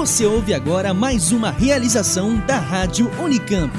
Você 0.00 0.24
ouve 0.24 0.54
agora 0.54 0.94
mais 0.94 1.30
uma 1.30 1.50
realização 1.50 2.38
da 2.46 2.58
Rádio 2.58 3.10
Unicamp. 3.22 3.70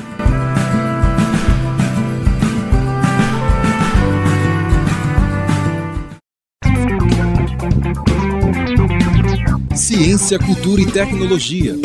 Ciência, 9.76 10.38
cultura 10.38 10.82
e 10.82 10.86
tecnologia. 10.86 11.76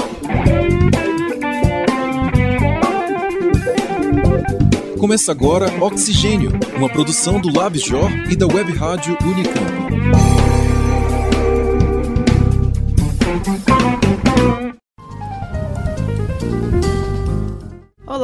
Começa 4.99 5.33
agora 5.33 5.83
Oxigênio, 5.83 6.51
uma 6.77 6.91
produção 6.91 7.41
do 7.41 7.51
LabJOR 7.51 8.11
e 8.31 8.37
da 8.37 8.47
Web 8.47 8.71
Rádio 8.73 9.17
Unicamp. 9.25 9.76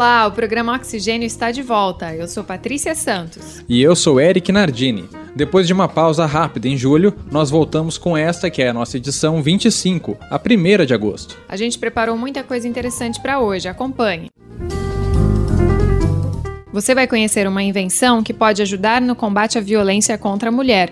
Olá, 0.02 0.26
o 0.26 0.32
programa 0.32 0.74
Oxigênio 0.74 1.24
está 1.24 1.52
de 1.52 1.62
volta. 1.62 2.12
Eu 2.12 2.26
sou 2.26 2.42
Patrícia 2.42 2.92
Santos. 2.92 3.64
E 3.68 3.80
eu 3.80 3.94
sou 3.94 4.20
Eric 4.20 4.50
Nardini. 4.50 5.08
Depois 5.32 5.64
de 5.64 5.72
uma 5.72 5.86
pausa 5.86 6.26
rápida 6.26 6.66
em 6.66 6.76
julho, 6.76 7.14
nós 7.30 7.50
voltamos 7.50 7.98
com 7.98 8.16
esta 8.16 8.50
que 8.50 8.60
é 8.60 8.70
a 8.70 8.74
nossa 8.74 8.96
edição 8.96 9.40
25, 9.40 10.18
a 10.28 10.40
primeira 10.40 10.84
de 10.84 10.92
agosto. 10.92 11.38
A 11.48 11.54
gente 11.54 11.78
preparou 11.78 12.18
muita 12.18 12.42
coisa 12.42 12.66
interessante 12.66 13.20
para 13.20 13.38
hoje, 13.38 13.68
acompanhe. 13.68 14.28
Você 16.72 16.96
vai 16.96 17.06
conhecer 17.06 17.46
uma 17.46 17.62
invenção 17.62 18.24
que 18.24 18.34
pode 18.34 18.60
ajudar 18.60 19.00
no 19.00 19.14
combate 19.14 19.56
à 19.56 19.60
violência 19.60 20.18
contra 20.18 20.48
a 20.48 20.52
mulher. 20.52 20.90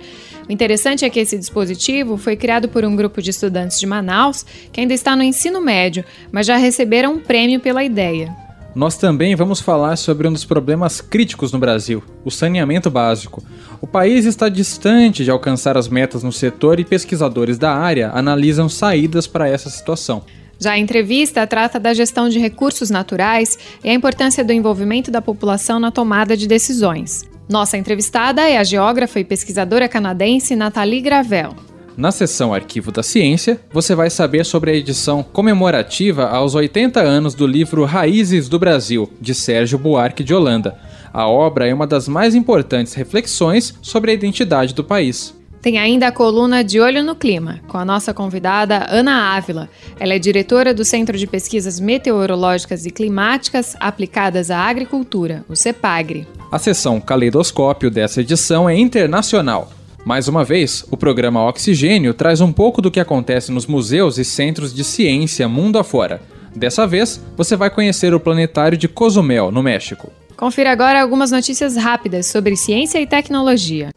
O 0.48 0.52
interessante 0.52 1.04
é 1.04 1.10
que 1.10 1.18
esse 1.18 1.36
dispositivo 1.36 2.16
foi 2.16 2.36
criado 2.36 2.68
por 2.68 2.84
um 2.84 2.94
grupo 2.94 3.20
de 3.20 3.30
estudantes 3.30 3.80
de 3.80 3.88
Manaus 3.88 4.46
que 4.72 4.80
ainda 4.80 4.94
está 4.94 5.16
no 5.16 5.24
ensino 5.24 5.60
médio, 5.60 6.04
mas 6.30 6.46
já 6.46 6.56
receberam 6.56 7.14
um 7.14 7.18
prêmio 7.18 7.58
pela 7.58 7.82
ideia. 7.82 8.48
Nós 8.74 8.96
também 8.96 9.34
vamos 9.34 9.60
falar 9.60 9.96
sobre 9.96 10.28
um 10.28 10.32
dos 10.32 10.44
problemas 10.44 11.00
críticos 11.00 11.50
no 11.52 11.58
Brasil, 11.58 12.02
o 12.24 12.30
saneamento 12.30 12.88
básico. 12.88 13.42
O 13.80 13.86
país 13.86 14.24
está 14.24 14.48
distante 14.48 15.24
de 15.24 15.30
alcançar 15.30 15.76
as 15.76 15.88
metas 15.88 16.22
no 16.22 16.30
setor 16.30 16.78
e 16.78 16.84
pesquisadores 16.84 17.58
da 17.58 17.74
área 17.74 18.10
analisam 18.14 18.68
saídas 18.68 19.26
para 19.26 19.48
essa 19.48 19.68
situação. 19.68 20.22
Já 20.58 20.72
a 20.72 20.78
entrevista 20.78 21.44
trata 21.46 21.80
da 21.80 21.92
gestão 21.92 22.28
de 22.28 22.38
recursos 22.38 22.90
naturais 22.90 23.58
e 23.82 23.88
a 23.88 23.94
importância 23.94 24.44
do 24.44 24.52
envolvimento 24.52 25.10
da 25.10 25.20
população 25.20 25.80
na 25.80 25.90
tomada 25.90 26.36
de 26.36 26.46
decisões. 26.46 27.24
Nossa 27.48 27.76
entrevistada 27.76 28.48
é 28.48 28.56
a 28.56 28.62
geógrafa 28.62 29.18
e 29.18 29.24
pesquisadora 29.24 29.88
canadense 29.88 30.54
Nathalie 30.54 31.00
Gravel. 31.00 31.69
Na 32.00 32.10
seção 32.10 32.54
Arquivo 32.54 32.90
da 32.90 33.02
Ciência, 33.02 33.60
você 33.70 33.94
vai 33.94 34.08
saber 34.08 34.46
sobre 34.46 34.70
a 34.70 34.74
edição 34.74 35.22
comemorativa 35.22 36.30
aos 36.30 36.54
80 36.54 36.98
anos 36.98 37.34
do 37.34 37.46
livro 37.46 37.84
Raízes 37.84 38.48
do 38.48 38.58
Brasil, 38.58 39.12
de 39.20 39.34
Sérgio 39.34 39.78
Buarque 39.78 40.24
de 40.24 40.32
Holanda. 40.32 40.78
A 41.12 41.28
obra 41.28 41.68
é 41.68 41.74
uma 41.74 41.86
das 41.86 42.08
mais 42.08 42.34
importantes 42.34 42.94
reflexões 42.94 43.74
sobre 43.82 44.10
a 44.10 44.14
identidade 44.14 44.72
do 44.72 44.82
país. 44.82 45.38
Tem 45.60 45.76
ainda 45.76 46.06
a 46.06 46.12
coluna 46.12 46.64
De 46.64 46.80
Olho 46.80 47.04
no 47.04 47.14
Clima, 47.14 47.60
com 47.68 47.76
a 47.76 47.84
nossa 47.84 48.14
convidada 48.14 48.86
Ana 48.88 49.36
Ávila. 49.36 49.68
Ela 49.98 50.14
é 50.14 50.18
diretora 50.18 50.72
do 50.72 50.86
Centro 50.86 51.18
de 51.18 51.26
Pesquisas 51.26 51.78
Meteorológicas 51.78 52.86
e 52.86 52.90
Climáticas 52.90 53.76
Aplicadas 53.78 54.50
à 54.50 54.60
Agricultura, 54.60 55.44
o 55.50 55.54
CEPAGRE. 55.54 56.26
A 56.50 56.58
seção 56.58 56.98
Caleidoscópio 56.98 57.90
dessa 57.90 58.22
edição 58.22 58.66
é 58.70 58.74
internacional. 58.74 59.70
Mais 60.04 60.28
uma 60.28 60.44
vez, 60.44 60.84
o 60.90 60.96
programa 60.96 61.46
Oxigênio 61.46 62.14
traz 62.14 62.40
um 62.40 62.52
pouco 62.52 62.80
do 62.80 62.90
que 62.90 62.98
acontece 62.98 63.52
nos 63.52 63.66
museus 63.66 64.18
e 64.18 64.24
centros 64.24 64.74
de 64.74 64.82
ciência 64.82 65.46
mundo 65.46 65.78
afora. 65.78 66.22
Dessa 66.54 66.86
vez, 66.86 67.20
você 67.36 67.54
vai 67.54 67.70
conhecer 67.70 68.14
o 68.14 68.20
planetário 68.20 68.76
de 68.76 68.88
Cozumel, 68.88 69.52
no 69.52 69.62
México. 69.62 70.10
Confira 70.36 70.72
agora 70.72 71.00
algumas 71.00 71.30
notícias 71.30 71.76
rápidas 71.76 72.26
sobre 72.26 72.56
ciência 72.56 73.00
e 73.00 73.06
tecnologia. 73.06 73.90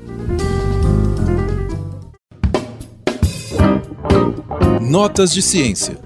Notas 4.82 5.34
de 5.34 5.42
ciência. 5.42 5.98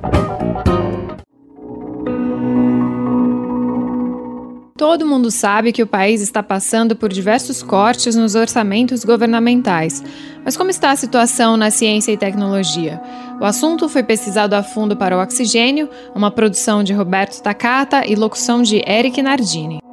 Todo 4.77 5.07
mundo 5.07 5.31
sabe 5.31 5.71
que 5.71 5.81
o 5.81 5.87
país 5.87 6.21
está 6.21 6.43
passando 6.43 6.95
por 6.95 7.11
diversos 7.11 7.63
cortes 7.63 8.15
nos 8.15 8.35
orçamentos 8.35 9.03
governamentais. 9.03 10.03
Mas 10.45 10.55
como 10.55 10.69
está 10.69 10.91
a 10.91 10.95
situação 10.95 11.57
na 11.57 11.71
ciência 11.71 12.11
e 12.11 12.17
tecnologia? 12.17 13.01
O 13.41 13.45
assunto 13.45 13.89
foi 13.89 14.03
pesquisado 14.03 14.55
a 14.55 14.61
fundo 14.61 14.95
para 14.95 15.17
o 15.17 15.21
Oxigênio, 15.21 15.89
uma 16.13 16.29
produção 16.29 16.83
de 16.83 16.93
Roberto 16.93 17.41
Takata 17.41 18.05
e 18.05 18.13
locução 18.13 18.61
de 18.61 18.83
Eric 18.87 19.19
Nardini. 19.19 19.86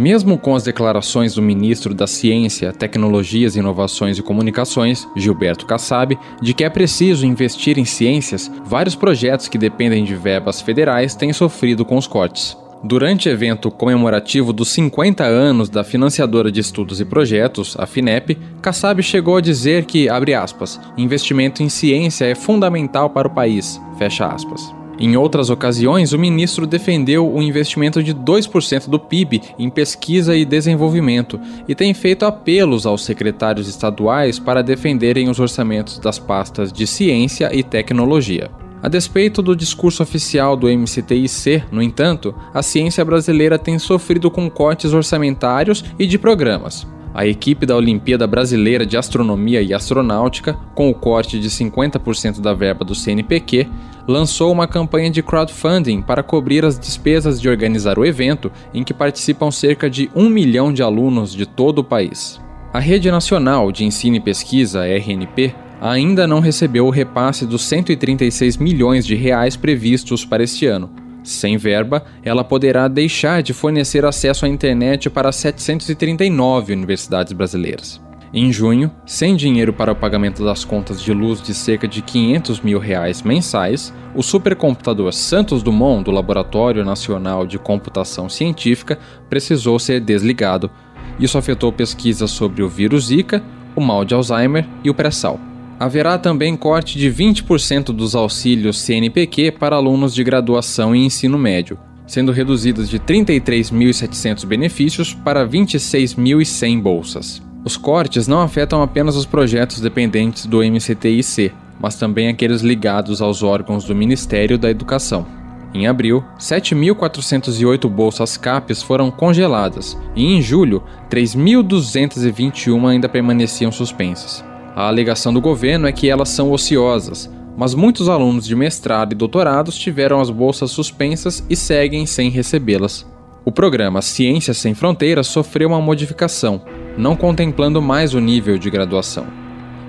Mesmo 0.00 0.38
com 0.38 0.54
as 0.54 0.62
declarações 0.62 1.34
do 1.34 1.42
ministro 1.42 1.92
da 1.92 2.06
Ciência, 2.06 2.72
Tecnologias, 2.72 3.54
Inovações 3.54 4.16
e 4.16 4.22
Comunicações, 4.22 5.06
Gilberto 5.14 5.66
Kassab, 5.66 6.18
de 6.40 6.54
que 6.54 6.64
é 6.64 6.70
preciso 6.70 7.26
investir 7.26 7.78
em 7.78 7.84
ciências, 7.84 8.50
vários 8.64 8.94
projetos 8.94 9.46
que 9.46 9.58
dependem 9.58 10.02
de 10.02 10.14
verbas 10.14 10.62
federais 10.62 11.14
têm 11.14 11.34
sofrido 11.34 11.84
com 11.84 11.98
os 11.98 12.06
cortes. 12.06 12.56
Durante 12.82 13.28
o 13.28 13.30
evento 13.30 13.70
comemorativo 13.70 14.54
dos 14.54 14.70
50 14.70 15.22
anos 15.22 15.68
da 15.68 15.84
financiadora 15.84 16.50
de 16.50 16.60
estudos 16.60 16.98
e 16.98 17.04
projetos, 17.04 17.76
a 17.78 17.84
FINEP, 17.84 18.38
Kassab 18.62 19.02
chegou 19.02 19.36
a 19.36 19.42
dizer 19.42 19.84
que, 19.84 20.08
abre 20.08 20.32
aspas, 20.32 20.80
investimento 20.96 21.62
em 21.62 21.68
ciência 21.68 22.24
é 22.24 22.34
fundamental 22.34 23.10
para 23.10 23.28
o 23.28 23.34
país, 23.34 23.78
fecha 23.98 24.26
aspas. 24.26 24.79
Em 25.00 25.16
outras 25.16 25.48
ocasiões, 25.48 26.12
o 26.12 26.18
ministro 26.18 26.66
defendeu 26.66 27.26
o 27.26 27.40
investimento 27.40 28.02
de 28.02 28.14
2% 28.14 28.86
do 28.86 29.00
PIB 29.00 29.40
em 29.58 29.70
pesquisa 29.70 30.36
e 30.36 30.44
desenvolvimento 30.44 31.40
e 31.66 31.74
tem 31.74 31.94
feito 31.94 32.26
apelos 32.26 32.84
aos 32.84 33.02
secretários 33.02 33.66
estaduais 33.66 34.38
para 34.38 34.62
defenderem 34.62 35.30
os 35.30 35.40
orçamentos 35.40 35.98
das 35.98 36.18
pastas 36.18 36.70
de 36.70 36.86
ciência 36.86 37.48
e 37.50 37.62
tecnologia. 37.62 38.50
A 38.82 38.88
despeito 38.88 39.40
do 39.40 39.56
discurso 39.56 40.02
oficial 40.02 40.54
do 40.54 40.66
MCTIC, 40.66 41.64
no 41.72 41.82
entanto, 41.82 42.34
a 42.52 42.62
ciência 42.62 43.02
brasileira 43.02 43.58
tem 43.58 43.78
sofrido 43.78 44.30
com 44.30 44.50
cortes 44.50 44.92
orçamentários 44.92 45.82
e 45.98 46.06
de 46.06 46.18
programas. 46.18 46.86
A 47.12 47.26
equipe 47.26 47.66
da 47.66 47.76
Olimpíada 47.76 48.26
Brasileira 48.26 48.86
de 48.86 48.96
Astronomia 48.96 49.60
e 49.60 49.74
Astronáutica, 49.74 50.56
com 50.74 50.88
o 50.88 50.94
corte 50.94 51.40
de 51.40 51.50
50% 51.50 52.40
da 52.40 52.54
verba 52.54 52.84
do 52.84 52.94
CNPq, 52.94 53.66
lançou 54.06 54.52
uma 54.52 54.68
campanha 54.68 55.10
de 55.10 55.22
crowdfunding 55.22 56.02
para 56.02 56.22
cobrir 56.22 56.64
as 56.64 56.78
despesas 56.78 57.40
de 57.40 57.48
organizar 57.48 57.98
o 57.98 58.04
evento, 58.04 58.50
em 58.72 58.84
que 58.84 58.94
participam 58.94 59.50
cerca 59.50 59.90
de 59.90 60.08
um 60.14 60.28
milhão 60.28 60.72
de 60.72 60.82
alunos 60.82 61.34
de 61.34 61.46
todo 61.46 61.80
o 61.80 61.84
país. 61.84 62.40
A 62.72 62.78
Rede 62.78 63.10
Nacional 63.10 63.72
de 63.72 63.84
Ensino 63.84 64.16
e 64.16 64.20
Pesquisa, 64.20 64.86
RNP, 64.86 65.52
ainda 65.80 66.26
não 66.26 66.38
recebeu 66.38 66.86
o 66.86 66.90
repasse 66.90 67.44
dos 67.44 67.62
136 67.64 68.56
milhões 68.58 69.04
de 69.04 69.16
reais 69.16 69.56
previstos 69.56 70.24
para 70.24 70.44
este 70.44 70.66
ano, 70.66 70.90
sem 71.22 71.56
verba, 71.56 72.04
ela 72.22 72.44
poderá 72.44 72.88
deixar 72.88 73.42
de 73.42 73.52
fornecer 73.52 74.04
acesso 74.04 74.44
à 74.44 74.48
internet 74.48 75.08
para 75.10 75.32
739 75.32 76.72
universidades 76.72 77.32
brasileiras. 77.32 78.00
Em 78.32 78.52
junho, 78.52 78.92
sem 79.04 79.34
dinheiro 79.34 79.72
para 79.72 79.90
o 79.90 79.96
pagamento 79.96 80.44
das 80.44 80.64
contas 80.64 81.02
de 81.02 81.12
luz 81.12 81.42
de 81.42 81.52
cerca 81.52 81.88
de 81.88 82.00
500 82.00 82.60
mil 82.60 82.78
reais 82.78 83.22
mensais, 83.22 83.92
o 84.14 84.22
supercomputador 84.22 85.12
Santos 85.12 85.64
Dumont 85.64 86.04
do 86.04 86.12
Laboratório 86.12 86.84
Nacional 86.84 87.44
de 87.44 87.58
Computação 87.58 88.28
Científica 88.28 88.98
precisou 89.28 89.80
ser 89.80 90.00
desligado. 90.00 90.70
Isso 91.18 91.38
afetou 91.38 91.72
pesquisas 91.72 92.30
sobre 92.30 92.62
o 92.62 92.68
vírus 92.68 93.06
Zika, 93.06 93.42
o 93.74 93.80
mal 93.80 94.04
de 94.04 94.14
Alzheimer 94.14 94.64
e 94.84 94.90
o 94.90 94.94
pré-sal. 94.94 95.49
Haverá 95.80 96.18
também 96.18 96.54
corte 96.58 96.98
de 96.98 97.10
20% 97.10 97.84
dos 97.86 98.14
auxílios 98.14 98.78
CNPq 98.82 99.52
para 99.52 99.76
alunos 99.76 100.14
de 100.14 100.22
graduação 100.22 100.94
e 100.94 101.06
ensino 101.06 101.38
médio, 101.38 101.78
sendo 102.06 102.32
reduzidos 102.32 102.86
de 102.86 102.98
33.700 103.00 104.44
benefícios 104.44 105.14
para 105.14 105.48
26.100 105.48 106.82
bolsas. 106.82 107.42
Os 107.64 107.78
cortes 107.78 108.28
não 108.28 108.42
afetam 108.42 108.82
apenas 108.82 109.16
os 109.16 109.24
projetos 109.24 109.80
dependentes 109.80 110.44
do 110.44 110.58
MCTIC, 110.58 111.50
mas 111.80 111.94
também 111.94 112.28
aqueles 112.28 112.60
ligados 112.60 113.22
aos 113.22 113.42
órgãos 113.42 113.84
do 113.84 113.94
Ministério 113.94 114.58
da 114.58 114.68
Educação. 114.68 115.26
Em 115.72 115.86
abril, 115.86 116.22
7.408 116.38 117.88
bolsas 117.88 118.36
CAPES 118.36 118.82
foram 118.82 119.10
congeladas 119.10 119.96
e 120.14 120.26
em 120.26 120.42
julho, 120.42 120.82
3.221 121.08 122.86
ainda 122.86 123.08
permaneciam 123.08 123.72
suspensas. 123.72 124.49
A 124.80 124.88
alegação 124.88 125.30
do 125.30 125.42
governo 125.42 125.86
é 125.86 125.92
que 125.92 126.08
elas 126.08 126.30
são 126.30 126.50
ociosas, 126.52 127.30
mas 127.54 127.74
muitos 127.74 128.08
alunos 128.08 128.46
de 128.46 128.56
mestrado 128.56 129.12
e 129.12 129.14
doutorados 129.14 129.76
tiveram 129.76 130.22
as 130.22 130.30
bolsas 130.30 130.70
suspensas 130.70 131.44
e 131.50 131.54
seguem 131.54 132.06
sem 132.06 132.30
recebê-las. 132.30 133.06
O 133.44 133.52
programa 133.52 134.00
Ciências 134.00 134.56
Sem 134.56 134.72
Fronteiras 134.72 135.26
sofreu 135.26 135.68
uma 135.68 135.82
modificação, 135.82 136.62
não 136.96 137.14
contemplando 137.14 137.82
mais 137.82 138.14
o 138.14 138.20
nível 138.20 138.56
de 138.56 138.70
graduação. 138.70 139.26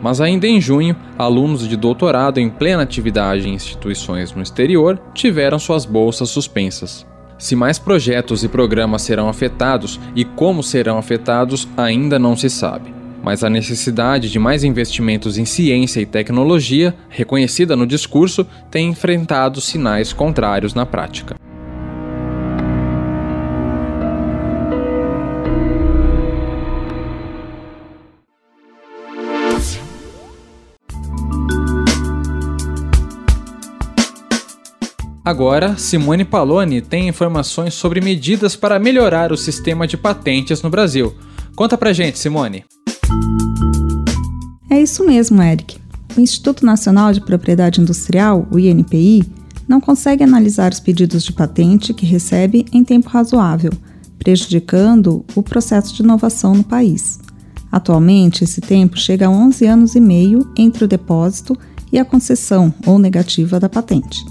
Mas 0.04 0.20
ainda 0.20 0.46
em 0.46 0.60
junho, 0.60 0.94
alunos 1.18 1.66
de 1.70 1.78
doutorado 1.78 2.42
em 2.42 2.50
plena 2.50 2.84
atividade 2.84 3.48
em 3.48 3.54
instituições 3.54 4.34
no 4.34 4.42
exterior 4.42 5.00
tiveram 5.14 5.58
suas 5.58 5.86
bolsas 5.86 6.30
suspensas. 6.32 7.08
Se 7.38 7.56
mais 7.56 7.80
projetos 7.80 8.44
e 8.44 8.50
programas 8.50 9.04
serão 9.04 9.30
afetados 9.30 10.02
e 10.18 10.26
como 10.26 10.62
serão 10.62 10.98
afetados 10.98 11.66
ainda 11.78 12.20
não 12.20 12.36
se 12.36 12.50
sabe. 12.50 13.00
Mas 13.24 13.44
a 13.44 13.50
necessidade 13.50 14.30
de 14.30 14.40
mais 14.40 14.64
investimentos 14.64 15.38
em 15.38 15.46
ciência 15.46 16.02
e 16.02 16.06
tecnologia, 16.06 16.96
reconhecida 17.10 17.76
no 17.76 17.86
discurso, 17.86 18.46
tem 18.70 18.90
enfrentado 18.90 19.62
sinais 19.62 20.12
contrários 20.12 20.74
na 20.74 20.86
prática. 20.86 21.36
Agora, 35.24 35.78
Simone 35.78 36.26
Paloni 36.26 36.82
tem 36.82 37.08
informações 37.08 37.76
sobre 37.76 38.02
medidas 38.02 38.56
para 38.56 38.80
melhorar 38.80 39.32
o 39.32 39.38
sistema 39.38 39.88
de 39.88 39.96
patentes 39.96 40.64
no 40.64 40.70
Brasil. 40.70 41.16
Conta 41.56 41.78
pra 41.78 41.94
gente, 41.94 42.18
Simone. 42.18 42.66
É 44.70 44.82
isso 44.82 45.06
mesmo, 45.06 45.42
Eric. 45.42 45.78
O 46.18 46.20
Instituto 46.20 46.66
Nacional 46.66 47.14
de 47.14 47.22
Propriedade 47.22 47.80
Industrial, 47.80 48.48
o 48.52 48.60
INPI, 48.60 49.24
não 49.68 49.80
consegue 49.80 50.24
analisar 50.24 50.72
os 50.72 50.80
pedidos 50.80 51.24
de 51.24 51.32
patente 51.32 51.94
que 51.94 52.06
recebe 52.06 52.66
em 52.74 52.84
tempo 52.84 53.10
razoável, 53.10 53.72
prejudicando 54.20 55.26
o 55.36 55.42
processo 55.42 55.96
de 55.96 56.02
inovação 56.02 56.54
no 56.54 56.64
país. 56.64 57.20
Atualmente, 57.72 58.44
esse 58.44 58.60
tempo 58.60 58.98
chega 58.98 59.28
a 59.28 59.30
11 59.30 59.66
anos 59.66 59.96
e 59.96 60.00
meio 60.00 60.52
entre 60.58 60.84
o 60.84 60.88
depósito 60.88 61.58
e 61.92 61.98
a 61.98 62.06
concessão 62.06 62.74
ou 62.86 63.00
negativa 63.00 63.60
da 63.60 63.70
patente. 63.70 64.26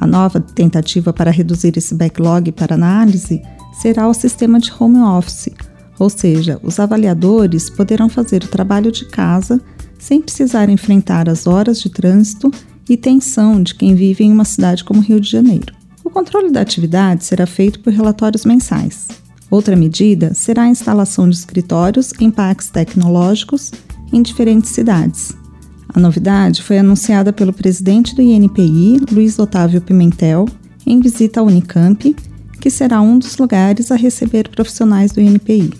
A 0.00 0.06
nova 0.06 0.40
tentativa 0.40 1.12
para 1.12 1.30
reduzir 1.30 1.76
esse 1.76 1.94
backlog 1.94 2.52
para 2.52 2.74
análise 2.74 3.42
será 3.80 4.06
o 4.08 4.14
sistema 4.14 4.58
de 4.58 4.72
home 4.78 5.00
office, 5.00 5.50
ou 5.98 6.08
seja, 6.10 6.58
os 6.62 6.78
avaliadores 6.78 7.70
poderão 7.70 8.08
fazer 8.08 8.44
o 8.44 8.48
trabalho 8.48 8.92
de 8.92 9.06
casa 9.06 9.60
sem 9.98 10.20
precisar 10.20 10.68
enfrentar 10.68 11.28
as 11.28 11.46
horas 11.46 11.80
de 11.80 11.88
trânsito 11.88 12.50
e 12.88 12.96
tensão 12.96 13.62
de 13.62 13.74
quem 13.74 13.94
vive 13.94 14.24
em 14.24 14.32
uma 14.32 14.44
cidade 14.44 14.84
como 14.84 15.00
Rio 15.00 15.20
de 15.20 15.30
Janeiro. 15.30 15.74
O 16.04 16.10
controle 16.10 16.50
da 16.50 16.60
atividade 16.60 17.24
será 17.24 17.46
feito 17.46 17.80
por 17.80 17.92
relatórios 17.92 18.44
mensais. 18.44 19.08
Outra 19.50 19.74
medida 19.74 20.34
será 20.34 20.62
a 20.62 20.68
instalação 20.68 21.28
de 21.28 21.36
escritórios 21.36 22.12
em 22.20 22.30
parques 22.30 22.68
tecnológicos 22.68 23.72
em 24.12 24.22
diferentes 24.22 24.70
cidades, 24.70 25.34
a 25.96 26.00
novidade 26.00 26.62
foi 26.62 26.78
anunciada 26.78 27.32
pelo 27.32 27.54
presidente 27.54 28.14
do 28.14 28.20
INPI, 28.20 29.00
Luiz 29.10 29.38
Otávio 29.38 29.80
Pimentel, 29.80 30.46
em 30.86 31.00
visita 31.00 31.40
à 31.40 31.42
Unicamp, 31.42 32.14
que 32.60 32.70
será 32.70 33.00
um 33.00 33.18
dos 33.18 33.38
lugares 33.38 33.90
a 33.90 33.96
receber 33.96 34.50
profissionais 34.50 35.12
do 35.12 35.22
INPI. 35.22 35.72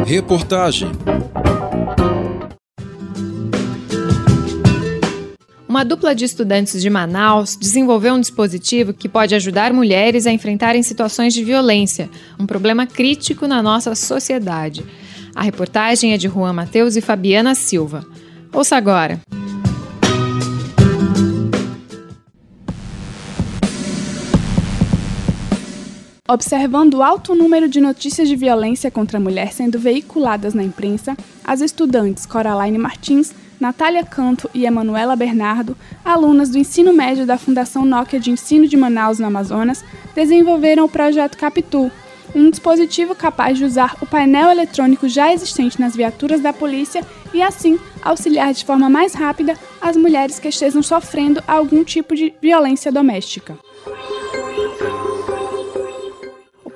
Reportagem 0.05 0.91
Uma 5.73 5.83
dupla 5.83 6.13
de 6.13 6.23
estudantes 6.23 6.79
de 6.79 6.87
Manaus 6.87 7.55
desenvolveu 7.55 8.13
um 8.13 8.19
dispositivo 8.19 8.93
que 8.93 9.09
pode 9.09 9.33
ajudar 9.33 9.73
mulheres 9.73 10.27
a 10.27 10.31
enfrentarem 10.31 10.83
situações 10.83 11.33
de 11.33 11.43
violência, 11.43 12.11
um 12.39 12.45
problema 12.45 12.85
crítico 12.85 13.47
na 13.47 13.59
nossa 13.63 13.95
sociedade. 13.95 14.85
A 15.33 15.41
reportagem 15.41 16.13
é 16.13 16.17
de 16.19 16.27
Juan 16.27 16.53
Mateus 16.53 16.95
e 16.95 17.01
Fabiana 17.01 17.55
Silva. 17.55 18.05
Ouça 18.53 18.77
agora. 18.77 19.19
Observando 26.29 26.93
o 26.93 27.03
alto 27.03 27.33
número 27.33 27.67
de 27.67 27.81
notícias 27.81 28.27
de 28.29 28.35
violência 28.35 28.91
contra 28.91 29.17
a 29.17 29.21
mulher 29.21 29.51
sendo 29.51 29.79
veiculadas 29.79 30.53
na 30.53 30.63
imprensa, 30.63 31.17
as 31.43 31.61
estudantes 31.61 32.27
Coraline 32.27 32.77
Martins, 32.77 33.33
Natália 33.59 34.03
Canto 34.03 34.50
e 34.53 34.65
Emanuela 34.65 35.15
Bernardo, 35.15 35.77
alunas 36.03 36.50
do 36.50 36.57
ensino 36.57 36.94
médio 36.94 37.25
da 37.25 37.38
Fundação 37.38 37.85
Nokia 37.85 38.19
de 38.19 38.31
Ensino 38.31 38.67
de 38.67 38.75
Manaus, 38.75 39.19
no 39.19 39.27
Amazonas, 39.27 39.83
desenvolveram 40.13 40.85
o 40.85 40.89
projeto 40.89 41.38
Capitu, 41.38 41.91
um 42.35 42.50
dispositivo 42.50 43.15
capaz 43.15 43.57
de 43.57 43.65
usar 43.65 43.95
o 44.01 44.05
painel 44.05 44.50
eletrônico 44.50 45.07
já 45.07 45.31
existente 45.31 45.79
nas 45.79 45.95
viaturas 45.95 46.41
da 46.41 46.51
polícia 46.51 47.05
e, 47.33 47.41
assim, 47.41 47.79
auxiliar 48.01 48.53
de 48.53 48.65
forma 48.65 48.89
mais 48.89 49.13
rápida 49.13 49.57
as 49.79 49.95
mulheres 49.95 50.39
que 50.39 50.47
estejam 50.47 50.81
sofrendo 50.81 51.44
algum 51.47 51.83
tipo 51.83 52.15
de 52.15 52.33
violência 52.41 52.91
doméstica. 52.91 53.57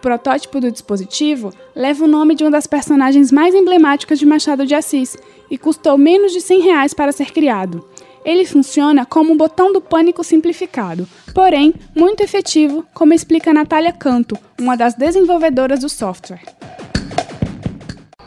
Protótipo 0.07 0.61
do 0.61 0.71
dispositivo 0.71 1.51
leva 1.75 2.05
o 2.05 2.07
nome 2.07 2.33
de 2.33 2.43
uma 2.43 2.51
das 2.51 2.65
personagens 2.65 3.29
mais 3.29 3.53
emblemáticas 3.53 4.17
de 4.17 4.25
Machado 4.25 4.65
de 4.65 4.73
Assis 4.73 5.17
e 5.49 5.57
custou 5.57 5.97
menos 5.97 6.31
de 6.31 6.41
100 6.41 6.61
reais 6.61 6.93
para 6.93 7.11
ser 7.11 7.31
criado. 7.31 7.87
Ele 8.25 8.45
funciona 8.45 9.05
como 9.05 9.31
um 9.31 9.37
botão 9.37 9.71
do 9.71 9.79
pânico 9.79 10.23
simplificado, 10.23 11.07
porém 11.33 11.73
muito 11.95 12.21
efetivo, 12.21 12.85
como 12.93 13.13
explica 13.13 13.53
Natália 13.53 13.93
Canto, 13.93 14.37
uma 14.59 14.75
das 14.75 14.93
desenvolvedoras 14.95 15.79
do 15.79 15.89
software. 15.89 16.41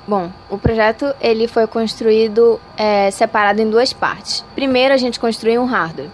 Bom, 0.09 0.33
o 0.51 0.59
projeto 0.59 1.15
ele 1.21 1.47
foi 1.47 1.67
construído 1.67 2.61
é, 2.77 3.11
separado 3.11 3.61
em 3.61 3.69
duas 3.69 3.93
partes. 3.93 4.45
Primeiro, 4.55 4.95
a 4.95 4.97
gente 4.97 5.21
construiu 5.21 5.63
um 5.63 5.67
hardware. 5.67 6.11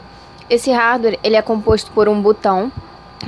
Esse 0.50 0.70
hardware 0.70 1.18
ele 1.22 1.36
é 1.36 1.42
composto 1.42 1.90
por 1.92 2.08
um 2.08 2.20
botão 2.20 2.70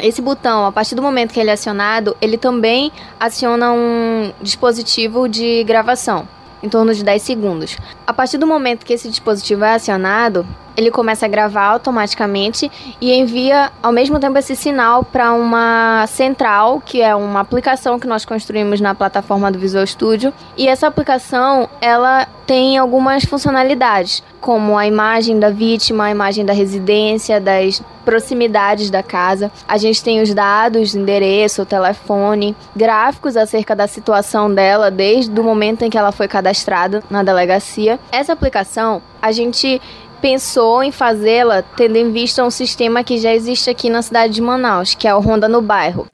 esse 0.00 0.23
botão, 0.23 0.64
a 0.64 0.71
partir 0.71 0.95
do 0.95 1.03
momento 1.03 1.33
que 1.33 1.41
ele 1.41 1.50
é 1.50 1.55
acionado, 1.55 2.17
ele 2.21 2.38
também 2.38 2.93
aciona 3.19 3.73
um 3.73 4.33
dispositivo 4.41 5.29
de 5.29 5.64
gravação, 5.64 6.29
em 6.62 6.69
torno 6.69 6.95
de 6.95 7.05
10 7.05 7.23
segundos. 7.23 7.77
A 8.07 8.12
partir 8.12 8.38
do 8.38 8.47
momento 8.47 8.85
que 8.85 8.93
esse 8.93 9.09
dispositivo 9.09 9.65
é 9.65 9.75
acionado, 9.75 10.47
ele 10.79 10.93
começa 10.93 11.27
a 11.27 11.29
gravar 11.29 11.65
automaticamente 11.65 12.71
e 13.01 13.13
envia 13.13 13.73
ao 13.83 13.91
mesmo 13.91 14.21
tempo 14.21 14.39
esse 14.39 14.55
sinal 14.55 15.03
para 15.03 15.33
uma 15.33 16.07
central, 16.07 16.81
que 16.81 17.03
é 17.03 17.17
uma 17.17 17.41
aplicação 17.41 17.99
que 17.99 18.07
nós 18.07 18.25
construímos 18.25 18.81
na 18.81 18.95
plataforma 18.95 19.51
do 19.51 19.59
Visual 19.59 19.85
Studio. 19.85 20.33
E 20.57 20.69
essa 20.69 20.87
aplicação, 20.87 21.69
ela 21.81 22.29
tem 22.47 22.79
algumas 22.79 23.25
funcionalidades, 23.25 24.23
como 24.41 24.79
a 24.79 24.87
imagem 24.87 25.41
da 25.41 25.51
vítima, 25.51 26.05
a 26.05 26.11
imagem 26.13 26.47
da 26.47 26.53
residência, 26.53 27.41
das 27.41 27.83
proximidades 28.05 28.89
da 28.89 29.03
casa. 29.03 29.51
A 29.67 29.77
gente 29.77 30.03
tem 30.03 30.23
os 30.23 30.33
dados, 30.33 30.95
endereço, 30.95 31.67
telefone, 31.67 32.57
gráficos 32.75 33.37
acerca 33.37 33.75
da 33.75 33.89
situação 33.89 34.55
dela 34.55 34.93
desde 34.93 35.39
o 35.39 35.43
momento 35.43 35.83
em 35.83 35.91
que 35.91 35.99
ela 35.99 36.13
foi 36.13 36.29
cadastrada 36.29 37.03
na 37.11 37.25
delegacia. 37.25 37.99
Essa 38.13 38.33
aplicação, 38.33 39.03
a 39.21 39.33
gente 39.33 39.83
pensou 40.21 40.83
em 40.83 40.93
fazê-la 40.93 41.63
tendo 41.63 41.97
em 41.97 42.13
vista 42.13 42.45
um 42.45 42.51
sistema 42.51 43.05
que 43.05 43.19
já 43.19 43.35
existe 43.35 43.71
aqui 43.71 43.89
na 43.89 44.03
cidade 44.03 44.35
de 44.35 44.43
Manaus, 44.43 44.95
que 44.95 45.09
é 45.09 45.15
o 45.15 45.21
Ronda 45.21 45.49
no 45.49 45.63
Bairro. 45.63 46.09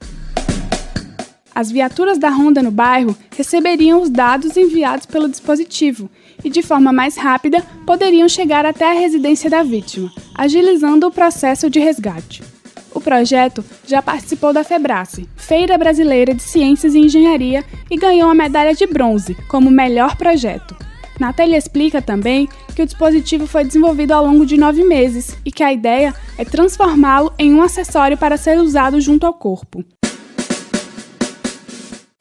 As 1.54 1.70
viaturas 1.70 2.18
da 2.18 2.28
Ronda 2.30 2.60
no 2.60 2.72
bairro 2.72 3.16
receberiam 3.36 4.02
os 4.02 4.10
dados 4.10 4.56
enviados 4.56 5.06
pelo 5.06 5.28
dispositivo 5.28 6.10
e, 6.42 6.50
de 6.50 6.62
forma 6.62 6.92
mais 6.92 7.16
rápida, 7.16 7.62
poderiam 7.86 8.28
chegar 8.28 8.66
até 8.66 8.90
a 8.90 9.00
residência 9.00 9.48
da 9.48 9.62
vítima, 9.62 10.10
agilizando 10.36 11.06
o 11.06 11.12
processo 11.12 11.70
de 11.70 11.78
resgate. 11.78 12.42
O 12.92 13.00
projeto 13.00 13.64
já 13.86 14.02
participou 14.02 14.52
da 14.52 14.64
FEBRACE, 14.64 15.28
Feira 15.36 15.78
Brasileira 15.78 16.34
de 16.34 16.42
Ciências 16.42 16.94
e 16.94 16.98
Engenharia, 16.98 17.64
e 17.88 17.96
ganhou 17.96 18.28
a 18.28 18.34
medalha 18.34 18.74
de 18.74 18.86
bronze 18.86 19.36
como 19.48 19.70
melhor 19.70 20.16
projeto. 20.16 20.76
Natália 21.18 21.56
explica 21.56 22.02
também 22.02 22.48
que 22.74 22.82
o 22.82 22.86
dispositivo 22.86 23.46
foi 23.46 23.64
desenvolvido 23.64 24.12
ao 24.12 24.24
longo 24.24 24.44
de 24.44 24.56
nove 24.56 24.82
meses 24.84 25.36
e 25.44 25.52
que 25.52 25.62
a 25.62 25.72
ideia 25.72 26.14
é 26.36 26.44
transformá-lo 26.44 27.32
em 27.38 27.54
um 27.54 27.62
acessório 27.62 28.18
para 28.18 28.36
ser 28.36 28.58
usado 28.58 29.00
junto 29.00 29.26
ao 29.26 29.34
corpo. 29.34 29.84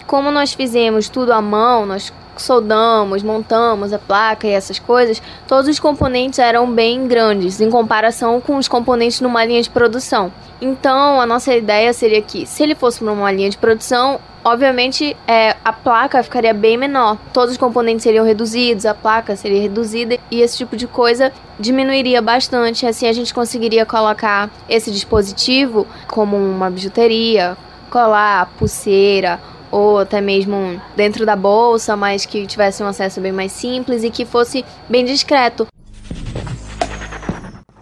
Como 0.06 0.30
nós 0.32 0.54
fizemos 0.54 1.10
tudo 1.10 1.34
à 1.34 1.42
mão, 1.42 1.86
nós 1.86 2.14
soldamos, 2.42 3.24
montamos 3.24 3.94
a 3.94 4.00
placa 4.00 4.48
e 4.48 4.52
essas 4.52 4.80
coisas, 4.80 5.22
todos 5.48 5.70
os 5.70 5.80
componentes 5.80 6.40
eram 6.40 6.72
bem 6.72 7.08
grandes 7.08 7.60
em 7.62 7.70
comparação 7.70 8.42
com 8.42 8.58
os 8.58 8.68
componentes 8.68 9.22
numa 9.22 9.44
linha 9.46 9.62
de 9.62 9.70
produção. 9.70 10.32
Então, 10.62 11.20
a 11.20 11.25
nossa 11.25 11.54
ideia 11.54 11.92
seria 11.92 12.22
que, 12.22 12.46
se 12.46 12.63
ele 12.63 12.74
fosse 12.74 13.00
para 13.00 13.12
uma 13.12 13.32
linha 13.32 13.50
de 13.50 13.58
produção, 13.58 14.20
obviamente 14.46 15.16
é, 15.28 15.56
a 15.63 15.74
placa 15.74 16.24
ficaria 16.24 16.54
bem 16.54 16.78
menor. 16.78 17.18
Todos 17.34 17.52
os 17.52 17.58
componentes 17.58 18.04
seriam 18.04 18.25
reduzidos, 18.25 18.86
a 18.86 18.94
placa 18.94 19.36
seria 19.36 19.62
reduzida 19.62 20.18
e 20.32 20.42
esse 20.42 20.58
tipo 20.58 20.78
de 20.78 20.88
coisa 20.88 21.34
diminuiria 21.60 22.22
bastante. 22.22 22.86
Assim, 22.86 23.08
a 23.08 23.13
gente 23.13 23.34
conseguiria 23.34 23.86
colocar 23.86 24.50
esse 24.70 24.90
dispositivo 24.90 25.86
como 26.08 26.38
uma 26.38 26.70
bijuteria, 26.70 27.58
colar, 27.90 28.50
pulseira 28.58 29.40
ou 29.74 29.98
até 29.98 30.22
mesmo 30.22 30.80
dentro 30.96 31.25
da 31.25 31.36
bolsa, 31.36 31.98
mas 31.98 32.27
que 32.27 32.46
tivesse 32.46 32.84
um 32.84 32.86
acesso 32.86 33.20
bem 33.20 33.32
mais 33.32 33.51
simples 33.51 34.03
e 34.03 34.12
que 34.12 34.24
fosse 34.24 34.63
bem 34.88 35.03
discreto. 35.03 35.65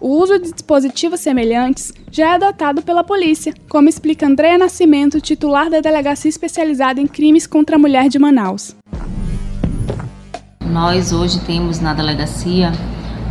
O 0.00 0.18
uso 0.18 0.38
de 0.38 0.50
dispositivos 0.52 1.20
semelhantes 1.20 1.92
já 2.10 2.30
é 2.30 2.34
adotado 2.36 2.80
pela 2.80 3.04
polícia, 3.04 3.52
como 3.68 3.90
explica 3.90 4.26
Andréa 4.26 4.56
Nascimento, 4.56 5.20
titular 5.20 5.68
da 5.68 5.80
Delegacia 5.80 6.30
Especializada 6.30 6.98
em 6.98 7.06
Crimes 7.06 7.46
contra 7.46 7.76
a 7.76 7.78
Mulher 7.78 8.08
de 8.08 8.18
Manaus. 8.18 8.74
Nós 10.64 11.12
hoje 11.12 11.40
temos 11.40 11.78
na 11.78 11.92
delegacia 11.92 12.72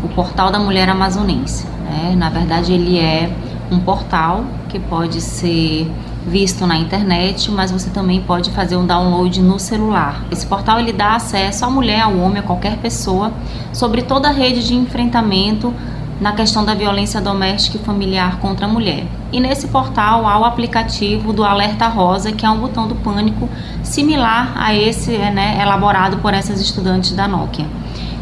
o 0.03 0.09
Portal 0.09 0.51
da 0.51 0.59
Mulher 0.59 0.87
Amazonense. 0.87 1.65
Né? 1.83 2.13
Na 2.15 2.29
verdade, 2.29 2.73
ele 2.73 2.99
é 2.99 3.35
um 3.71 3.79
portal 3.79 4.45
que 4.69 4.79
pode 4.79 5.19
ser 5.19 5.87
visto 6.25 6.67
na 6.67 6.77
internet, 6.77 7.49
mas 7.51 7.71
você 7.71 7.89
também 7.89 8.21
pode 8.21 8.51
fazer 8.51 8.75
um 8.75 8.85
download 8.85 9.41
no 9.41 9.59
celular. 9.59 10.23
Esse 10.31 10.45
portal 10.45 10.79
ele 10.79 10.93
dá 10.93 11.15
acesso 11.15 11.65
à 11.65 11.69
mulher, 11.69 12.01
ao 12.01 12.17
homem, 12.17 12.39
a 12.39 12.43
qualquer 12.43 12.77
pessoa 12.77 13.31
sobre 13.73 14.03
toda 14.03 14.29
a 14.29 14.31
rede 14.31 14.65
de 14.65 14.75
enfrentamento 14.75 15.73
na 16.19 16.33
questão 16.33 16.63
da 16.63 16.75
violência 16.75 17.19
doméstica 17.19 17.77
e 17.77 17.79
familiar 17.79 18.37
contra 18.37 18.67
a 18.67 18.69
mulher. 18.69 19.05
E 19.31 19.39
nesse 19.39 19.67
portal 19.69 20.27
há 20.27 20.37
o 20.37 20.45
aplicativo 20.45 21.33
do 21.33 21.43
Alerta 21.43 21.87
Rosa, 21.87 22.31
que 22.31 22.45
é 22.45 22.49
um 22.49 22.59
botão 22.59 22.87
do 22.87 22.93
pânico 22.93 23.49
similar 23.81 24.53
a 24.55 24.75
esse 24.75 25.17
né, 25.17 25.59
elaborado 25.59 26.17
por 26.17 26.33
essas 26.33 26.61
estudantes 26.61 27.13
da 27.13 27.27
Nokia. 27.27 27.65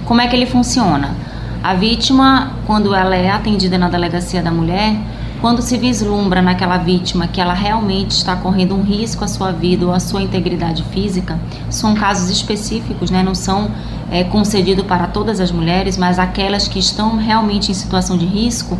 Como 0.06 0.22
é 0.22 0.28
que 0.28 0.36
ele 0.36 0.46
funciona? 0.46 1.14
A 1.62 1.74
vítima, 1.74 2.54
quando 2.66 2.96
ela 2.96 3.18
é 3.18 3.30
atendida 3.30 3.78
na 3.78 3.90
delegacia 3.90 4.42
da 4.42 4.50
mulher, 4.50 4.96
quando 5.42 5.62
se 5.62 5.78
vislumbra 5.78 6.42
naquela 6.42 6.78
vítima 6.78 7.28
que 7.28 7.40
ela 7.40 7.54
realmente 7.54 8.12
está 8.12 8.36
correndo 8.36 8.76
um 8.76 8.82
risco 8.82 9.24
à 9.24 9.28
sua 9.28 9.52
vida 9.52 9.86
ou 9.86 9.94
à 9.94 10.00
sua 10.00 10.22
integridade 10.22 10.84
física, 10.92 11.40
são 11.70 11.96
casos 11.96 12.30
específicos, 12.30 13.10
né? 13.10 13.24
não 13.24 13.34
são 13.34 13.72
é, 14.12 14.24
concedidos 14.24 14.86
para 14.86 15.08
todas 15.08 15.40
as 15.40 15.52
mulheres, 15.52 15.98
mas 15.98 16.20
aquelas 16.20 16.68
que 16.68 16.78
estão 16.78 17.18
realmente 17.18 17.72
em 17.72 17.74
situação 17.74 18.18
de 18.18 18.26
risco, 18.26 18.78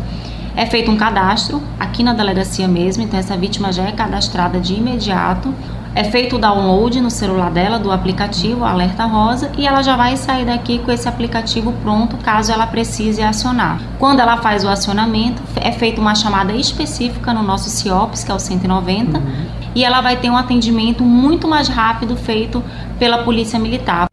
é 0.54 0.66
feito 0.66 0.90
um 0.90 0.96
cadastro 0.96 1.62
aqui 1.78 2.02
na 2.02 2.12
delegacia 2.12 2.68
mesmo, 2.68 3.02
então 3.02 3.18
essa 3.18 3.36
vítima 3.36 3.72
já 3.72 3.84
é 3.84 3.92
cadastrada 3.92 4.60
de 4.60 4.74
imediato. 4.74 5.54
É 5.92 6.04
feito 6.04 6.36
o 6.36 6.38
download 6.38 7.00
no 7.00 7.10
celular 7.10 7.50
dela 7.50 7.76
do 7.76 7.90
aplicativo 7.90 8.64
Alerta 8.64 9.04
Rosa 9.06 9.50
e 9.58 9.66
ela 9.66 9.82
já 9.82 9.96
vai 9.96 10.16
sair 10.16 10.46
daqui 10.46 10.78
com 10.78 10.92
esse 10.92 11.08
aplicativo 11.08 11.72
pronto 11.82 12.16
caso 12.18 12.52
ela 12.52 12.64
precise 12.64 13.20
acionar. 13.20 13.82
Quando 13.98 14.20
ela 14.20 14.36
faz 14.36 14.62
o 14.62 14.68
acionamento, 14.68 15.42
é 15.56 15.72
feita 15.72 16.00
uma 16.00 16.14
chamada 16.14 16.52
específica 16.52 17.34
no 17.34 17.42
nosso 17.42 17.68
CIOPS, 17.68 18.22
que 18.22 18.30
é 18.30 18.34
o 18.34 18.38
190, 18.38 19.18
uhum. 19.18 19.46
e 19.74 19.84
ela 19.84 20.00
vai 20.00 20.16
ter 20.16 20.30
um 20.30 20.36
atendimento 20.36 21.02
muito 21.02 21.48
mais 21.48 21.66
rápido 21.66 22.16
feito 22.16 22.62
pela 22.96 23.24
Polícia 23.24 23.58
Militar. 23.58 24.08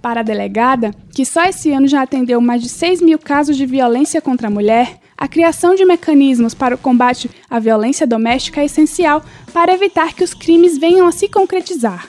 Para 0.00 0.20
a 0.20 0.22
delegada, 0.22 0.92
que 1.12 1.24
só 1.24 1.42
esse 1.42 1.72
ano 1.72 1.88
já 1.88 2.02
atendeu 2.02 2.40
mais 2.40 2.62
de 2.62 2.68
6 2.68 3.02
mil 3.02 3.18
casos 3.18 3.56
de 3.56 3.66
violência 3.66 4.22
contra 4.22 4.46
a 4.46 4.50
mulher, 4.50 5.00
a 5.18 5.26
criação 5.26 5.74
de 5.74 5.84
mecanismos 5.84 6.52
para 6.52 6.74
o 6.74 6.78
combate 6.78 7.30
à 7.48 7.58
violência 7.58 8.06
doméstica 8.06 8.60
é 8.60 8.66
essencial 8.66 9.24
para 9.52 9.72
evitar 9.72 10.12
que 10.12 10.22
os 10.22 10.34
crimes 10.34 10.76
venham 10.76 11.06
a 11.06 11.12
se 11.12 11.28
concretizar. 11.28 12.06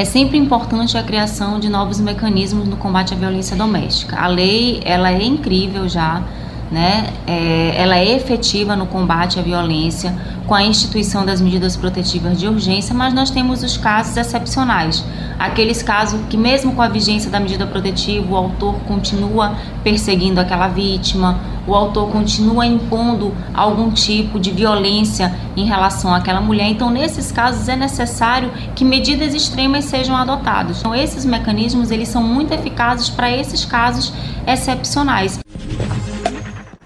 É 0.00 0.04
sempre 0.04 0.38
importante 0.38 0.96
a 0.96 1.02
criação 1.02 1.58
de 1.58 1.68
novos 1.68 1.98
mecanismos 1.98 2.68
no 2.68 2.76
combate 2.76 3.12
à 3.12 3.16
violência 3.16 3.56
doméstica. 3.56 4.16
A 4.16 4.28
lei 4.28 4.80
ela 4.84 5.10
é 5.10 5.24
incrível 5.24 5.88
já, 5.88 6.22
né? 6.70 7.12
É, 7.26 7.74
ela 7.76 7.98
é 7.98 8.14
efetiva 8.14 8.76
no 8.76 8.86
combate 8.86 9.38
à 9.38 9.42
violência 9.42 10.14
com 10.46 10.54
a 10.54 10.62
instituição 10.62 11.24
das 11.24 11.40
medidas 11.40 11.76
protetivas 11.76 12.38
de 12.38 12.46
urgência, 12.46 12.94
mas 12.94 13.12
nós 13.12 13.30
temos 13.30 13.62
os 13.62 13.76
casos 13.76 14.16
excepcionais, 14.16 15.04
aqueles 15.38 15.82
casos 15.82 16.20
que 16.28 16.36
mesmo 16.36 16.74
com 16.74 16.82
a 16.82 16.88
vigência 16.88 17.30
da 17.30 17.38
medida 17.38 17.66
protetiva 17.66 18.32
o 18.32 18.36
autor 18.36 18.74
continua 18.86 19.56
perseguindo 19.82 20.40
aquela 20.40 20.68
vítima, 20.68 21.38
o 21.66 21.74
autor 21.74 22.10
continua 22.10 22.64
impondo 22.64 23.34
algum 23.52 23.90
tipo 23.90 24.40
de 24.40 24.50
violência 24.50 25.34
em 25.54 25.66
relação 25.66 26.14
àquela 26.14 26.40
mulher. 26.40 26.66
Então, 26.66 26.90
nesses 26.90 27.30
casos 27.30 27.68
é 27.68 27.76
necessário 27.76 28.50
que 28.74 28.86
medidas 28.86 29.34
extremas 29.34 29.84
sejam 29.84 30.16
adotadas. 30.16 30.78
Então, 30.78 30.94
esses 30.94 31.26
mecanismos 31.26 31.90
eles 31.90 32.08
são 32.08 32.22
muito 32.22 32.54
eficazes 32.54 33.10
para 33.10 33.30
esses 33.30 33.66
casos 33.66 34.14
excepcionais. 34.46 35.38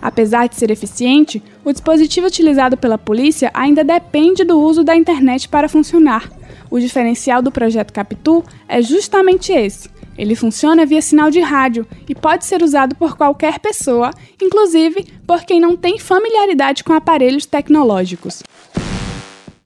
Apesar 0.03 0.49
de 0.49 0.57
ser 0.57 0.69
eficiente, 0.73 1.41
o 1.65 1.71
dispositivo 1.71 2.27
utilizado 2.27 2.77
pela 2.77 2.99
polícia 2.99 3.53
ainda 3.55 3.85
depende 3.85 4.43
do 4.43 4.61
uso 4.61 4.83
da 4.83 4.97
internet 4.97 5.49
para 5.49 5.69
funcionar. 5.69 6.29
O 6.69 6.81
diferencial 6.81 7.41
do 7.41 7.53
projeto 7.53 7.93
Capitu 7.93 8.45
é 8.69 8.83
justamente 8.83 9.53
esse. 9.53 9.89
Ele 10.19 10.35
funciona 10.35 10.85
via 10.85 11.01
sinal 11.01 11.31
de 11.31 11.41
rádio 11.41 11.87
e 12.09 12.15
pode 12.15 12.45
ser 12.45 12.63
usado 12.63 12.97
por 12.97 13.17
qualquer 13.17 13.61
pessoa, 13.61 14.11
inclusive 14.43 15.07
por 15.25 15.43
quem 15.43 15.61
não 15.61 15.77
tem 15.77 15.99
familiaridade 15.99 16.83
com 16.83 16.93
aparelhos 16.93 17.47
tecnológicos. 17.47 18.43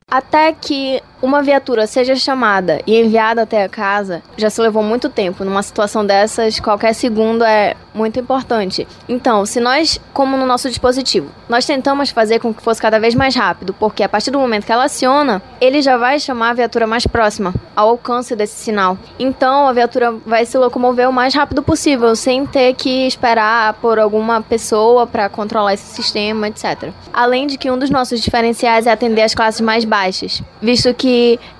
Até 0.09 0.53
que 0.53 1.01
uma 1.21 1.41
viatura 1.41 1.87
seja 1.87 2.15
chamada 2.15 2.81
e 2.85 2.99
enviada 2.99 3.41
até 3.41 3.63
a 3.63 3.69
casa, 3.69 4.21
já 4.37 4.49
se 4.49 4.61
levou 4.61 4.83
muito 4.83 5.09
tempo. 5.09 5.43
Numa 5.43 5.63
situação 5.63 6.05
dessas, 6.05 6.59
qualquer 6.59 6.93
segundo 6.93 7.43
é 7.43 7.75
muito 7.93 8.19
importante. 8.19 8.87
Então, 9.09 9.45
se 9.45 9.59
nós, 9.59 9.99
como 10.13 10.37
no 10.37 10.45
nosso 10.45 10.69
dispositivo, 10.69 11.31
nós 11.49 11.65
tentamos 11.65 12.11
fazer 12.11 12.39
com 12.39 12.53
que 12.53 12.61
fosse 12.61 12.81
cada 12.81 12.99
vez 12.99 13.15
mais 13.15 13.35
rápido, 13.35 13.73
porque 13.73 14.03
a 14.03 14.09
partir 14.09 14.29
do 14.29 14.39
momento 14.39 14.65
que 14.65 14.71
ela 14.71 14.85
aciona, 14.85 15.41
ele 15.59 15.81
já 15.81 15.97
vai 15.97 16.19
chamar 16.19 16.51
a 16.51 16.53
viatura 16.53 16.85
mais 16.85 17.07
próxima 17.07 17.53
ao 17.75 17.89
alcance 17.89 18.35
desse 18.35 18.55
sinal. 18.55 18.97
Então, 19.17 19.67
a 19.67 19.73
viatura 19.73 20.11
vai 20.25 20.45
se 20.45 20.57
locomover 20.57 21.09
o 21.09 21.13
mais 21.13 21.33
rápido 21.33 21.63
possível, 21.63 22.15
sem 22.15 22.45
ter 22.45 22.73
que 22.75 23.07
esperar 23.07 23.73
por 23.75 23.97
alguma 23.97 24.41
pessoa 24.41 25.07
para 25.07 25.27
controlar 25.29 25.73
esse 25.73 25.95
sistema, 25.95 26.47
etc. 26.47 26.91
Além 27.11 27.47
de 27.47 27.57
que 27.57 27.71
um 27.71 27.77
dos 27.77 27.89
nossos 27.89 28.21
diferenciais 28.21 28.85
é 28.85 28.91
atender 28.91 29.23
as 29.23 29.33
classes 29.33 29.61
mais 29.61 29.83
baixas, 29.85 30.41
visto 30.61 30.93
que 30.93 31.06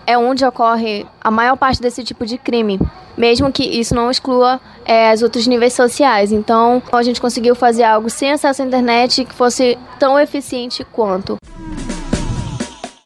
é 0.06 0.18
onde 0.18 0.46
ocorre 0.46 1.06
a 1.22 1.30
maior 1.32 1.56
parte 1.56 1.82
desse 1.82 2.04
tipo 2.04 2.26
de 2.26 2.38
crime, 2.38 2.80
mesmo 3.18 3.52
que 3.52 3.64
isso 3.64 3.96
não 3.96 4.10
exclua 4.10 4.60
é, 4.86 5.14
os 5.14 5.22
outros 5.22 5.48
níveis 5.48 5.74
sociais. 5.74 6.32
Então, 6.32 6.82
a 6.92 7.04
gente 7.04 7.20
conseguiu 7.22 7.56
fazer 7.56 7.84
algo 7.84 8.10
sem 8.10 8.32
acesso 8.32 8.62
à 8.62 8.66
internet 8.66 9.26
que 9.26 9.34
fosse 9.34 9.78
tão 10.00 10.20
eficiente 10.20 10.86
quanto. 10.92 11.38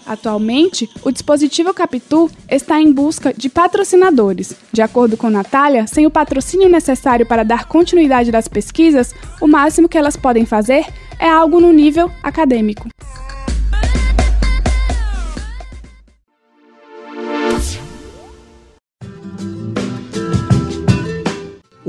Atualmente, 0.06 0.90
o 1.04 1.12
dispositivo 1.12 1.74
Capitu 1.74 2.30
está 2.50 2.82
em 2.82 2.92
busca 2.92 3.34
de 3.34 3.48
patrocinadores. 3.48 4.54
De 4.70 4.82
acordo 4.82 5.16
com 5.16 5.30
Natália, 5.30 5.88
sem 5.88 6.06
o 6.06 6.12
patrocínio 6.12 6.68
necessário 6.68 7.26
para 7.26 7.44
dar 7.44 7.66
continuidade 7.66 8.30
das 8.30 8.48
pesquisas, 8.48 9.14
o 9.40 9.48
máximo 9.48 9.88
que 9.88 9.98
elas 9.98 10.18
podem 10.18 10.46
fazer 10.46 10.86
é 11.18 11.30
algo 11.30 11.62
no 11.62 11.72
nível 11.72 12.12
acadêmico. 12.22 12.90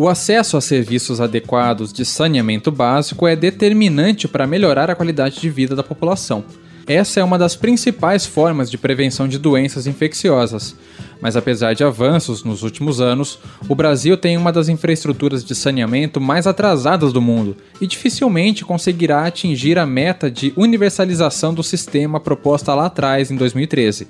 O 0.03 0.09
acesso 0.09 0.57
a 0.57 0.61
serviços 0.61 1.21
adequados 1.21 1.93
de 1.93 2.05
saneamento 2.05 2.73
básico 2.73 3.25
é 3.25 3.37
determinante 3.37 4.27
para 4.27 4.49
melhorar 4.49 4.91
a 4.91 4.97
qualidade 4.97 5.41
de 5.41 5.49
vida 5.49 5.77
da 5.77 5.83
população. 5.85 6.45
Essa 6.89 7.21
é 7.21 7.23
uma 7.23 7.39
das 7.39 7.55
principais 7.55 8.27
formas 8.27 8.69
de 8.69 8.77
prevenção 8.77 9.29
de 9.29 9.39
doenças 9.39 9.87
infecciosas. 9.87 10.75
Mas 11.21 11.37
apesar 11.37 11.75
de 11.75 11.85
avanços 11.85 12.43
nos 12.43 12.65
últimos 12.65 13.01
anos, 13.01 13.39
o 13.69 13.77
Brasil 13.77 14.17
tem 14.17 14.37
uma 14.37 14.51
das 14.51 14.69
infraestruturas 14.69 15.45
de 15.45 15.55
saneamento 15.55 16.21
mais 16.21 16.49
atrasadas 16.49 17.13
do 17.13 17.23
mundo 17.23 17.57
e 17.81 17.87
dificilmente 17.87 18.65
conseguirá 18.65 19.25
atingir 19.25 19.79
a 19.79 19.87
meta 19.87 20.29
de 20.29 20.53
universalização 20.57 21.55
do 21.55 21.63
sistema 21.63 22.19
proposta 22.19 22.75
lá 22.75 22.87
atrás 22.87 23.31
em 23.31 23.37
2013. 23.37 24.09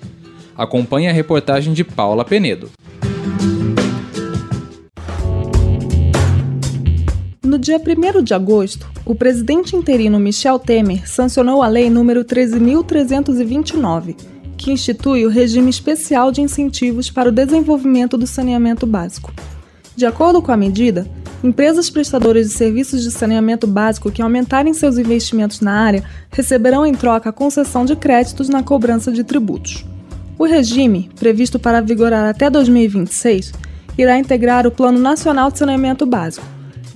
Acompanhe 0.57 1.11
a 1.11 1.13
reportagem 1.13 1.75
de 1.75 1.85
Paula 1.85 2.25
Penedo. 2.25 2.71
No 7.53 7.59
dia 7.59 7.79
1 7.79 8.23
de 8.23 8.33
agosto, 8.33 8.91
o 9.05 9.15
presidente 9.15 9.77
interino 9.77 10.19
Michel 10.19 10.59
Temer 10.59 11.07
sancionou 11.07 11.63
a 11.63 11.69
Lei 11.69 11.91
nº 11.91 12.25
13.329, 12.25 14.17
que 14.57 14.73
institui 14.73 15.27
o 15.27 15.29
regime 15.29 15.69
especial 15.69 16.33
de 16.33 16.41
incentivos 16.41 17.11
para 17.11 17.29
o 17.29 17.33
desenvolvimento 17.33 18.17
do 18.17 18.27
saneamento 18.27 18.87
básico. 18.87 19.35
De 19.95 20.07
acordo 20.07 20.41
com 20.41 20.51
a 20.51 20.57
medida, 20.57 21.07
empresas 21.45 21.91
prestadoras 21.91 22.49
de 22.49 22.55
serviços 22.55 23.03
de 23.03 23.11
saneamento 23.11 23.67
básico 23.67 24.11
que 24.11 24.23
aumentarem 24.23 24.73
seus 24.73 24.97
investimentos 24.97 25.61
na 25.61 25.75
área 25.75 26.05
receberão 26.31 26.87
em 26.87 26.95
troca 26.95 27.29
a 27.29 27.35
concessão 27.35 27.85
de 27.85 27.95
créditos 27.95 28.49
na 28.49 28.63
cobrança 28.63 29.13
de 29.13 29.23
tributos. 29.23 29.85
O 30.39 30.47
regime, 30.47 31.11
previsto 31.21 31.59
para 31.59 31.83
vigorar 31.83 32.25
até 32.25 32.49
2026, 32.49 33.53
irá 33.99 34.19
integrar 34.19 34.67
o 34.67 34.71
Plano 34.71 34.99
Nacional 34.99 35.51
de 35.51 35.59
Saneamento 35.59 36.07
Básico, 36.07 36.47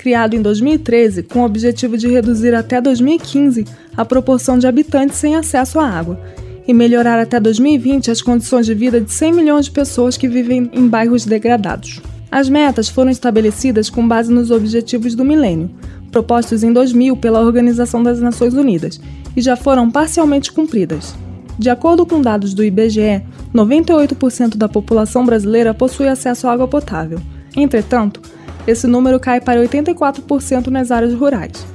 criado 0.07 0.35
em 0.35 0.41
2013 0.41 1.25
com 1.25 1.41
o 1.41 1.45
objetivo 1.45 1.99
de 1.99 2.07
reduzir 2.07 2.55
até 2.55 2.81
2015 2.81 3.65
a 3.97 4.05
proporção 4.05 4.57
de 4.57 4.65
habitantes 4.65 5.17
sem 5.17 5.35
acesso 5.35 5.81
à 5.81 5.89
água 5.89 6.17
e 6.65 6.73
melhorar 6.73 7.19
até 7.19 7.41
2020 7.41 8.13
as 8.13 8.23
condições 8.23 8.67
de 8.67 8.73
vida 8.73 9.01
de 9.01 9.13
100 9.13 9.33
milhões 9.33 9.65
de 9.65 9.73
pessoas 9.73 10.17
que 10.17 10.29
vivem 10.29 10.71
em 10.73 10.87
bairros 10.87 11.25
degradados. 11.25 12.01
As 12.31 12.49
metas 12.49 12.89
foram 12.89 13.11
estabelecidas 13.11 13.91
com 13.91 14.07
base 14.07 14.33
nos 14.33 14.53
Objetivos 14.53 15.17
do 15.17 15.25
Milênio, 15.25 15.71
propostos 16.13 16.63
em 16.63 16.73
2000 16.73 17.17
pela 17.17 17.41
Organização 17.41 18.01
das 18.01 18.21
Nações 18.21 18.55
Unidas, 18.55 19.01
e 19.37 19.41
já 19.41 19.57
foram 19.57 19.91
parcialmente 19.91 20.53
cumpridas. 20.53 21.17
De 21.59 21.69
acordo 21.69 22.07
com 22.07 22.23
dados 22.23 22.55
do 22.55 22.63
IBGE, 22.63 23.25
98% 23.53 24.57
da 24.57 24.69
população 24.69 25.27
brasileira 25.27 25.75
possui 25.75 26.07
acesso 26.07 26.47
à 26.47 26.53
água 26.53 26.69
potável. 26.69 27.21
Entretanto, 27.57 28.21
esse 28.67 28.87
número 28.87 29.21
cai 29.21 29.41
para 29.41 29.61
84% 29.61 30.67
nas 30.69 30.91
áreas 30.91 31.15
rurais, 31.15 31.67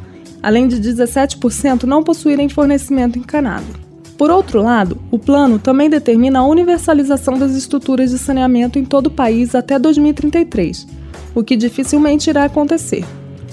além 0.42 0.68
de 0.68 0.78
17% 0.78 1.84
não 1.84 2.04
possuírem 2.04 2.50
fornecimento 2.50 3.18
encanado. 3.18 3.66
Por 4.18 4.30
outro 4.30 4.62
lado, 4.62 5.02
o 5.10 5.18
plano 5.18 5.58
também 5.58 5.90
determina 5.90 6.40
a 6.40 6.46
universalização 6.46 7.40
das 7.40 7.56
estruturas 7.56 8.12
de 8.12 8.20
saneamento 8.20 8.78
em 8.78 8.86
todo 8.86 9.08
o 9.08 9.12
país 9.12 9.56
até 9.56 9.80
2033, 9.80 10.88
o 11.34 11.44
que 11.44 11.56
dificilmente 11.56 12.30
irá 12.30 12.44
acontecer. 12.46 13.04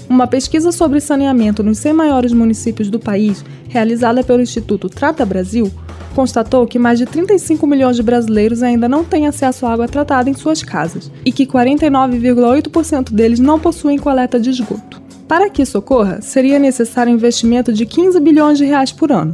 Uma 0.09 0.25
pesquisa 0.25 0.71
sobre 0.71 0.99
saneamento 0.99 1.61
nos 1.61 1.77
100 1.77 1.93
maiores 1.93 2.33
municípios 2.33 2.89
do 2.89 2.99
país, 2.99 3.45
realizada 3.67 4.23
pelo 4.23 4.41
Instituto 4.41 4.89
Trata 4.89 5.23
Brasil, 5.23 5.71
constatou 6.15 6.65
que 6.65 6.79
mais 6.79 6.97
de 6.97 7.05
35 7.05 7.67
milhões 7.67 7.95
de 7.95 8.01
brasileiros 8.01 8.63
ainda 8.63 8.89
não 8.89 9.05
têm 9.05 9.27
acesso 9.27 9.67
à 9.67 9.71
água 9.71 9.87
tratada 9.87 10.27
em 10.27 10.33
suas 10.33 10.63
casas 10.63 11.11
e 11.23 11.31
que 11.31 11.45
49,8% 11.45 13.13
deles 13.13 13.39
não 13.39 13.59
possuem 13.59 13.99
coleta 13.99 14.39
de 14.39 14.49
esgoto. 14.49 14.99
Para 15.27 15.47
que 15.47 15.61
isso 15.61 15.77
ocorra, 15.77 16.21
seria 16.21 16.57
necessário 16.57 17.11
um 17.11 17.15
investimento 17.15 17.71
de 17.71 17.85
15 17.85 18.19
bilhões 18.19 18.57
de 18.57 18.65
reais 18.65 18.91
por 18.91 19.11
ano, 19.11 19.33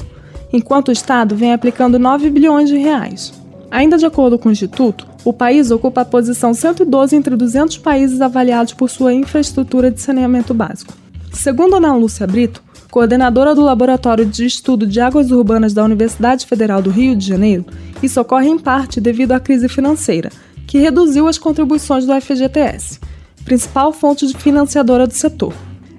enquanto 0.51 0.89
o 0.89 0.91
Estado 0.91 1.37
vem 1.37 1.53
aplicando 1.53 1.97
9 1.97 2.29
bilhões 2.29 2.67
de 2.67 2.75
reais. 2.75 3.33
Ainda 3.71 3.97
de 3.97 4.05
acordo 4.05 4.37
com 4.37 4.49
o 4.49 4.51
Instituto, 4.51 5.07
o 5.25 5.33
país 5.33 5.71
ocupa 5.71 6.01
a 6.01 6.05
posição 6.05 6.53
112 6.53 7.15
entre 7.15 7.35
200 7.35 7.79
países 7.79 8.21
avaliados 8.21 8.73
por 8.73 8.89
sua 8.91 9.11
infraestrutura 9.11 9.89
de 9.89 9.99
saneamento 9.99 10.53
básico. 10.53 10.93
Segundo 11.33 11.75
Ana 11.75 11.95
Lúcia 11.95 12.27
Brito, 12.27 12.63
coordenadora 12.91 13.55
do 13.55 13.61
Laboratório 13.61 14.23
de 14.23 14.45
Estudo 14.45 14.85
de 14.85 15.01
Águas 15.01 15.31
Urbanas 15.31 15.73
da 15.73 15.83
Universidade 15.83 16.45
Federal 16.45 16.79
do 16.79 16.91
Rio 16.91 17.15
de 17.15 17.27
Janeiro, 17.27 17.65
isso 18.03 18.21
ocorre 18.21 18.47
em 18.47 18.59
parte 18.59 19.01
devido 19.01 19.31
à 19.31 19.39
crise 19.39 19.67
financeira, 19.67 20.31
que 20.67 20.77
reduziu 20.77 21.27
as 21.27 21.39
contribuições 21.39 22.05
do 22.05 22.21
FGTS, 22.21 22.99
principal 23.43 23.91
fonte 23.91 24.31
financiadora 24.37 25.07
do 25.07 25.13
setor. 25.13 25.53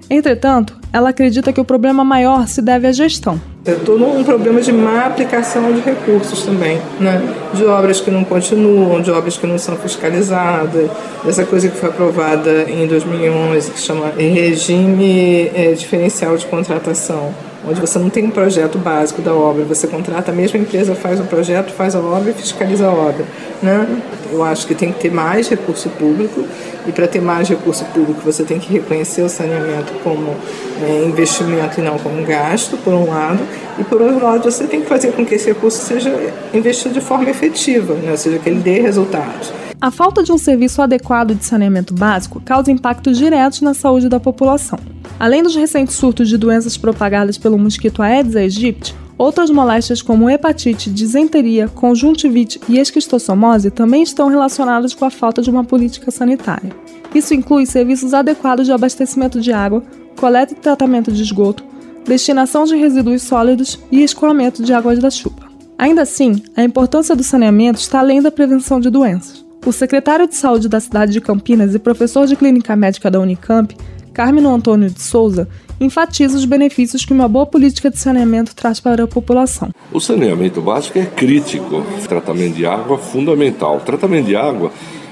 Entretanto, 0.09 0.75
ela 0.93 1.09
acredita 1.09 1.51
que 1.51 1.59
o 1.59 1.65
problema 1.65 2.03
maior 2.03 2.47
se 2.47 2.61
deve 2.61 2.87
à 2.87 2.91
gestão, 2.91 3.39
é 3.67 3.73
todo 3.73 4.05
um 4.05 4.23
problema 4.23 4.61
de 4.61 4.71
má 4.71 5.05
aplicação 5.05 5.73
de 5.73 5.81
recursos 5.81 6.43
também, 6.43 6.79
né? 7.01 7.21
De 7.53 7.65
obras 7.65 7.99
que 7.99 8.09
não 8.09 8.23
continuam, 8.23 9.01
de 9.01 9.11
obras 9.11 9.35
que 9.37 9.45
não 9.45 9.57
são 9.57 9.75
fiscalizadas, 9.75 10.89
essa 11.27 11.43
coisa 11.43 11.67
que 11.67 11.75
foi 11.75 11.89
aprovada 11.89 12.63
em 12.71 12.87
2011 12.87 13.71
que 13.71 13.79
chama 13.79 14.13
regime 14.17 15.51
é, 15.53 15.73
diferencial 15.73 16.37
de 16.37 16.45
contratação 16.45 17.33
onde 17.67 17.81
você 17.81 17.99
não 17.99 18.09
tem 18.09 18.25
um 18.25 18.31
projeto 18.31 18.77
básico 18.77 19.21
da 19.21 19.33
obra, 19.33 19.63
você 19.65 19.87
contrata, 19.87 20.31
a 20.31 20.35
mesma 20.35 20.59
empresa 20.59 20.95
faz 20.95 21.19
o 21.19 21.23
projeto, 21.23 21.71
faz 21.71 21.95
a 21.95 21.99
obra 21.99 22.31
e 22.31 22.33
fiscaliza 22.33 22.87
a 22.87 22.91
obra. 22.91 23.25
Né? 23.61 24.01
Eu 24.31 24.43
acho 24.43 24.65
que 24.67 24.73
tem 24.73 24.91
que 24.91 24.99
ter 24.99 25.11
mais 25.11 25.49
recurso 25.49 25.89
público, 25.89 26.45
e 26.87 26.91
para 26.91 27.07
ter 27.07 27.21
mais 27.21 27.49
recurso 27.49 27.83
público 27.85 28.21
você 28.23 28.43
tem 28.43 28.59
que 28.59 28.71
reconhecer 28.71 29.21
o 29.21 29.29
saneamento 29.29 29.91
como 30.03 30.35
é, 30.81 31.03
investimento 31.05 31.79
e 31.79 31.83
não 31.83 31.97
como 31.97 32.23
gasto, 32.25 32.77
por 32.77 32.93
um 32.93 33.09
lado, 33.09 33.39
e 33.77 33.83
por 33.83 34.01
outro 34.01 34.23
lado 34.23 34.49
você 34.49 34.65
tem 34.65 34.81
que 34.81 34.87
fazer 34.87 35.11
com 35.11 35.25
que 35.25 35.35
esse 35.35 35.47
recurso 35.47 35.83
seja 35.85 36.13
investido 36.53 36.93
de 36.93 37.01
forma 37.01 37.29
efetiva, 37.29 37.93
né? 37.95 38.11
ou 38.11 38.17
seja, 38.17 38.39
que 38.39 38.49
ele 38.49 38.59
dê 38.59 38.79
resultados. 38.79 39.51
A 39.79 39.91
falta 39.91 40.23
de 40.23 40.31
um 40.31 40.39
serviço 40.39 40.81
adequado 40.81 41.35
de 41.35 41.45
saneamento 41.45 41.93
básico 41.93 42.41
causa 42.41 42.71
impactos 42.71 43.15
diretos 43.15 43.61
na 43.61 43.75
saúde 43.75 44.09
da 44.09 44.19
população. 44.19 44.79
Além 45.19 45.43
dos 45.43 45.55
recentes 45.55 45.95
surtos 45.95 46.27
de 46.27 46.35
doenças 46.35 46.75
propagadas 46.75 47.37
pelo 47.37 47.59
mosquito 47.59 48.01
Aedes 48.01 48.35
aegypti, 48.35 48.95
outras 49.19 49.51
moléstias 49.51 50.01
como 50.01 50.27
hepatite, 50.31 50.89
disenteria, 50.89 51.67
conjuntivite 51.67 52.59
e 52.67 52.79
esquistossomose 52.79 53.69
também 53.69 54.01
estão 54.01 54.29
relacionadas 54.29 54.95
com 54.95 55.05
a 55.05 55.11
falta 55.11 55.43
de 55.43 55.49
uma 55.51 55.63
política 55.63 56.09
sanitária. 56.09 56.75
Isso 57.13 57.35
inclui 57.35 57.67
serviços 57.67 58.15
adequados 58.15 58.65
de 58.65 58.71
abastecimento 58.71 59.39
de 59.39 59.53
água, 59.53 59.83
coleta 60.19 60.53
e 60.53 60.57
tratamento 60.57 61.11
de 61.11 61.21
esgoto, 61.21 61.63
destinação 62.03 62.63
de 62.63 62.75
resíduos 62.75 63.21
sólidos 63.21 63.79
e 63.91 64.01
escoamento 64.01 64.63
de 64.63 64.73
águas 64.73 64.97
da 64.97 65.11
chuva. 65.11 65.47
Ainda 65.77 66.01
assim, 66.01 66.41
a 66.55 66.63
importância 66.63 67.15
do 67.15 67.23
saneamento 67.23 67.79
está 67.79 67.99
além 67.99 68.23
da 68.23 68.31
prevenção 68.31 68.79
de 68.79 68.89
doenças. 68.89 69.46
O 69.67 69.73
secretário 69.73 70.25
de 70.29 70.35
Saúde 70.37 70.69
da 70.69 70.79
cidade 70.79 71.11
de 71.11 71.19
Campinas 71.19 71.75
e 71.75 71.79
professor 71.79 72.25
de 72.25 72.37
clínica 72.37 72.73
médica 72.73 73.11
da 73.11 73.19
Unicamp 73.19 73.75
Carmino 74.13 74.55
Antônio 74.55 74.89
de 74.89 75.01
Souza, 75.01 75.45
enfatiza 75.77 76.37
os 76.37 76.45
benefícios 76.45 77.03
que 77.03 77.11
uma 77.11 77.27
boa 77.27 77.45
política 77.45 77.89
de 77.89 77.99
saneamento 77.99 78.55
traz 78.55 78.79
para 78.79 79.03
a 79.03 79.07
população. 79.07 79.71
O 79.91 79.99
saneamento 79.99 80.61
básico 80.61 80.97
é 80.97 81.05
crítico. 81.05 81.79
O 81.79 82.07
tratamento 82.07 82.55
de 82.55 82.65
água 82.65 82.95
é 82.95 82.99
fundamental. 82.99 83.75
O 83.75 83.81
tratamento 83.81 84.27
de 84.27 84.37
água 84.37 84.71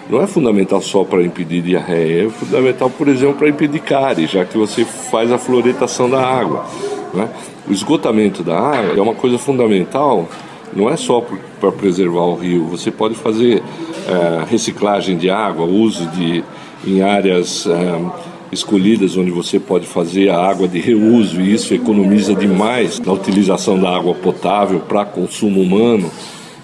não 0.10 0.22
é 0.22 0.26
fundamental 0.26 0.82
só 0.82 1.04
para 1.04 1.22
impedir 1.22 1.62
diarreia, 1.62 2.28
é 2.28 2.30
fundamental, 2.30 2.90
por 2.90 3.10
exemplo, 3.10 3.36
para 3.36 3.50
impedir 3.50 3.82
cárie, 3.82 4.26
já 4.26 4.46
que 4.46 4.58
você 4.58 4.86
faz 4.86 5.34
a 5.34 5.38
fluoretação 5.38 6.10
da 6.10 6.26
água. 6.26 6.66
Né? 7.14 7.28
O 7.68 7.74
esgotamento 7.74 8.42
da 8.42 8.58
água 8.58 8.98
é 8.98 9.02
uma 9.02 9.16
coisa 9.16 9.38
fundamental, 9.38 10.30
não 10.74 10.90
é 10.90 10.98
só 10.98 11.26
para 11.60 11.72
preservar 11.72 12.26
o 12.26 12.36
rio, 12.36 12.66
você 12.66 12.92
pode 12.92 13.16
fazer 13.16 13.62
é, 14.08 14.46
reciclagem 14.50 15.18
de 15.18 15.30
água, 15.30 15.66
uso 15.66 16.06
de 16.08 16.44
em 16.86 17.02
áreas. 17.02 17.68
É, 17.68 18.36
escolhidas 18.52 19.18
onde 19.18 19.32
você 19.32 19.60
pode 19.60 19.86
fazer 19.86 20.30
a 20.30 20.38
água 20.38 20.68
de 20.68 20.80
reuso 20.80 21.42
e 21.42 21.54
isso 21.54 21.74
economiza 21.74 22.34
demais 22.34 23.00
na 23.00 23.12
utilização 23.12 23.80
da 23.80 23.90
água 23.90 24.14
potável 24.16 24.80
para 24.80 25.04
consumo 25.04 25.62
humano. 25.62 26.10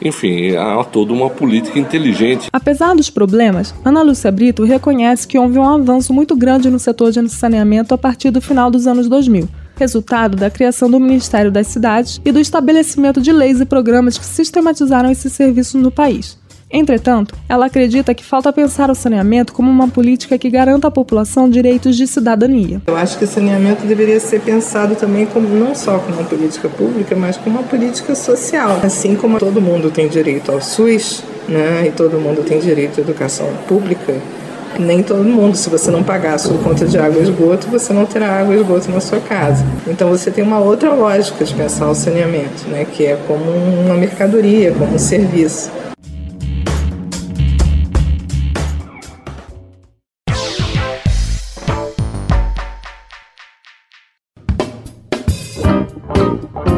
Enfim, 0.04 0.56
há 0.56 0.84
toda 0.84 1.14
uma 1.14 1.30
política 1.30 1.78
inteligente. 1.78 2.48
Apesar 2.52 2.96
dos 2.96 3.10
problemas, 3.10 3.74
Ana 3.86 4.02
Lúcia 4.02 4.32
Brito 4.32 4.64
reconhece 4.64 5.28
que 5.28 5.38
houve 5.38 5.60
um 5.60 5.70
avanço 5.70 6.12
muito 6.12 6.36
grande 6.36 6.72
no 6.72 6.80
setor 6.80 7.12
de 7.12 7.30
saneamento 7.30 7.94
a 7.94 7.98
partir 7.98 8.32
do 8.32 8.42
final 8.42 8.72
dos 8.72 8.88
anos 8.88 9.08
2000 9.08 9.61
resultado 9.82 10.38
da 10.38 10.48
criação 10.48 10.92
do 10.92 11.00
Ministério 11.00 11.52
das 11.52 11.66
Cidades 11.66 12.22
e 12.24 12.32
do 12.32 12.40
estabelecimento 12.40 13.20
de 13.20 13.32
leis 13.32 13.60
e 13.60 13.66
programas 13.66 14.16
que 14.16 14.24
sistematizaram 14.24 15.10
esses 15.10 15.34
serviços 15.34 15.82
no 15.82 15.90
país. 15.90 16.38
Entretanto, 16.70 17.36
ela 17.50 17.66
acredita 17.66 18.14
que 18.14 18.24
falta 18.24 18.54
pensar 18.54 18.92
o 18.92 18.96
saneamento 18.96 19.52
como 19.52 19.70
uma 19.70 19.88
política 19.88 20.38
que 20.38 20.52
garanta 20.52 20.88
à 20.88 20.92
população 20.92 21.50
direitos 21.50 21.98
de 21.98 22.06
cidadania. 22.06 22.80
Eu 22.86 22.96
acho 22.96 23.18
que 23.18 23.26
o 23.26 23.28
saneamento 23.28 23.86
deveria 23.86 24.20
ser 24.20 24.40
pensado 24.42 24.96
também 24.96 25.26
como 25.26 25.50
não 25.50 25.74
só 25.74 25.98
como 25.98 26.20
uma 26.20 26.30
política 26.30 26.70
pública, 26.70 27.16
mas 27.16 27.36
como 27.36 27.60
uma 27.60 27.68
política 27.68 28.14
social. 28.14 28.80
Assim 28.84 29.16
como 29.16 29.40
todo 29.40 29.60
mundo 29.60 29.90
tem 29.90 30.08
direito 30.08 30.52
ao 30.52 30.62
SUS, 30.62 31.24
né, 31.50 31.88
e 31.88 31.92
todo 31.92 32.20
mundo 32.20 32.44
tem 32.44 32.60
direito 32.60 33.00
à 33.00 33.02
educação 33.02 33.48
pública, 33.68 34.16
nem 34.80 35.04
todo 35.04 35.24
mundo, 35.24 35.56
se 35.56 35.70
você 35.70 35.92
não 35.92 36.04
pagar 36.04 36.36
a 36.36 36.38
sua 36.38 36.58
conta 36.60 36.86
de 36.86 36.98
água 36.98 37.20
e 37.20 37.24
esgoto, 37.24 37.68
você 37.68 37.94
não 37.94 38.06
terá 38.06 38.40
água 38.40 38.56
e 38.56 38.62
esgoto 38.62 38.90
na 38.92 39.00
sua 39.00 39.20
casa. 39.20 39.66
Então 39.88 40.10
você 40.10 40.32
tem 40.32 40.44
uma 40.44 40.60
outra 40.60 40.94
lógica 40.94 41.44
de 41.44 41.54
pensar 41.54 41.90
o 41.90 41.96
saneamento, 41.96 42.68
né, 42.68 42.86
que 42.86 43.06
é 43.06 43.18
como 43.28 43.44
uma 43.52 43.96
mercadoria, 43.96 44.72
como 44.72 44.96
um 44.96 45.00
serviço. 45.00 45.72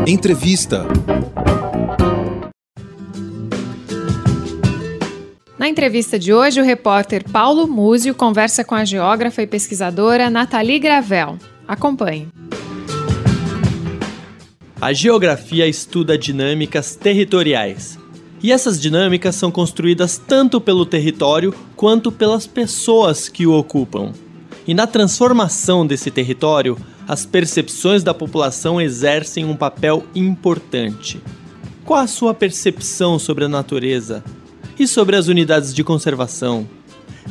Entrevista. 0.05 0.85
Na 5.63 5.69
entrevista 5.69 6.19
de 6.19 6.33
hoje, 6.33 6.59
o 6.59 6.63
repórter 6.65 7.23
Paulo 7.31 7.65
Múzio 7.65 8.13
conversa 8.13 8.65
com 8.65 8.75
a 8.75 8.83
geógrafa 8.83 9.41
e 9.41 9.47
pesquisadora 9.47 10.29
Nathalie 10.29 10.77
Gravel. 10.77 11.37
Acompanhe. 11.65 12.27
A 14.81 14.91
geografia 14.91 15.65
estuda 15.65 16.17
dinâmicas 16.17 16.97
territoriais. 16.97 17.97
E 18.41 18.51
essas 18.51 18.77
dinâmicas 18.77 19.35
são 19.35 19.49
construídas 19.49 20.17
tanto 20.17 20.59
pelo 20.59 20.85
território 20.85 21.55
quanto 21.77 22.11
pelas 22.11 22.45
pessoas 22.45 23.29
que 23.29 23.47
o 23.47 23.53
ocupam. 23.53 24.11
E 24.67 24.73
na 24.73 24.85
transformação 24.85 25.87
desse 25.87 26.11
território, 26.11 26.77
as 27.07 27.25
percepções 27.25 28.03
da 28.03 28.13
população 28.13 28.81
exercem 28.81 29.45
um 29.45 29.55
papel 29.55 30.03
importante. 30.13 31.21
Qual 31.85 32.01
a 32.01 32.07
sua 32.07 32.33
percepção 32.33 33.17
sobre 33.17 33.45
a 33.45 33.49
natureza 33.49 34.21
e 34.77 34.87
sobre 34.87 35.15
as 35.15 35.27
unidades 35.27 35.73
de 35.73 35.83
conservação? 35.83 36.67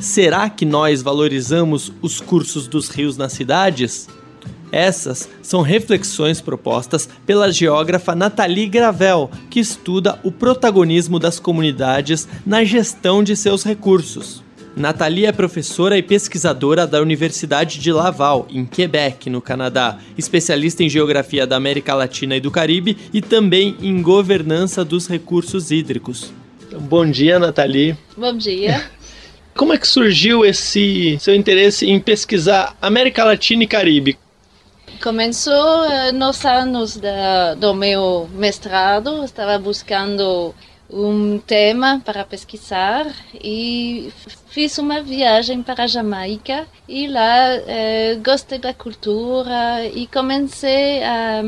Será 0.01 0.49
que 0.49 0.65
nós 0.65 1.03
valorizamos 1.03 1.93
os 2.01 2.21
cursos 2.21 2.67
dos 2.67 2.89
rios 2.89 3.17
nas 3.17 3.33
cidades? 3.33 4.09
Essas 4.73 5.29
são 5.43 5.61
reflexões 5.61 6.41
propostas 6.41 7.09
pela 7.27 7.53
geógrafa 7.53 8.15
Nathalie 8.15 8.69
Gravel, 8.69 9.31
que 9.51 9.61
estuda 9.61 10.19
o 10.25 10.33
protagonismo 10.33 11.19
das 11.19 11.39
comunidades 11.39 12.27
na 12.47 12.65
gestão 12.65 13.23
de 13.23 13.37
seus 13.37 13.63
recursos. 13.65 14.43
Nathalie 14.75 15.27
é 15.27 15.33
professora 15.33 15.99
e 15.99 16.03
pesquisadora 16.03 16.87
da 16.87 17.03
Universidade 17.03 17.79
de 17.79 17.93
Laval, 17.93 18.47
em 18.51 18.65
Quebec, 18.65 19.29
no 19.29 19.43
Canadá, 19.43 19.99
especialista 20.17 20.83
em 20.83 20.89
geografia 20.89 21.47
da 21.47 21.57
América 21.57 21.95
Latina 21.95 22.35
e 22.37 22.41
do 22.41 22.51
Caribe 22.51 22.97
e 23.13 23.21
também 23.21 23.77
em 23.83 24.01
governança 24.01 24.83
dos 24.83 25.07
recursos 25.07 25.71
hídricos. 25.71 26.33
Bom 26.81 27.11
dia, 27.11 27.39
Nathalie. 27.39 27.97
Bom 28.17 28.37
dia. 28.37 28.83
Como 29.55 29.73
é 29.73 29.79
que 29.79 29.87
surgiu 29.87 30.45
esse 30.45 31.19
seu 31.21 31.35
interesse 31.35 31.89
em 31.89 32.01
pesquisar 32.01 32.77
América 32.81 33.25
Latina 33.25 33.65
e 33.65 33.67
Caribe? 33.67 34.19
Começou 35.03 35.53
uh, 35.53 36.13
nos 36.13 36.45
anos 36.45 36.97
da, 36.97 37.55
do 37.55 37.75
meu 37.75 38.29
mestrado, 38.33 39.25
estava 39.25 39.59
buscando 39.59 40.55
um 40.93 41.39
tema 41.39 42.01
para 42.05 42.25
pesquisar 42.25 43.07
e 43.35 44.13
fiz 44.49 44.77
uma 44.77 45.01
viagem 45.03 45.63
para 45.63 45.85
a 45.85 45.87
Jamaica 45.87 46.67
e 46.87 47.09
lá 47.09 47.55
eh, 47.67 48.19
gostei 48.23 48.59
da 48.59 48.75
cultura 48.75 49.87
e 49.87 50.07
comecei 50.07 51.03
a, 51.03 51.43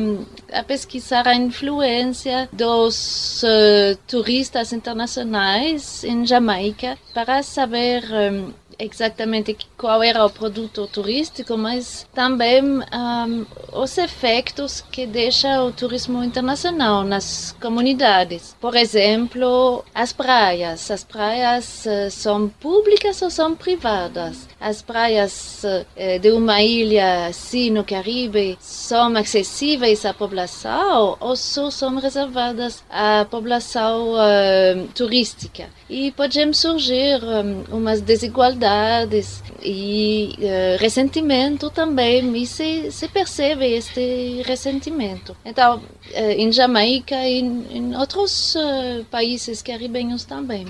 a 0.53 0.63
pesquisar 0.63 1.29
a 1.29 1.35
influência 1.35 2.49
dos 2.51 3.43
uh, 3.43 3.99
turistas 4.09 4.73
internacionais 4.73 6.03
em 6.03 6.25
Jamaica 6.25 6.97
para 7.13 7.43
saber 7.43 8.05
um, 8.05 8.53
exatamente 8.79 9.57
qual 9.77 10.03
era 10.03 10.25
o 10.25 10.31
produto 10.31 10.87
turístico, 10.87 11.57
mas 11.57 12.07
também 12.15 12.63
um, 12.63 13.47
os 13.73 13.97
efeitos 13.99 14.81
que 14.93 15.07
deixa 15.07 15.63
o 15.63 15.73
turismo 15.73 16.23
internacional 16.23 17.05
nas 17.05 17.55
comunidades. 17.61 18.57
Por 18.61 18.77
exemplo, 18.77 19.85
as 19.95 20.13
praias. 20.13 20.91
As 20.91 21.05
praias 21.05 21.85
uh, 21.87 22.11
são 22.11 22.49
públicas 22.49 23.21
ou 23.23 23.31
são 23.31 23.55
privadas? 23.55 24.49
As 24.61 24.83
praias 24.83 25.63
uh, 25.65 26.19
de 26.21 26.31
uma 26.31 26.63
ilha 26.63 27.27
assim 27.27 27.71
no 27.71 27.85
Caribe 27.85 28.57
são 28.61 29.17
acessíveis 29.17 30.05
à 30.05 30.15
população 30.15 31.17
ou 31.21 31.37
só 31.37 31.71
são 31.71 31.97
reservadas 31.97 32.83
à 32.91 33.27
população 33.31 34.13
uh, 34.13 34.89
turística? 34.95 35.69
E 35.89 36.11
podem 36.13 36.53
surgir 36.53 37.23
um, 37.23 37.77
umas 37.77 38.01
desigualdades 38.01 39.43
e 39.63 40.35
uh, 40.39 40.79
ressentimento 40.81 41.69
também, 41.71 42.35
e 42.37 42.47
se, 42.47 42.91
se 42.91 43.07
percebe 43.09 43.67
este 43.67 44.43
ressentimento. 44.47 45.37
Então, 45.45 45.77
uh, 45.77 46.31
em 46.37 46.51
Jamaica 46.51 47.17
e 47.29 47.41
em, 47.41 47.67
em 47.71 47.97
outros 47.97 48.55
uh, 48.55 49.05
países 49.11 49.61
caribenhos 49.63 50.25
também. 50.25 50.67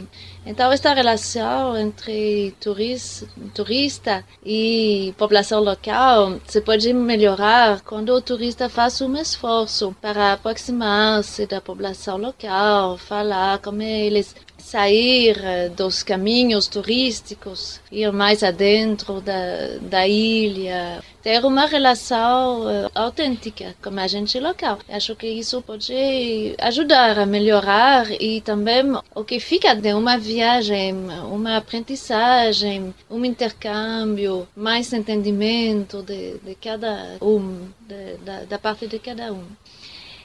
Então, 0.47 0.71
esta 0.71 0.93
relação 0.93 1.77
entre 1.79 2.55
turista, 2.61 3.27
turista 3.55 4.25
e 4.45 5.15
população 5.17 5.63
local 5.63 6.39
se 6.47 6.61
pode 6.61 6.93
melhorar 6.93 7.81
quando 7.81 8.11
o 8.11 8.21
turista 8.21 8.69
faz 8.69 9.01
um 9.01 9.17
esforço 9.17 9.97
para 10.03 10.35
aproximar-se 10.35 11.47
da 11.47 11.63
população 11.63 12.19
local, 12.19 12.99
falar 12.99 13.59
com 13.59 13.81
eles, 13.81 14.37
sair 14.65 15.37
eh, 15.45 15.69
dos 15.69 16.03
caminhos 16.03 16.67
turísticos, 16.67 17.81
ir 17.93 18.11
mais 18.13 18.43
adentro 18.43 19.21
da, 19.21 19.77
da 19.83 20.09
ilha, 20.09 21.03
ter 21.23 21.45
uma 21.45 21.67
relação 21.67 22.67
uh, 22.67 22.91
autêntica 22.95 23.75
com 23.83 23.99
a 23.99 24.07
gente 24.07 24.39
local. 24.39 24.79
Acho 24.89 25.17
que 25.17 25.27
isso 25.27 25.63
pode 25.63 26.55
ajudar 26.59 27.19
a 27.19 27.25
melhorar 27.25 28.11
e 28.21 28.43
também 28.43 28.85
o 29.15 29.25
que 29.25 29.41
fica 29.41 29.75
de 29.75 29.95
uma 29.95 30.19
viagem, 30.19 30.95
uma 31.31 31.57
aprendizagem, 31.57 32.95
um 33.11 33.25
intercâmbio, 33.25 34.47
mais 34.55 34.93
entendimento 34.93 36.03
de, 36.03 36.39
de 36.39 36.55
cada 36.57 37.17
um, 37.23 37.69
de, 37.81 38.17
da, 38.25 38.45
da 38.45 38.59
parte 38.59 38.87
de 38.87 38.99
cada 38.99 39.33
um. 39.33 39.45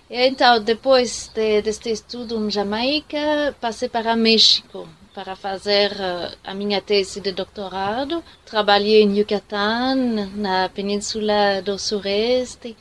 Então, 0.09 0.59
depois 0.59 1.29
de, 1.35 1.61
deste 1.61 1.91
estudo 1.91 2.35
em 2.43 2.49
Jamaica, 2.49 3.55
passei 3.61 3.87
para 3.87 4.15
México 4.15 4.87
para 5.13 5.35
fazer 5.35 5.91
uh, 5.91 6.35
a 6.43 6.53
minha 6.53 6.81
tese 6.81 7.21
de 7.21 7.31
doutorado. 7.31 8.23
Trabalhei 8.45 9.03
em 9.03 9.19
Yucatán, 9.19 10.29
na 10.35 10.69
Península 10.69 11.61
do 11.63 11.77
Sureste, 11.77 12.75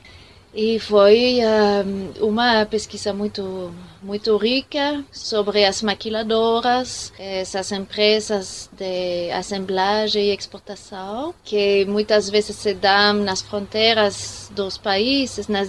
e 0.55 0.79
foi 0.79 1.41
uh, 1.41 2.25
uma 2.27 2.64
pesquisa 2.64 3.12
muito 3.12 3.75
muito 4.01 4.37
rica 4.37 5.05
sobre 5.11 5.64
as 5.64 5.83
maquiladoras, 5.83 7.12
essas 7.19 7.73
empresas 7.73 8.71
de 8.73 9.31
assemblagem 9.33 10.27
e 10.31 10.35
exportação 10.35 11.35
que 11.45 11.85
muitas 11.87 12.31
vezes 12.31 12.57
se 12.57 12.73
dão 12.75 13.14
nas 13.14 13.43
fronteiras 13.43 14.51
dos 14.55 14.79
países, 14.79 15.49
nas 15.49 15.69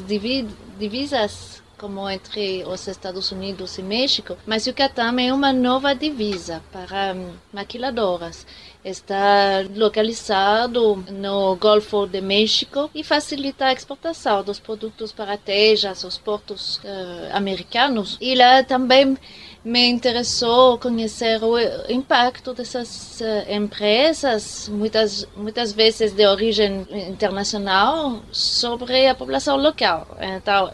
divisas 0.80 1.62
como 1.78 2.10
entre 2.10 2.64
os 2.66 2.88
Estados 2.88 3.32
Unidos 3.32 3.78
e 3.78 3.82
México, 3.82 4.38
mas 4.46 4.66
Yucatán 4.66 5.16
é 5.20 5.34
uma 5.34 5.54
nova 5.54 5.94
divisa 5.96 6.62
para 6.74 7.14
hum, 7.14 7.34
maquiladoras. 7.54 8.46
Está 8.84 9.66
localizado 9.76 11.04
no 11.12 11.56
Golfo 11.58 12.08
de 12.08 12.22
México 12.22 12.90
e 12.96 13.04
facilita 13.04 13.66
a 13.66 13.74
exportação 13.74 14.42
dos 14.42 14.58
produtos 14.58 15.12
para 15.12 15.38
Tejas, 15.38 16.06
os 16.06 16.18
portos 16.18 16.78
uh, 16.78 17.36
americanos. 17.36 18.18
E 18.22 18.36
lá 18.36 18.64
também 18.64 19.18
me 19.66 19.86
interessou 19.90 20.78
conhecer 20.78 21.44
o 21.44 21.58
impacto 21.92 22.54
dessas 22.54 23.20
uh, 23.20 23.52
empresas, 23.52 24.70
muitas, 24.70 25.28
muitas 25.36 25.74
vezes 25.74 26.14
de 26.14 26.26
origem 26.26 26.88
internacional, 27.10 28.22
sobre 28.32 29.08
a 29.08 29.14
população 29.14 29.58
local. 29.58 30.08
Então, 30.22 30.72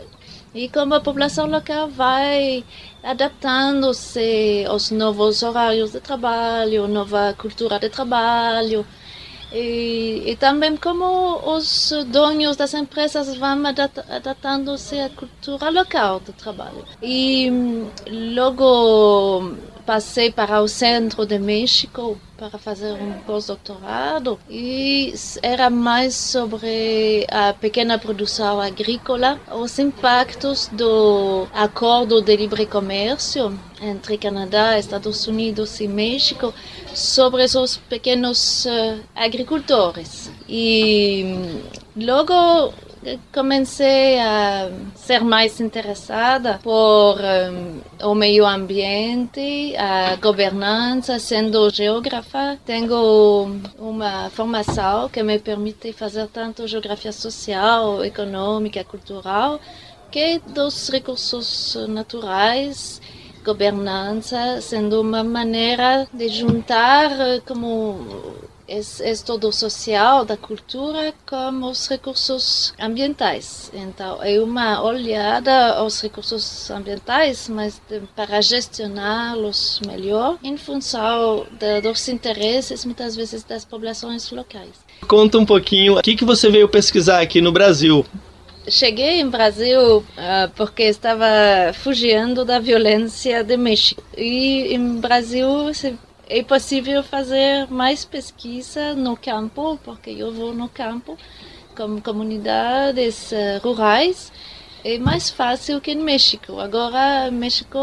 e 0.56 0.70
como 0.70 0.96
a 0.96 1.02
população 1.02 1.48
local 1.48 1.89
vai 1.89 2.63
adaptando-se 3.04 4.65
aos 4.68 4.89
novos 4.89 5.44
horários 5.44 5.91
de 5.91 6.00
trabalho, 6.00 6.88
nova 6.88 7.36
cultura 7.38 7.78
de 7.78 7.89
trabalho, 7.89 8.86
e, 9.52 10.24
e, 10.26 10.36
também 10.38 10.76
como 10.78 11.06
os 11.56 11.94
donos 12.08 12.58
das 12.58 12.74
empresas 12.74 13.38
vão 13.38 13.63
adaptando-se 13.65 15.00
à 15.00 15.10
cultura 15.10 15.70
local 15.70 16.22
de 16.22 16.32
trabalho. 16.34 16.84
E 17.02 17.52
hum, 17.52 17.89
logo 18.34 19.56
passei 19.86 20.32
para 20.32 20.62
o 20.62 20.67
centro 20.67 21.26
de 21.26 21.38
México 21.38 22.17
para 22.38 22.58
fazer 22.58 22.91
um 22.93 23.13
pós-doutorado 23.26 24.38
e 24.50 25.13
era 25.41 25.69
mais 25.69 26.15
sobre 26.15 27.26
a 27.30 27.54
pequena 27.54 27.98
produção 27.98 28.60
agrícola, 28.60 29.39
os 29.54 29.78
impactos 29.80 30.67
do 30.71 31.48
acordo 31.54 32.21
de 32.21 32.36
livre 32.36 32.65
comércio 32.65 33.58
entre 33.82 34.17
Canadá, 34.17 34.78
Estados 34.78 35.28
Unidos 35.28 35.80
e 35.80 35.88
México 35.88 36.54
sobre 36.93 37.43
os 37.43 37.78
pequenos 37.78 38.65
uh, 38.65 39.00
agricultores. 39.15 40.32
E 40.48 41.62
logo 41.95 42.74
comecei 43.32 44.20
a 44.20 44.70
ser 44.96 45.24
mais 45.24 45.60
interessada 45.60 46.60
por 46.63 47.18
um, 47.20 48.10
o 48.10 48.15
meio 48.15 48.46
ambiente, 48.46 49.76
a 49.78 50.15
governança, 50.15 51.20
sendo 51.20 51.70
geógrafa. 51.70 52.58
Tenho 52.65 53.60
uma 53.78 54.30
formação 54.30 55.10
que 55.10 55.22
me 55.24 55.39
permite 55.39 55.94
fazer 55.94 56.28
tanto 56.28 56.68
geografia 56.68 57.12
social, 57.12 58.04
econômica, 58.04 58.84
cultural, 58.84 59.60
que 60.12 60.39
dos 60.39 60.89
recursos 60.89 61.76
naturais 61.88 63.02
governança 63.44 64.60
sendo 64.60 65.02
uma 65.02 65.24
maneira 65.24 66.08
de 66.12 66.28
juntar 66.30 67.12
como 67.48 68.00
estudo 68.67 69.51
social 69.51 70.25
da 70.25 70.36
cultura 70.36 71.13
com 71.25 71.69
os 71.69 71.88
recursos 71.88 72.73
ambientais. 72.80 73.71
Então, 73.73 74.21
é 74.23 74.39
uma 74.39 74.84
olhada 74.84 75.73
aos 75.75 76.01
recursos 76.01 76.69
ambientais, 76.71 77.47
mas 77.47 77.82
de, 77.89 78.01
para 78.15 78.41
gestioná-los 78.41 79.82
melhor 79.86 80.38
em 80.43 80.58
função 80.58 81.45
de, 81.51 81.82
dos 81.82 82.08
interesses, 82.08 82.86
muitas 82.86 83.15
vezes, 83.15 83.43
das 83.43 83.63
populações 83.63 84.30
locais. 84.32 84.71
Conta 85.08 85.38
um 85.38 85.45
pouquinho, 85.45 85.97
o 85.97 86.01
que, 86.01 86.15
que 86.15 86.25
você 86.25 86.49
veio 86.49 86.67
pesquisar 86.67 87.21
aqui 87.21 87.41
no 87.41 87.51
Brasil? 87.51 88.06
Cheguei 88.67 89.21
em 89.21 89.30
Brasil 89.30 89.97
uh, 89.97 90.49
porque 90.56 90.84
estava 90.84 91.28
fugindo 91.73 92.43
da 92.43 92.58
violência 92.58 93.43
de 93.43 93.56
México. 93.58 94.04
E 94.17 94.73
em 94.73 94.95
Brasil 94.95 95.47
é 96.28 96.44
possível 96.44 97.04
fazer 97.04 97.68
mais 97.70 98.06
pesquisa 98.06 98.94
no 98.94 99.16
campo, 99.16 99.80
porque 99.84 100.10
eu 100.12 100.34
vou 100.34 100.54
no 100.54 100.70
campo 100.70 101.18
com 101.76 102.00
comunidades 102.02 103.32
uh, 103.32 103.60
rurais 103.62 104.32
é 104.86 105.00
mais 105.00 105.32
fácil 105.32 105.82
que 105.82 105.96
no 105.96 106.04
México. 106.04 106.60
Agora, 106.60 107.32
no 107.32 107.40
México, 107.40 107.80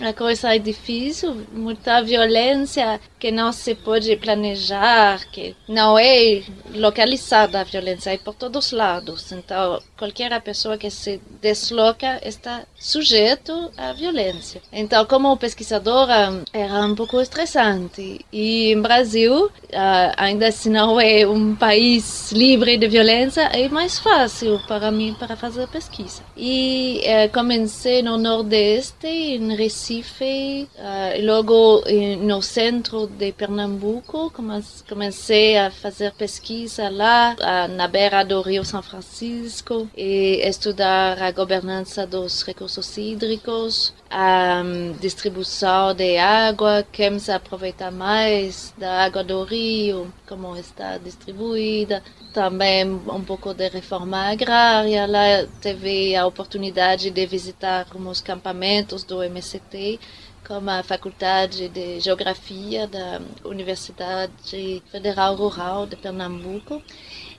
a 0.00 0.12
coisa 0.12 0.54
é 0.54 0.58
difícil, 0.60 1.44
muita 1.52 2.00
violência 2.00 3.00
que 3.24 3.32
não 3.32 3.52
se 3.52 3.74
pode 3.74 4.14
planejar, 4.16 5.18
que 5.32 5.56
não 5.66 5.98
é 5.98 6.42
localizada 6.74 7.58
a 7.58 7.64
violência, 7.64 8.10
é 8.10 8.18
por 8.18 8.34
todos 8.34 8.66
os 8.66 8.72
lados. 8.72 9.32
Então, 9.32 9.80
qualquer 9.96 10.38
pessoa 10.42 10.76
que 10.76 10.90
se 10.90 11.18
desloca 11.40 12.20
está 12.22 12.64
sujeito 12.78 13.70
à 13.78 13.94
violência. 13.94 14.60
Então, 14.70 15.06
como 15.06 15.38
pesquisadora, 15.38 16.44
era 16.52 16.84
um 16.84 16.94
pouco 16.94 17.18
estressante. 17.18 18.20
E 18.30 18.70
em 18.72 18.82
Brasil, 18.82 19.50
ainda 20.18 20.52
se 20.52 20.68
não 20.68 21.00
é 21.00 21.26
um 21.26 21.56
país 21.56 22.30
livre 22.30 22.76
de 22.76 22.88
violência, 22.88 23.44
é 23.54 23.66
mais 23.70 23.98
fácil 23.98 24.60
para 24.68 24.90
mim 24.90 25.16
para 25.18 25.34
fazer 25.34 25.66
pesquisa. 25.68 26.22
E 26.36 27.00
eh, 27.04 27.28
comecei 27.28 28.02
no 28.02 28.18
Nordeste, 28.18 29.06
em 29.06 29.56
Recife, 29.56 30.68
uh, 30.76 31.24
logo 31.24 31.82
no 32.20 32.42
centro 32.42 33.13
de 33.14 33.32
Pernambuco, 33.32 34.32
comecei 34.88 35.56
a 35.56 35.70
fazer 35.70 36.12
pesquisa 36.12 36.88
lá, 36.88 37.36
na 37.70 37.88
beira 37.88 38.24
do 38.24 38.42
Rio 38.42 38.64
São 38.64 38.82
Francisco, 38.82 39.88
e 39.96 40.40
estudar 40.46 41.22
a 41.22 41.30
governança 41.30 42.06
dos 42.06 42.42
recursos 42.42 42.96
hídricos, 42.96 43.94
a 44.10 44.62
um, 44.64 44.92
distribuição 45.00 45.94
de 45.94 46.18
água, 46.18 46.86
quem 46.92 47.18
se 47.18 47.32
aproveita 47.32 47.90
mais 47.90 48.72
da 48.78 49.04
água 49.04 49.24
do 49.24 49.42
rio, 49.42 50.12
como 50.28 50.56
está 50.56 50.98
distribuída, 50.98 52.02
também 52.32 52.84
um 52.84 53.24
pouco 53.24 53.54
de 53.54 53.68
reforma 53.68 54.30
agrária. 54.30 55.06
Lá 55.06 55.46
teve 55.60 56.14
a 56.14 56.26
oportunidade 56.26 57.10
de 57.10 57.26
visitar 57.26 57.86
os 57.94 58.20
campamentos 58.20 59.04
do 59.04 59.22
MCT, 59.22 59.98
como 60.46 60.70
a 60.70 60.82
Faculdade 60.82 61.68
de 61.68 62.00
Geografia 62.00 62.86
da 62.86 63.20
Universidade 63.44 64.82
Federal 64.90 65.34
Rural 65.34 65.86
de 65.86 65.96
Pernambuco. 65.96 66.82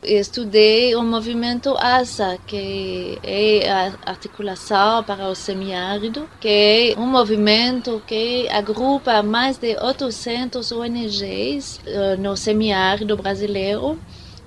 Estudei 0.03 0.95
o 0.95 1.03
movimento 1.03 1.75
ASA, 1.77 2.37
que 2.45 3.17
é 3.23 3.71
a 3.71 3.93
articulação 4.05 5.03
para 5.03 5.27
o 5.27 5.35
semiárido, 5.35 6.29
que 6.39 6.93
é 6.95 6.99
um 6.99 7.07
movimento 7.07 8.01
que 8.05 8.47
agrupa 8.49 9.23
mais 9.23 9.57
de 9.57 9.75
800 9.77 10.71
ONGs 10.71 11.79
uh, 11.79 12.21
no 12.21 12.35
semiárido 12.35 13.15
brasileiro 13.17 13.99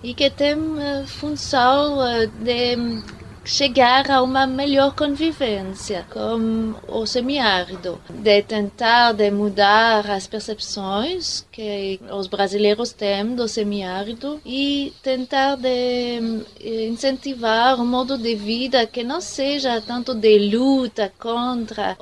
e 0.02 0.14
que 0.14 0.30
tem 0.30 0.54
uh, 0.54 1.06
função 1.06 1.98
uh, 1.98 2.26
de 2.40 2.76
chegar 3.48 4.10
a 4.10 4.22
uma 4.22 4.46
melhor 4.46 4.94
convivência 4.94 6.06
com 6.10 6.74
o 6.86 7.06
semiárido, 7.06 7.98
de 8.10 8.42
tentar 8.42 9.12
de 9.12 9.30
mudar 9.30 10.08
as 10.10 10.26
percepções 10.26 11.46
que 11.50 11.98
os 12.12 12.26
brasileiros 12.26 12.92
têm 12.92 13.34
do 13.34 13.48
semiárido 13.48 14.38
e 14.44 14.92
tentar 15.02 15.56
de 15.56 16.20
incentivar 16.90 17.80
um 17.80 17.86
modo 17.86 18.18
de 18.18 18.34
vida 18.34 18.86
que 18.86 19.02
não 19.02 19.20
seja 19.20 19.80
tanto 19.80 20.14
de 20.14 20.50
luta 20.54 21.10
contra 21.18 21.96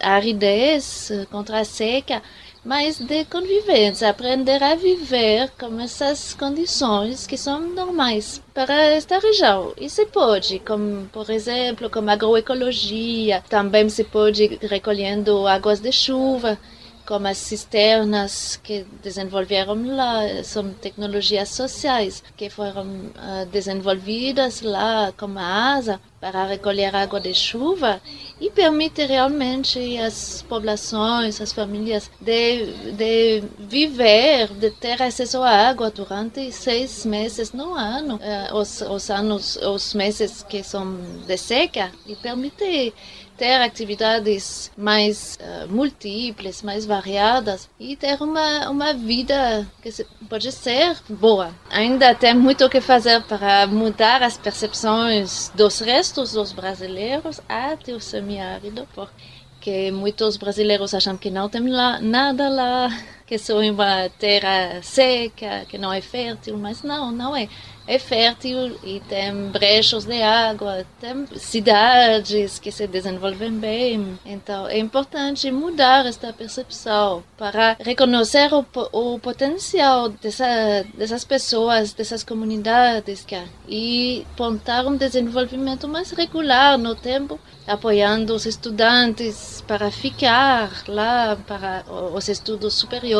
a 0.00 0.10
aridez, 0.10 1.12
contra 1.30 1.60
a 1.60 1.64
seca, 1.64 2.20
mas 2.66 2.98
de 2.98 3.24
convivência, 3.26 4.10
aprender 4.10 4.60
a 4.60 4.74
viver 4.74 5.52
com 5.56 5.78
essas 5.78 6.34
condições 6.34 7.24
que 7.24 7.38
são 7.38 7.60
normais 7.60 8.42
para 8.52 8.74
esta 8.74 9.20
região. 9.20 9.72
E 9.78 9.88
se 9.88 10.04
pode, 10.06 10.58
como, 10.58 11.06
por 11.12 11.30
exemplo, 11.30 11.88
com 11.88 12.10
agroecologia, 12.10 13.44
também 13.48 13.88
se 13.88 14.02
pode 14.02 14.58
recolhendo 14.62 15.46
águas 15.46 15.78
de 15.78 15.92
chuva, 15.92 16.58
como 17.06 17.28
as 17.28 17.38
cisternas 17.38 18.58
que 18.62 18.84
desenvolveram 19.02 19.96
lá, 19.96 20.42
são 20.42 20.72
tecnologias 20.74 21.48
sociais 21.50 22.22
que 22.36 22.50
foram 22.50 22.86
uh, 22.86 23.46
desenvolvidas 23.50 24.60
lá 24.60 25.12
como 25.16 25.38
a 25.38 25.74
ASA 25.74 26.00
para 26.20 26.44
recolher 26.44 26.94
água 26.96 27.20
de 27.20 27.32
chuva 27.34 28.00
e 28.40 28.50
permite 28.50 29.04
realmente 29.06 29.96
às 29.98 30.42
populações, 30.42 31.40
às 31.40 31.52
famílias 31.52 32.10
de, 32.20 32.92
de 32.92 33.44
viver, 33.58 34.48
de 34.48 34.70
ter 34.70 35.00
acesso 35.00 35.42
à 35.42 35.68
água 35.68 35.90
durante 35.90 36.50
seis 36.50 37.06
meses 37.06 37.52
no 37.52 37.74
ano, 37.74 38.16
uh, 38.16 38.56
os, 38.56 38.80
os 38.80 39.08
anos, 39.10 39.56
os 39.56 39.94
meses 39.94 40.42
que 40.42 40.62
são 40.62 40.96
de 41.26 41.36
seca 41.36 41.92
e 42.06 42.16
permite 42.16 42.92
ter 43.36 43.60
atividades 43.60 44.70
mais 44.76 45.38
uh, 45.40 45.72
múltiplas, 45.72 46.62
mais 46.62 46.84
variadas 46.86 47.68
e 47.78 47.96
ter 47.96 48.20
uma, 48.22 48.70
uma 48.70 48.92
vida 48.92 49.66
que 49.82 49.90
pode 50.28 50.50
ser 50.52 50.96
boa. 51.08 51.54
Ainda 51.70 52.14
tem 52.14 52.34
muito 52.34 52.64
o 52.64 52.70
que 52.70 52.80
fazer 52.80 53.22
para 53.24 53.66
mudar 53.66 54.22
as 54.22 54.36
percepções 54.36 55.50
dos 55.54 55.80
restos 55.80 56.32
dos 56.32 56.52
brasileiros 56.52 57.40
até 57.48 57.92
o 57.92 58.00
semiárido, 58.00 58.88
porque 58.94 59.90
muitos 59.92 60.36
brasileiros 60.36 60.94
acham 60.94 61.16
que 61.16 61.30
não 61.30 61.48
tem 61.48 61.68
lá, 61.68 62.00
nada 62.00 62.48
lá, 62.48 62.88
que 63.26 63.38
são 63.38 63.58
uma 63.58 64.08
terra 64.18 64.80
seca, 64.82 65.66
que 65.68 65.76
não 65.76 65.92
é 65.92 66.00
fértil, 66.00 66.56
mas 66.56 66.82
não, 66.82 67.10
não 67.10 67.36
é. 67.36 67.48
É 67.88 68.00
fértil 68.00 68.76
e 68.82 68.98
tem 69.08 69.48
brechas 69.50 70.04
de 70.04 70.20
água, 70.20 70.84
tem 71.00 71.24
cidades 71.36 72.58
que 72.58 72.72
se 72.72 72.84
desenvolvem 72.86 73.52
bem. 73.52 74.18
Então 74.24 74.66
é 74.66 74.76
importante 74.78 75.50
mudar 75.52 76.04
esta 76.04 76.32
percepção 76.32 77.22
para 77.38 77.76
reconhecer 77.78 78.52
o, 78.52 78.66
o 78.92 79.20
potencial 79.20 80.08
dessa, 80.08 80.84
dessas 80.94 81.24
pessoas, 81.24 81.92
dessas 81.92 82.24
comunidades 82.24 83.24
e 83.68 84.26
apontar 84.32 84.84
um 84.86 84.96
desenvolvimento 84.96 85.86
mais 85.86 86.10
regular 86.10 86.76
no 86.76 86.96
tempo, 86.96 87.38
apoiando 87.68 88.34
os 88.34 88.46
estudantes 88.46 89.62
para 89.64 89.92
ficar 89.92 90.82
lá 90.88 91.36
para 91.46 91.84
os 92.12 92.28
estudos 92.28 92.74
superiores, 92.74 93.15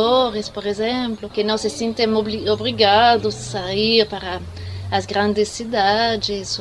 por 0.52 0.66
exemplo, 0.66 1.28
que 1.28 1.42
não 1.42 1.56
se 1.56 1.70
sentem 1.70 2.06
obrigados 2.14 3.34
a 3.34 3.38
sair 3.38 4.06
para 4.06 4.40
as 4.90 5.06
grandes 5.06 5.48
cidades 5.48 6.58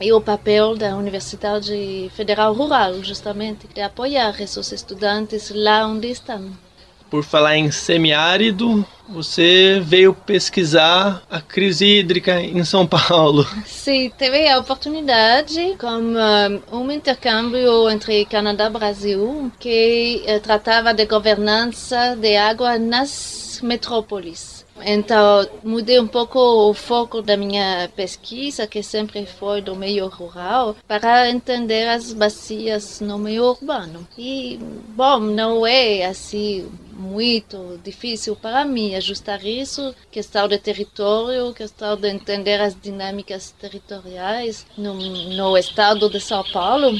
e 0.00 0.12
o 0.12 0.20
papel 0.20 0.76
da 0.76 0.96
Universidade 0.96 2.10
Federal 2.14 2.52
Rural, 2.52 3.02
justamente, 3.02 3.66
de 3.68 3.80
apoiar 3.80 4.40
esses 4.40 4.72
estudantes 4.72 5.50
lá 5.54 5.86
onde 5.86 6.10
estão. 6.10 6.65
Por 7.10 7.22
falar 7.22 7.56
em 7.56 7.70
semiárido, 7.70 8.84
você 9.08 9.80
veio 9.84 10.12
pesquisar 10.12 11.22
a 11.30 11.40
crise 11.40 11.86
hídrica 11.86 12.40
em 12.40 12.64
São 12.64 12.86
Paulo. 12.86 13.46
Sim, 13.64 14.10
teve 14.18 14.48
a 14.48 14.58
oportunidade 14.58 15.76
com 15.78 16.76
um, 16.76 16.90
intercâmbio 16.90 17.88
entre 17.88 18.24
Canadá 18.24 18.66
e 18.66 18.70
Brasil 18.70 19.52
que 19.60 20.24
uh, 20.26 20.40
tratava 20.40 20.92
de 20.92 21.06
governança 21.06 22.16
de 22.16 22.36
água 22.36 22.78
nas 22.78 23.60
metrópoles. 23.62 24.56
Então, 24.84 25.48
mudei 25.64 25.98
um 25.98 26.06
pouco 26.06 26.38
o 26.38 26.74
foco 26.74 27.22
da 27.22 27.34
minha 27.34 27.88
pesquisa, 27.96 28.66
que 28.66 28.82
sempre 28.82 29.24
foi 29.24 29.62
do 29.62 29.74
meio 29.74 30.06
rural, 30.06 30.76
para 30.86 31.30
entender 31.30 31.88
as 31.88 32.12
bacias 32.12 33.00
no 33.00 33.18
meio 33.18 33.44
urbano. 33.44 34.06
E, 34.18 34.58
bom, 34.94 35.18
não 35.18 35.66
é 35.66 36.04
assim 36.04 36.68
muito 36.96 37.78
difícil 37.84 38.34
para 38.34 38.64
mim 38.64 38.94
ajustar 38.94 39.44
isso, 39.44 39.94
questão 40.10 40.48
de 40.48 40.58
território, 40.58 41.52
questão 41.52 41.96
de 41.96 42.08
entender 42.08 42.60
as 42.60 42.74
dinâmicas 42.74 43.54
territoriais 43.60 44.66
no, 44.76 44.94
no 44.94 45.56
estado 45.56 46.08
de 46.08 46.20
São 46.20 46.42
Paulo 46.52 46.98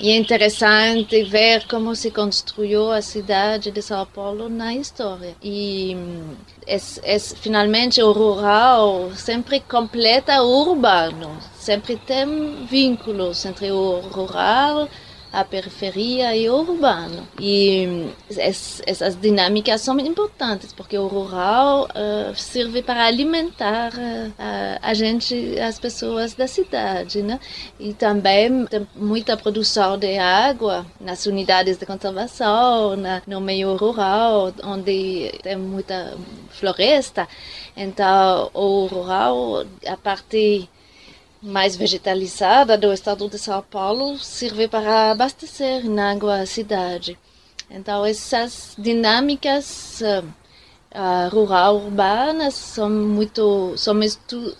e 0.00 0.10
é 0.10 0.16
interessante 0.16 1.24
ver 1.24 1.66
como 1.66 1.94
se 1.96 2.12
construiu 2.12 2.92
a 2.92 3.02
cidade 3.02 3.72
de 3.72 3.82
São 3.82 4.06
Paulo 4.06 4.48
na 4.48 4.72
história. 4.72 5.34
E 5.42 5.96
é, 6.66 6.76
é, 7.02 7.18
finalmente 7.18 8.00
o 8.00 8.12
rural 8.12 9.10
sempre 9.16 9.58
completa 9.58 10.40
o 10.40 10.68
urbano, 10.68 11.36
sempre 11.58 11.96
tem 11.96 12.64
vínculos 12.66 13.44
entre 13.44 13.72
o 13.72 13.98
rural 14.12 14.88
a 15.32 15.44
periferia 15.44 16.34
e 16.36 16.48
o 16.48 16.56
urbano. 16.56 17.26
E 17.40 18.10
essas 18.36 19.16
dinâmicas 19.20 19.80
são 19.80 19.98
importantes, 20.00 20.72
porque 20.72 20.96
o 20.96 21.06
rural 21.06 21.86
uh, 21.86 22.34
serve 22.34 22.82
para 22.82 23.04
alimentar 23.04 23.92
uh, 23.92 24.78
a 24.80 24.94
gente, 24.94 25.58
as 25.60 25.78
pessoas 25.78 26.34
da 26.34 26.46
cidade, 26.46 27.22
né? 27.22 27.38
E 27.78 27.92
também 27.92 28.66
tem 28.66 28.86
muita 28.96 29.36
produção 29.36 29.98
de 29.98 30.18
água 30.18 30.86
nas 31.00 31.26
unidades 31.26 31.76
de 31.76 31.86
conservação, 31.86 32.96
na, 32.96 33.22
no 33.26 33.40
meio 33.40 33.76
rural, 33.76 34.52
onde 34.64 35.32
tem 35.42 35.56
muita 35.56 36.16
floresta. 36.50 37.28
Então, 37.76 38.50
o 38.54 38.86
rural, 38.86 39.64
a 39.86 39.96
partir 39.96 40.68
mais 41.40 41.76
vegetalizada 41.76 42.76
do 42.76 42.92
estado 42.92 43.28
de 43.28 43.38
São 43.38 43.62
Paulo 43.62 44.18
serve 44.18 44.68
para 44.68 45.12
abastecer 45.12 45.84
em 45.86 45.98
água 46.00 46.40
a 46.40 46.46
cidade. 46.46 47.18
Então, 47.70 48.04
essas 48.04 48.74
dinâmicas 48.78 50.00
uh, 50.00 50.24
uh, 50.24 51.28
rural-urbanas 51.30 52.54
são 52.54 52.90
muito 52.90 53.74
são 53.76 53.94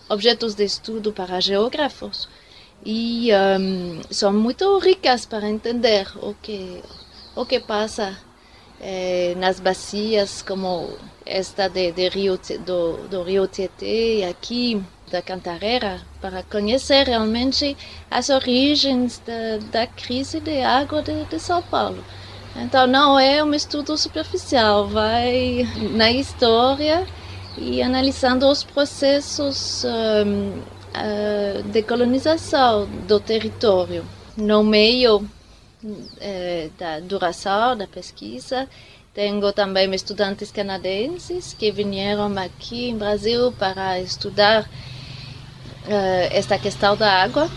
objetos 0.09 0.55
de 0.55 0.63
estudo 0.63 1.11
para 1.11 1.39
geógrafos 1.41 2.29
e 2.85 3.29
um, 3.59 4.01
são 4.09 4.31
muito 4.31 4.77
ricas 4.79 5.25
para 5.25 5.49
entender 5.49 6.07
o 6.21 6.33
que 6.35 6.81
o 7.35 7.45
que 7.45 7.59
passa 7.59 8.17
eh, 8.81 9.33
nas 9.37 9.59
bacias 9.59 10.41
como 10.41 10.89
esta 11.25 11.67
de, 11.67 11.91
de 11.91 12.09
Rio, 12.09 12.39
do, 12.65 13.07
do 13.07 13.23
Rio 13.23 13.47
Tietê 13.47 14.25
aqui 14.29 14.81
da 15.09 15.21
Cantareira 15.21 16.01
para 16.21 16.43
conhecer 16.43 17.07
realmente 17.07 17.75
as 18.09 18.29
origens 18.29 19.21
da, 19.71 19.87
crise 19.87 20.39
de 20.39 20.61
água 20.61 21.01
de, 21.01 21.25
de 21.25 21.39
São 21.39 21.61
Paulo. 21.61 22.03
Então 22.55 22.87
não 22.87 23.19
é 23.19 23.43
um 23.43 23.53
estudo 23.53 23.97
superficial, 23.97 24.87
vai 24.87 25.67
na 25.91 26.11
história 26.11 27.05
e 27.57 27.81
analisando 27.81 28.47
os 28.47 28.63
processos 28.63 29.83
um, 29.83 30.59
uh, 30.59 30.63
ah, 30.93 31.61
de 31.63 31.81
colonização 31.83 32.87
do 33.07 33.19
território 33.19 34.05
no 34.35 34.63
meio 34.63 35.17
uh, 35.83 36.71
da 36.77 36.99
duração 36.99 37.77
da 37.77 37.87
pesquisa. 37.87 38.67
Tenho 39.13 39.51
também 39.51 39.93
estudantes 39.93 40.51
canadenses 40.51 41.53
que 41.53 41.71
vieram 41.71 42.37
aqui 42.37 42.89
em 42.89 42.97
Brasil 42.97 43.51
para 43.51 43.99
estudar 43.99 44.69
uh, 45.89 46.29
esta 46.31 46.57
questão 46.57 46.95
da 46.95 47.23
água 47.23 47.49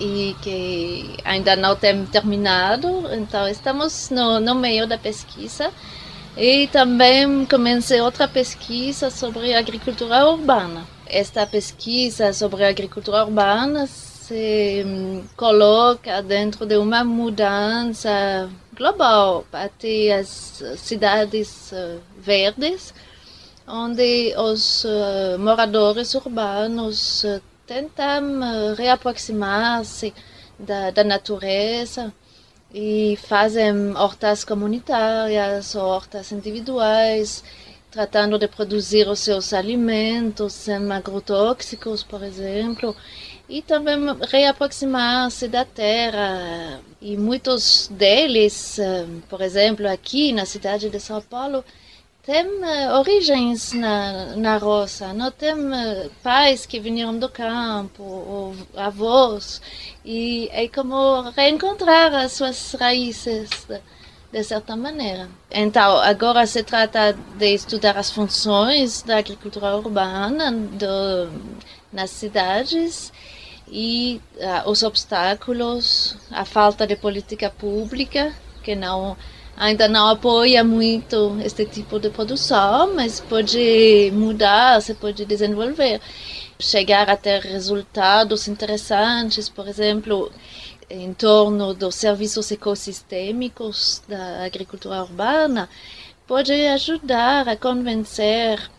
e 0.00 0.34
que 0.42 1.16
ainda 1.24 1.56
não 1.56 1.76
tem 1.76 2.04
terminado, 2.06 3.12
então 3.12 3.48
estamos 3.48 4.10
no, 4.10 4.40
no 4.40 4.54
meio 4.54 4.86
da 4.86 4.96
pesquisa. 4.96 5.70
E 6.36 6.68
também 6.68 7.44
comecei 7.46 8.00
outra 8.00 8.28
pesquisa 8.28 9.10
sobre 9.10 9.54
agricultura 9.54 10.24
urbana. 10.28 10.86
Esta 11.04 11.44
pesquisa 11.46 12.32
sobre 12.32 12.64
agricultura 12.64 13.24
urbana 13.24 13.88
se 13.88 14.84
um, 14.86 15.24
coloca 15.36 16.22
dentro 16.22 16.64
de 16.64 16.76
uma 16.76 17.02
mudança 17.02 18.48
global 18.76 19.44
até 19.52 20.12
as 20.12 20.62
cidades 20.76 21.72
uh, 21.72 21.98
verdes, 22.20 22.94
onde 23.66 24.32
os 24.36 24.84
uh, 24.84 25.38
moradores 25.38 26.14
urbanos 26.14 27.24
tentam 27.68 28.42
eh, 28.42 28.74
reaproximar-se 28.74 30.14
da, 30.58 30.90
da 30.90 31.04
natureza 31.04 32.12
e 32.72 33.18
fazem 33.28 33.94
hortas 33.94 34.42
comunitárias 34.42 35.74
ou 35.74 35.84
hortas 35.84 36.32
individuais, 36.32 37.44
tratando 37.90 38.38
de 38.38 38.48
produzir 38.48 39.06
os 39.08 39.20
seus 39.20 39.52
alimentos 39.52 40.52
sem 40.54 40.90
agrotóxicos, 40.92 42.02
por 42.02 42.22
exemplo, 42.22 42.96
e 43.48 43.62
também 43.62 43.98
reaproximar-se 44.30 45.46
da 45.48 45.64
terra. 45.64 46.80
E 47.00 47.16
muitos 47.16 47.88
deles, 47.88 48.78
eh, 48.78 49.06
por 49.28 49.40
exemplo, 49.42 49.86
aqui 49.86 50.32
na 50.32 50.46
cidade 50.46 50.88
de 50.90 51.00
São 51.00 51.20
Paulo, 51.20 51.62
tem 52.28 52.44
uh, 52.46 52.98
origens 52.98 53.72
na, 53.72 54.36
na 54.36 54.58
roça, 54.58 55.14
não 55.14 55.30
tem 55.30 55.54
uh, 55.54 56.10
pais 56.22 56.66
que 56.66 56.78
vieram 56.78 57.18
do 57.18 57.26
campo, 57.26 58.02
ou 58.02 58.54
avós, 58.76 59.62
e 60.04 60.46
é 60.52 60.68
como 60.68 61.22
reencontrar 61.30 62.12
as 62.12 62.32
suas 62.32 62.74
raízes 62.78 63.48
de, 63.66 63.80
de 64.30 64.44
certa 64.44 64.76
maneira. 64.76 65.30
Então, 65.50 65.96
agora 66.00 66.46
se 66.46 66.62
trata 66.62 67.14
de 67.14 67.54
estudar 67.54 67.96
as 67.96 68.10
funções 68.10 69.00
da 69.00 69.16
agricultura 69.16 69.74
urbana 69.74 70.52
do, 70.52 71.30
nas 71.90 72.10
cidades 72.10 73.10
e 73.66 74.20
uh, 74.36 74.68
os 74.68 74.82
obstáculos, 74.82 76.14
a 76.30 76.44
falta 76.44 76.86
de 76.86 76.94
política 76.94 77.48
pública 77.48 78.34
que 78.62 78.74
não 78.74 79.16
ainda 79.58 79.88
não 79.88 80.06
apoia 80.06 80.62
muito 80.62 81.36
este 81.44 81.66
tipo 81.66 81.98
de 81.98 82.10
produção, 82.10 82.94
mas 82.94 83.18
pode 83.20 84.10
mudar, 84.14 84.80
se 84.80 84.94
pode 84.94 85.24
desenvolver, 85.24 86.00
chegar 86.58 87.10
a 87.10 87.16
ter 87.16 87.40
resultados 87.40 88.46
interessantes, 88.46 89.48
por 89.48 89.66
exemplo, 89.66 90.30
em 90.88 91.12
torno 91.12 91.74
dos 91.74 91.96
serviços 91.96 92.50
ecossistêmicos 92.52 94.00
da 94.08 94.44
agricultura 94.44 95.02
urbana, 95.02 95.68
pode 96.26 96.52
ajudar 96.52 97.48
a 97.48 97.56
convencer 97.56 98.70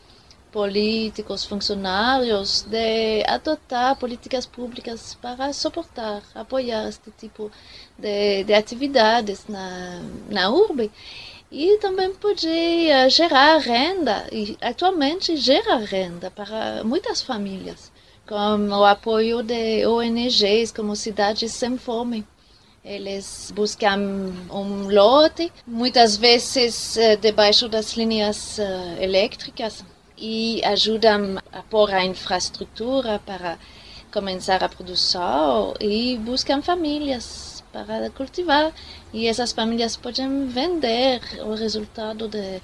políticos, 0.52 1.46
funcionários 1.46 2.64
de 2.64 3.24
adotar 3.28 3.98
políticas 3.98 4.46
públicas 4.46 5.18
para 5.22 5.54
suportar, 5.54 6.24
apoiar 6.34 6.88
este 6.88 7.12
tipo 7.12 7.52
de, 7.98 8.44
de 8.44 8.54
atividades 8.54 9.46
na, 9.48 10.02
na 10.30 10.50
urbe 10.50 10.92
e 11.52 11.78
também 11.80 12.14
podia 12.14 13.10
gerar 13.10 13.58
renda, 13.58 14.28
e 14.32 14.56
atualmente 14.62 15.36
gera 15.36 15.78
renda 15.78 16.30
para 16.30 16.84
muitas 16.84 17.22
famílias, 17.22 17.92
com 18.28 18.70
o 18.70 18.86
apoio 18.86 19.42
de 19.42 19.86
ONGs 19.86 20.72
como 20.72 20.96
Cidades 20.96 21.52
Sem 21.52 21.78
Fome. 21.78 22.26
Eles 22.86 23.52
buscam 23.54 24.32
um 24.50 24.88
lote, 24.90 25.52
muitas 25.68 26.16
vezes 26.16 26.96
eh, 26.98 27.18
debaixo 27.18 27.68
das 27.68 27.94
linhas 27.98 28.58
eh, 28.58 28.98
elétricas, 29.02 29.84
e 30.20 30.62
ajudam 30.66 31.38
a 31.52 31.62
pôr 31.64 31.94
a 31.94 32.04
infraestrutura 32.04 33.20
para 33.26 33.58
começar 34.12 34.64
a 34.64 34.70
produção 34.70 35.74
e 35.80 36.18
buscam 36.18 36.62
famílias 36.62 37.64
para 37.72 38.10
cultivar. 38.10 38.72
E 39.14 39.28
essas 39.28 39.52
famílias 39.52 39.96
podem 39.96 40.48
vender 40.48 41.22
o 41.44 41.54
resultado 41.54 42.28
de, 42.28 42.62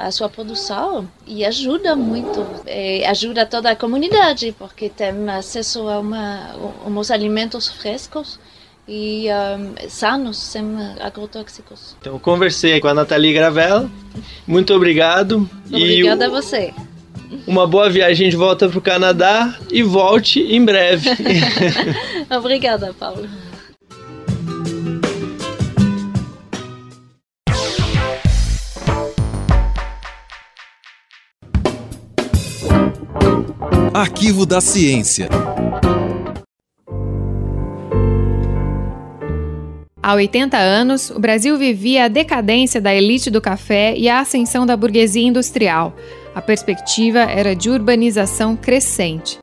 a 0.00 0.10
sua 0.10 0.28
produção 0.28 1.08
e 1.26 1.44
ajuda 1.44 1.96
muito. 1.96 2.46
E 2.66 3.04
ajuda 3.04 3.44
toda 3.44 3.70
a 3.70 3.76
comunidade 3.76 4.54
porque 4.58 4.88
tem 4.88 5.28
acesso 5.28 5.88
a 5.88 5.98
uma, 5.98 6.54
uns 6.86 7.10
alimentos 7.10 7.68
frescos 7.68 8.38
e 8.86 9.26
um, 9.30 9.88
sanos, 9.88 10.38
sem 10.38 10.64
agrotóxicos. 11.00 11.96
Então, 12.00 12.18
conversei 12.18 12.80
com 12.80 12.88
a 12.88 12.94
Nathalie 12.94 13.32
Gravel. 13.32 13.88
Muito 14.46 14.74
obrigado. 14.74 15.48
Obrigada 15.66 16.24
e 16.24 16.26
a 16.26 16.30
você. 16.30 16.74
Uma 17.46 17.66
boa 17.66 17.88
viagem 17.88 18.28
de 18.28 18.36
volta 18.36 18.68
para 18.68 18.78
o 18.78 18.82
Canadá 18.82 19.56
e 19.70 19.82
volte 19.82 20.40
em 20.40 20.64
breve. 20.64 21.08
Obrigada, 22.30 22.92
Paulo. 22.98 23.28
Arquivo 33.94 34.46
da 34.46 34.60
Ciência. 34.60 35.28
Há 40.04 40.14
80 40.14 40.58
anos, 40.58 41.10
o 41.10 41.20
Brasil 41.20 41.56
vivia 41.56 42.06
a 42.06 42.08
decadência 42.08 42.80
da 42.80 42.92
elite 42.92 43.30
do 43.30 43.40
café 43.40 43.94
e 43.96 44.08
a 44.08 44.18
ascensão 44.18 44.66
da 44.66 44.76
burguesia 44.76 45.22
industrial. 45.22 45.94
A 46.34 46.42
perspectiva 46.42 47.20
era 47.20 47.54
de 47.54 47.70
urbanização 47.70 48.56
crescente. 48.56 49.38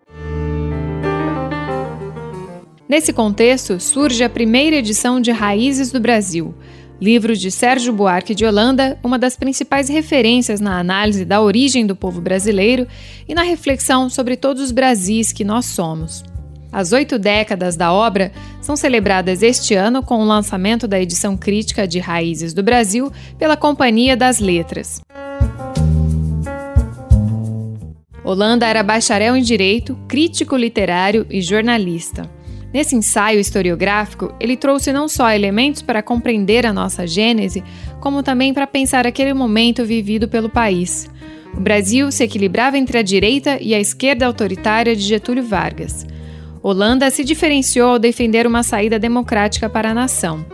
Nesse 2.89 3.14
contexto, 3.14 3.80
surge 3.80 4.22
a 4.22 4.30
primeira 4.30 4.76
edição 4.76 5.22
de 5.22 5.32
Raízes 5.32 5.91
do 5.93 5.99
Brasil, 6.01 6.53
livro 6.99 7.38
de 7.38 7.49
Sérgio 7.49 7.93
Buarque 7.93 8.36
de 8.36 8.45
Holanda, 8.45 8.99
uma 9.01 9.18
das 9.18 9.38
principais 9.38 9.88
referências 9.88 10.60
na 10.60 10.78
análise 10.78 11.24
da 11.24 11.41
origem 11.41 11.88
do 11.88 11.95
povo 11.95 12.20
brasileiro 12.20 12.86
e 13.26 13.34
na 13.34 13.43
reflexão 13.43 14.10
sobre 14.10 14.36
todos 14.36 14.62
os 14.62 14.72
Brasis 14.74 15.32
que 15.32 15.45
nós 15.45 15.68
somos. 15.68 16.22
As 16.72 16.91
oito 16.91 17.17
décadas 17.17 17.76
da 17.76 17.91
obra 17.91 18.32
são 18.61 18.76
celebradas 18.76 19.41
este 19.41 19.74
ano 19.74 20.03
com 20.03 20.20
o 20.20 20.26
lançamento 20.26 20.88
da 20.88 20.99
edição 20.99 21.36
crítica 21.36 21.88
de 21.88 21.99
Raízes 21.99 22.53
do 22.53 22.61
Brasil 22.61 23.11
pela 23.38 23.57
Companhia 23.57 24.15
das 24.15 24.39
Letras. 24.39 25.01
Holanda 28.24 28.67
era 28.67 28.84
bacharel 28.84 29.36
em 29.36 29.41
Direito, 29.41 29.97
crítico 30.07 30.55
literário 30.55 31.26
e 31.32 31.41
jornalista. 31.41 32.30
Nesse 32.72 32.95
ensaio 32.95 33.39
historiográfico, 33.39 34.32
ele 34.39 34.55
trouxe 34.55 34.93
não 34.93 35.07
só 35.07 35.32
elementos 35.32 35.82
para 35.82 36.03
compreender 36.03 36.67
a 36.67 36.74
nossa 36.74 37.07
gênese, 37.07 37.63
como 37.99 38.22
também 38.22 38.53
para 38.53 38.67
pensar 38.67 39.07
aquele 39.07 39.34
momento 39.34 39.84
vivido 39.84 40.28
pelo 40.28 40.47
país. 40.47 41.09
O 41.57 41.59
Brasil 41.59 42.11
se 42.11 42.24
equilibrava 42.24 42.78
entre 42.78 42.99
a 42.99 43.01
direita 43.01 43.57
e 43.59 43.74
a 43.74 43.80
esquerda 43.80 44.28
autoritária 44.28 44.95
de 44.95 45.01
Getúlio 45.01 45.43
Vargas. 45.43 46.05
Holanda 46.62 47.10
se 47.10 47.24
diferenciou 47.24 47.91
ao 47.91 47.99
defender 47.99 48.45
uma 48.45 48.64
saída 48.64 48.99
democrática 48.99 49.70
para 49.70 49.91
a 49.91 49.93
nação. 49.93 50.45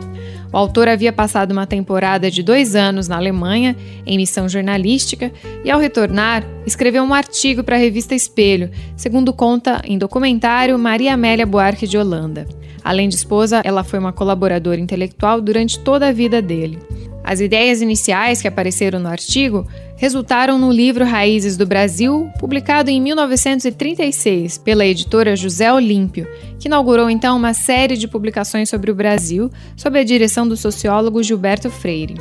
O 0.53 0.57
autor 0.57 0.87
havia 0.87 1.11
passado 1.11 1.51
uma 1.51 1.67
temporada 1.67 2.31
de 2.31 2.41
dois 2.41 2.75
anos 2.75 3.07
na 3.07 3.17
Alemanha, 3.17 3.75
em 4.05 4.15
missão 4.15 4.47
jornalística, 4.47 5.31
e 5.65 5.69
ao 5.69 5.79
retornar, 5.79 6.45
escreveu 6.65 7.03
um 7.03 7.13
artigo 7.13 7.63
para 7.63 7.75
a 7.75 7.79
revista 7.79 8.15
Espelho, 8.15 8.69
segundo 8.95 9.33
conta 9.33 9.81
em 9.83 9.97
documentário 9.97 10.79
Maria 10.79 11.13
Amélia 11.13 11.45
Buarque 11.45 11.87
de 11.87 11.97
Holanda. 11.97 12.47
Além 12.83 13.09
de 13.09 13.15
esposa, 13.15 13.61
ela 13.65 13.83
foi 13.83 13.99
uma 13.99 14.13
colaboradora 14.13 14.79
intelectual 14.79 15.41
durante 15.41 15.79
toda 15.79 16.07
a 16.07 16.11
vida 16.11 16.41
dele. 16.41 16.79
As 17.27 17.39
ideias 17.39 17.81
iniciais 17.81 18.39
que 18.39 18.47
apareceram 18.47 18.99
no 18.99 19.09
artigo 19.09 19.65
resultaram 19.97 20.59
no 20.59 20.71
livro 20.71 21.03
Raízes 21.03 21.57
do 21.57 21.65
Brasil, 21.65 22.29
publicado 22.39 22.91
em 22.91 23.01
1936 23.01 24.59
pela 24.59 24.85
editora 24.85 25.35
José 25.35 25.73
Olímpio, 25.73 26.27
que 26.59 26.67
inaugurou 26.67 27.09
então 27.09 27.35
uma 27.35 27.55
série 27.55 27.97
de 27.97 28.07
publicações 28.07 28.69
sobre 28.69 28.91
o 28.91 28.95
Brasil, 28.95 29.49
sob 29.75 29.97
a 29.97 30.03
direção 30.03 30.47
do 30.47 30.55
sociólogo 30.55 31.23
Gilberto 31.23 31.71
Freire. 31.71 32.13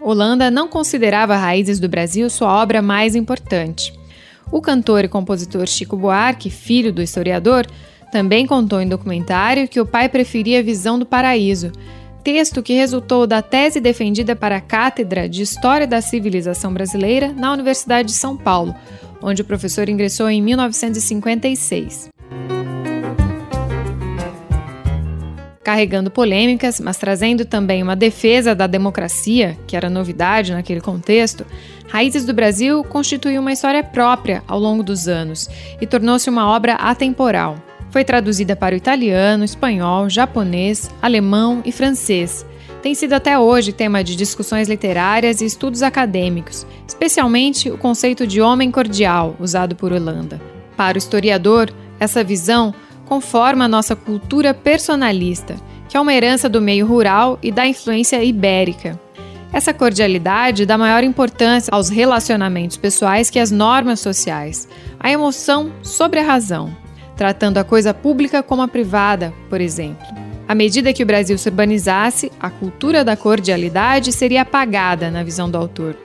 Holanda 0.00 0.50
não 0.50 0.66
considerava 0.66 1.36
Raízes 1.36 1.78
do 1.78 1.90
Brasil 1.90 2.30
sua 2.30 2.50
obra 2.50 2.80
mais 2.80 3.14
importante. 3.14 3.92
O 4.50 4.62
cantor 4.62 5.04
e 5.04 5.08
compositor 5.08 5.66
Chico 5.66 5.94
Buarque, 5.94 6.48
filho 6.48 6.90
do 6.90 7.02
historiador, 7.02 7.66
também 8.10 8.46
contou 8.46 8.80
em 8.80 8.88
documentário 8.88 9.68
que 9.68 9.78
o 9.78 9.84
pai 9.84 10.08
preferia 10.08 10.60
a 10.60 10.62
visão 10.62 10.98
do 10.98 11.04
paraíso, 11.04 11.70
texto 12.30 12.62
que 12.62 12.74
resultou 12.74 13.26
da 13.26 13.40
tese 13.40 13.80
defendida 13.80 14.36
para 14.36 14.56
a 14.56 14.60
Cátedra 14.60 15.26
de 15.26 15.40
História 15.40 15.86
da 15.86 16.02
Civilização 16.02 16.74
Brasileira 16.74 17.32
na 17.32 17.50
Universidade 17.50 18.08
de 18.08 18.14
São 18.14 18.36
Paulo, 18.36 18.74
onde 19.22 19.40
o 19.40 19.44
professor 19.46 19.88
ingressou 19.88 20.28
em 20.28 20.42
1956. 20.42 22.10
Carregando 25.64 26.10
polêmicas, 26.10 26.78
mas 26.80 26.98
trazendo 26.98 27.46
também 27.46 27.82
uma 27.82 27.96
defesa 27.96 28.54
da 28.54 28.66
democracia, 28.66 29.58
que 29.66 29.74
era 29.74 29.88
novidade 29.88 30.52
naquele 30.52 30.82
contexto, 30.82 31.46
Raízes 31.88 32.26
do 32.26 32.34
Brasil 32.34 32.84
constituiu 32.84 33.40
uma 33.40 33.54
história 33.54 33.82
própria 33.82 34.42
ao 34.46 34.60
longo 34.60 34.82
dos 34.82 35.08
anos 35.08 35.48
e 35.80 35.86
tornou-se 35.86 36.28
uma 36.28 36.46
obra 36.54 36.74
atemporal. 36.74 37.67
Foi 37.90 38.04
traduzida 38.04 38.54
para 38.54 38.74
o 38.74 38.78
italiano, 38.78 39.44
espanhol, 39.44 40.10
japonês, 40.10 40.90
alemão 41.00 41.62
e 41.64 41.72
francês. 41.72 42.44
Tem 42.82 42.94
sido 42.94 43.14
até 43.14 43.38
hoje 43.38 43.72
tema 43.72 44.04
de 44.04 44.14
discussões 44.14 44.68
literárias 44.68 45.40
e 45.40 45.46
estudos 45.46 45.82
acadêmicos, 45.82 46.66
especialmente 46.86 47.70
o 47.70 47.78
conceito 47.78 48.26
de 48.26 48.40
homem 48.40 48.70
cordial 48.70 49.34
usado 49.40 49.74
por 49.74 49.92
Holanda. 49.92 50.40
Para 50.76 50.96
o 50.96 50.98
historiador, 50.98 51.72
essa 51.98 52.22
visão 52.22 52.74
conforma 53.06 53.64
a 53.64 53.68
nossa 53.68 53.96
cultura 53.96 54.52
personalista, 54.52 55.56
que 55.88 55.96
é 55.96 56.00
uma 56.00 56.12
herança 56.12 56.48
do 56.48 56.60
meio 56.60 56.86
rural 56.86 57.38
e 57.42 57.50
da 57.50 57.66
influência 57.66 58.22
ibérica. 58.22 59.00
Essa 59.50 59.72
cordialidade 59.72 60.66
dá 60.66 60.76
maior 60.76 61.02
importância 61.02 61.70
aos 61.72 61.88
relacionamentos 61.88 62.76
pessoais 62.76 63.30
que 63.30 63.38
às 63.38 63.50
normas 63.50 63.98
sociais, 63.98 64.68
a 65.00 65.10
emoção 65.10 65.72
sobre 65.82 66.20
a 66.20 66.22
razão 66.22 66.70
tratando 67.18 67.58
a 67.58 67.64
coisa 67.64 67.92
pública 67.92 68.44
como 68.44 68.62
a 68.62 68.68
privada, 68.68 69.34
por 69.50 69.60
exemplo. 69.60 70.06
À 70.46 70.54
medida 70.54 70.92
que 70.92 71.02
o 71.02 71.06
Brasil 71.06 71.36
se 71.36 71.48
urbanizasse, 71.48 72.30
a 72.38 72.48
cultura 72.48 73.04
da 73.04 73.16
cordialidade 73.16 74.12
seria 74.12 74.42
apagada 74.42 75.10
na 75.10 75.24
visão 75.24 75.50
do 75.50 75.58
autor. 75.58 75.96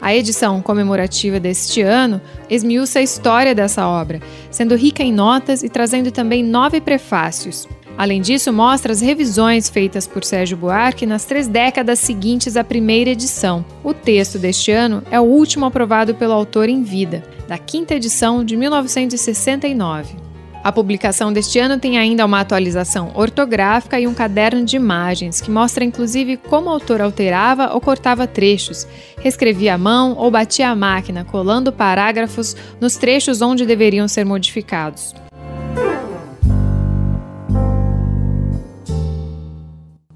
A 0.00 0.14
edição 0.14 0.62
comemorativa 0.62 1.38
deste 1.38 1.82
ano 1.82 2.20
esmiuça 2.48 3.00
a 3.00 3.02
história 3.02 3.54
dessa 3.54 3.86
obra, 3.86 4.22
sendo 4.50 4.74
rica 4.74 5.02
em 5.02 5.12
notas 5.12 5.62
e 5.62 5.68
trazendo 5.68 6.10
também 6.10 6.42
nove 6.42 6.80
prefácios. 6.80 7.68
Além 7.98 8.20
disso, 8.20 8.52
mostra 8.52 8.92
as 8.92 9.00
revisões 9.00 9.70
feitas 9.70 10.06
por 10.06 10.22
Sérgio 10.22 10.56
Buarque 10.56 11.06
nas 11.06 11.24
três 11.24 11.48
décadas 11.48 11.98
seguintes 11.98 12.56
à 12.56 12.62
primeira 12.62 13.10
edição. 13.10 13.64
O 13.82 13.94
texto 13.94 14.38
deste 14.38 14.70
ano 14.70 15.02
é 15.10 15.18
o 15.18 15.24
último 15.24 15.64
aprovado 15.64 16.14
pelo 16.14 16.34
autor 16.34 16.68
em 16.68 16.82
vida, 16.82 17.22
da 17.48 17.56
quinta 17.56 17.94
edição 17.94 18.44
de 18.44 18.54
1969. 18.54 20.26
A 20.62 20.72
publicação 20.72 21.32
deste 21.32 21.58
ano 21.60 21.78
tem 21.78 21.96
ainda 21.96 22.26
uma 22.26 22.40
atualização 22.40 23.12
ortográfica 23.14 24.00
e 24.00 24.06
um 24.06 24.12
caderno 24.12 24.64
de 24.64 24.74
imagens 24.74 25.40
que 25.40 25.50
mostra 25.50 25.84
inclusive 25.84 26.36
como 26.36 26.66
o 26.66 26.72
autor 26.72 27.00
alterava 27.00 27.72
ou 27.72 27.80
cortava 27.80 28.26
trechos, 28.26 28.86
reescrevia 29.16 29.74
à 29.74 29.78
mão 29.78 30.16
ou 30.18 30.28
batia 30.28 30.68
a 30.68 30.74
máquina, 30.74 31.24
colando 31.24 31.72
parágrafos 31.72 32.56
nos 32.80 32.96
trechos 32.96 33.40
onde 33.40 33.64
deveriam 33.64 34.08
ser 34.08 34.24
modificados. 34.24 35.14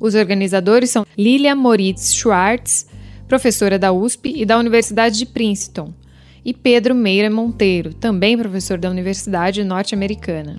Os 0.01 0.15
organizadores 0.15 0.89
são 0.89 1.07
Lilia 1.17 1.55
Moritz 1.55 2.15
Schwartz, 2.15 2.87
professora 3.29 3.79
da 3.79 3.93
USP 3.93 4.33
e 4.35 4.47
da 4.47 4.59
Universidade 4.59 5.19
de 5.19 5.27
Princeton, 5.27 5.93
e 6.43 6.55
Pedro 6.55 6.95
Meira 6.95 7.29
Monteiro, 7.29 7.93
também 7.93 8.37
professor 8.37 8.79
da 8.79 8.89
Universidade 8.89 9.63
Norte-Americana. 9.63 10.57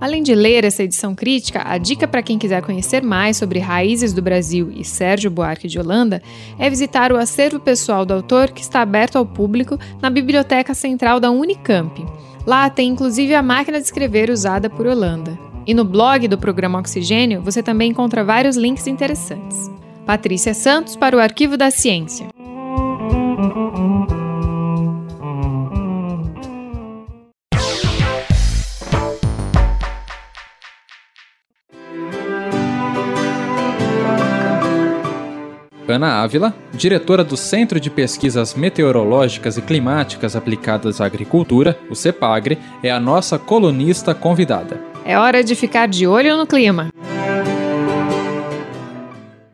Além 0.00 0.22
de 0.22 0.34
ler 0.34 0.64
essa 0.64 0.82
edição 0.82 1.14
crítica, 1.14 1.62
a 1.64 1.76
dica 1.76 2.06
para 2.06 2.22
quem 2.22 2.38
quiser 2.38 2.62
conhecer 2.62 3.02
mais 3.02 3.36
sobre 3.36 3.58
Raízes 3.58 4.12
do 4.12 4.22
Brasil 4.22 4.70
e 4.74 4.84
Sérgio 4.84 5.30
Buarque 5.30 5.68
de 5.68 5.78
Holanda 5.78 6.22
é 6.58 6.70
visitar 6.70 7.12
o 7.12 7.16
acervo 7.16 7.58
pessoal 7.58 8.06
do 8.06 8.14
autor 8.14 8.52
que 8.52 8.62
está 8.62 8.80
aberto 8.80 9.16
ao 9.16 9.26
público 9.26 9.78
na 10.00 10.08
Biblioteca 10.08 10.74
Central 10.74 11.18
da 11.18 11.30
Unicamp. 11.30 12.04
Lá 12.46 12.70
tem 12.70 12.88
inclusive 12.88 13.34
a 13.34 13.42
máquina 13.42 13.78
de 13.78 13.84
escrever 13.86 14.30
usada 14.30 14.70
por 14.70 14.86
Holanda. 14.86 15.36
E 15.66 15.74
no 15.74 15.84
blog 15.84 16.28
do 16.28 16.38
programa 16.38 16.78
Oxigênio 16.78 17.42
você 17.42 17.60
também 17.60 17.90
encontra 17.90 18.22
vários 18.22 18.56
links 18.56 18.86
interessantes. 18.86 19.68
Patrícia 20.06 20.54
Santos 20.54 20.94
para 20.94 21.16
o 21.16 21.20
Arquivo 21.20 21.56
da 21.56 21.72
Ciência. 21.72 22.28
Ana 35.96 36.22
Ávila, 36.22 36.54
diretora 36.74 37.24
do 37.24 37.38
Centro 37.38 37.80
de 37.80 37.88
Pesquisas 37.88 38.52
Meteorológicas 38.52 39.56
e 39.56 39.62
Climáticas 39.62 40.36
Aplicadas 40.36 41.00
à 41.00 41.06
Agricultura, 41.06 41.78
o 41.90 41.94
CEPAGRE, 41.94 42.58
é 42.82 42.90
a 42.90 43.00
nossa 43.00 43.38
colunista 43.38 44.14
convidada. 44.14 44.78
É 45.06 45.18
hora 45.18 45.42
de 45.42 45.54
ficar 45.54 45.88
de 45.88 46.06
olho 46.06 46.36
no 46.36 46.46
clima. 46.46 46.90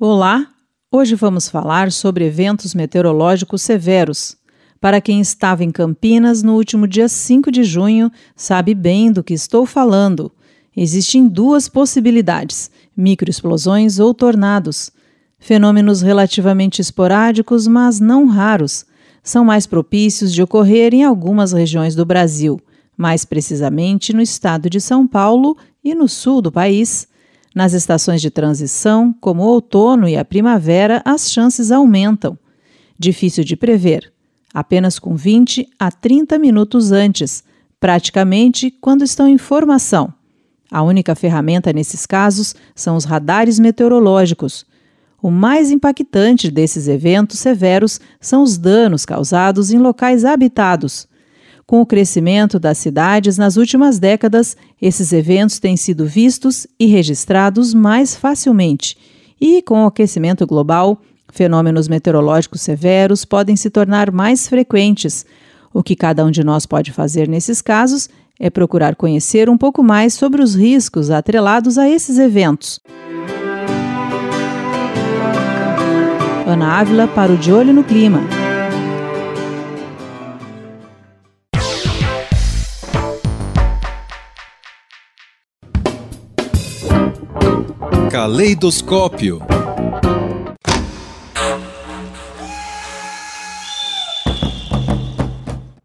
Olá! 0.00 0.48
Hoje 0.90 1.14
vamos 1.14 1.48
falar 1.48 1.92
sobre 1.92 2.26
eventos 2.26 2.74
meteorológicos 2.74 3.62
severos. 3.62 4.36
Para 4.80 5.00
quem 5.00 5.20
estava 5.20 5.62
em 5.62 5.70
Campinas 5.70 6.42
no 6.42 6.56
último 6.56 6.88
dia 6.88 7.08
5 7.08 7.52
de 7.52 7.62
junho, 7.62 8.10
sabe 8.34 8.74
bem 8.74 9.12
do 9.12 9.22
que 9.22 9.32
estou 9.32 9.64
falando. 9.64 10.32
Existem 10.76 11.28
duas 11.28 11.68
possibilidades: 11.68 12.68
microexplosões 12.96 14.00
ou 14.00 14.12
tornados. 14.12 14.90
Fenômenos 15.42 16.02
relativamente 16.02 16.80
esporádicos, 16.80 17.66
mas 17.66 17.98
não 17.98 18.26
raros, 18.26 18.86
são 19.24 19.44
mais 19.44 19.66
propícios 19.66 20.32
de 20.32 20.40
ocorrer 20.40 20.94
em 20.94 21.02
algumas 21.02 21.50
regiões 21.50 21.96
do 21.96 22.06
Brasil, 22.06 22.60
mais 22.96 23.24
precisamente 23.24 24.12
no 24.12 24.22
estado 24.22 24.70
de 24.70 24.80
São 24.80 25.04
Paulo 25.04 25.56
e 25.82 25.96
no 25.96 26.06
sul 26.06 26.40
do 26.40 26.52
país. 26.52 27.08
Nas 27.52 27.72
estações 27.72 28.22
de 28.22 28.30
transição, 28.30 29.12
como 29.20 29.42
o 29.42 29.46
outono 29.46 30.08
e 30.08 30.16
a 30.16 30.24
primavera, 30.24 31.02
as 31.04 31.28
chances 31.28 31.72
aumentam. 31.72 32.38
Difícil 32.96 33.42
de 33.42 33.56
prever, 33.56 34.12
apenas 34.54 35.00
com 35.00 35.16
20 35.16 35.68
a 35.76 35.90
30 35.90 36.38
minutos 36.38 36.92
antes, 36.92 37.42
praticamente 37.80 38.70
quando 38.80 39.02
estão 39.02 39.26
em 39.26 39.38
formação. 39.38 40.14
A 40.70 40.84
única 40.84 41.16
ferramenta 41.16 41.72
nesses 41.72 42.06
casos 42.06 42.54
são 42.76 42.94
os 42.94 43.04
radares 43.04 43.58
meteorológicos. 43.58 44.70
O 45.22 45.30
mais 45.30 45.70
impactante 45.70 46.50
desses 46.50 46.88
eventos 46.88 47.38
severos 47.38 48.00
são 48.20 48.42
os 48.42 48.58
danos 48.58 49.06
causados 49.06 49.70
em 49.70 49.78
locais 49.78 50.24
habitados. 50.24 51.06
Com 51.64 51.80
o 51.80 51.86
crescimento 51.86 52.58
das 52.58 52.78
cidades 52.78 53.38
nas 53.38 53.56
últimas 53.56 54.00
décadas, 54.00 54.56
esses 54.80 55.12
eventos 55.12 55.60
têm 55.60 55.76
sido 55.76 56.04
vistos 56.06 56.66
e 56.76 56.86
registrados 56.86 57.72
mais 57.72 58.16
facilmente. 58.16 58.96
E 59.40 59.62
com 59.62 59.84
o 59.84 59.86
aquecimento 59.86 60.44
global, 60.44 61.00
fenômenos 61.32 61.86
meteorológicos 61.86 62.60
severos 62.60 63.24
podem 63.24 63.54
se 63.54 63.70
tornar 63.70 64.10
mais 64.10 64.48
frequentes. 64.48 65.24
O 65.72 65.84
que 65.84 65.94
cada 65.94 66.24
um 66.24 66.32
de 66.32 66.42
nós 66.42 66.66
pode 66.66 66.90
fazer 66.90 67.28
nesses 67.28 67.62
casos 67.62 68.10
é 68.40 68.50
procurar 68.50 68.96
conhecer 68.96 69.48
um 69.48 69.56
pouco 69.56 69.84
mais 69.84 70.14
sobre 70.14 70.42
os 70.42 70.56
riscos 70.56 71.12
atrelados 71.12 71.78
a 71.78 71.88
esses 71.88 72.18
eventos. 72.18 72.80
Ana 76.52 76.80
Ávila 76.80 77.08
para 77.08 77.32
o 77.32 77.36
De 77.38 77.50
Olho 77.50 77.72
no 77.72 77.82
Clima. 77.82 78.20
Caleidoscópio. 88.10 89.40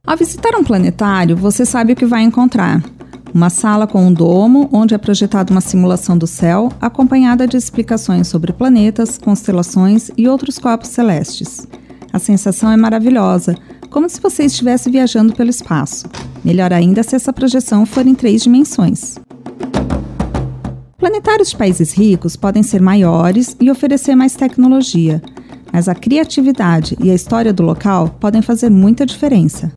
Ao 0.06 0.18
visitar 0.18 0.54
um 0.56 0.64
planetário, 0.66 1.38
você 1.38 1.66
sabe 1.66 1.94
o 1.94 1.96
que 1.96 2.06
vai 2.06 2.24
encontrar. 2.24 2.82
Uma 3.34 3.50
sala 3.50 3.86
com 3.86 4.08
um 4.08 4.14
domo, 4.14 4.70
onde 4.72 4.96
é 4.96 4.98
projetada 4.98 5.52
uma 5.52 5.62
simulação 5.62 6.18
do 6.18 6.26
céu, 6.26 6.72
acompanhada 6.80 7.46
de 7.46 7.58
explicações 7.58 8.28
sobre 8.28 8.54
planetas, 8.54 9.18
constelações 9.18 10.10
e 10.18 10.28
outros 10.28 10.58
corpos 10.58 10.90
celestes. 10.90 11.68
A 12.12 12.20
sensação 12.20 12.72
é 12.72 12.78
maravilhosa, 12.78 13.56
como 13.90 14.10
se 14.10 14.22
você 14.22 14.46
estivesse 14.46 14.90
viajando 14.90 15.34
pelo 15.34 15.50
espaço. 15.50 16.08
Melhor 16.44 16.72
ainda 16.72 17.04
se 17.04 17.16
essa 17.16 17.34
projeção 17.34 17.86
for 17.86 18.08
em 18.08 18.16
três 18.16 18.44
dimensões. 18.44 19.20
Planetários 20.98 21.52
de 21.52 21.58
países 21.58 21.94
ricos 21.94 22.36
podem 22.36 22.64
ser 22.64 22.82
maiores 22.82 23.56
e 23.60 23.70
oferecer 23.70 24.16
mais 24.16 24.36
tecnologia, 24.36 25.22
mas 25.72 25.88
a 25.88 25.94
criatividade 25.94 26.98
e 27.00 27.12
a 27.12 27.16
história 27.16 27.54
do 27.54 27.62
local 27.62 28.10
podem 28.20 28.42
fazer 28.42 28.70
muita 28.70 29.06
diferença. 29.06 29.72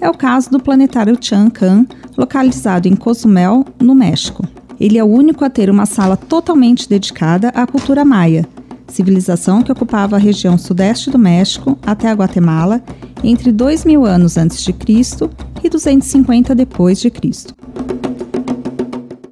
É 0.00 0.08
o 0.08 0.14
caso 0.14 0.50
do 0.50 0.58
planetário 0.58 1.18
Chang'an, 1.20 1.86
localizado 2.16 2.88
em 2.88 2.96
Cozumel, 2.96 3.64
no 3.78 3.94
México. 3.94 4.42
Ele 4.80 4.96
é 4.96 5.04
o 5.04 5.06
único 5.06 5.44
a 5.44 5.50
ter 5.50 5.68
uma 5.68 5.84
sala 5.84 6.16
totalmente 6.16 6.88
dedicada 6.88 7.48
à 7.50 7.66
cultura 7.66 8.02
maia, 8.02 8.48
civilização 8.88 9.62
que 9.62 9.70
ocupava 9.70 10.16
a 10.16 10.18
região 10.18 10.56
sudeste 10.56 11.10
do 11.10 11.18
México 11.18 11.78
até 11.86 12.08
a 12.08 12.14
Guatemala 12.14 12.82
entre 13.22 13.52
2000 13.52 14.06
anos 14.06 14.38
antes 14.38 14.64
de 14.64 14.72
Cristo 14.72 15.30
e 15.62 15.68
250 15.68 16.54
depois 16.54 16.98
de 16.98 17.10
Cristo. 17.10 17.54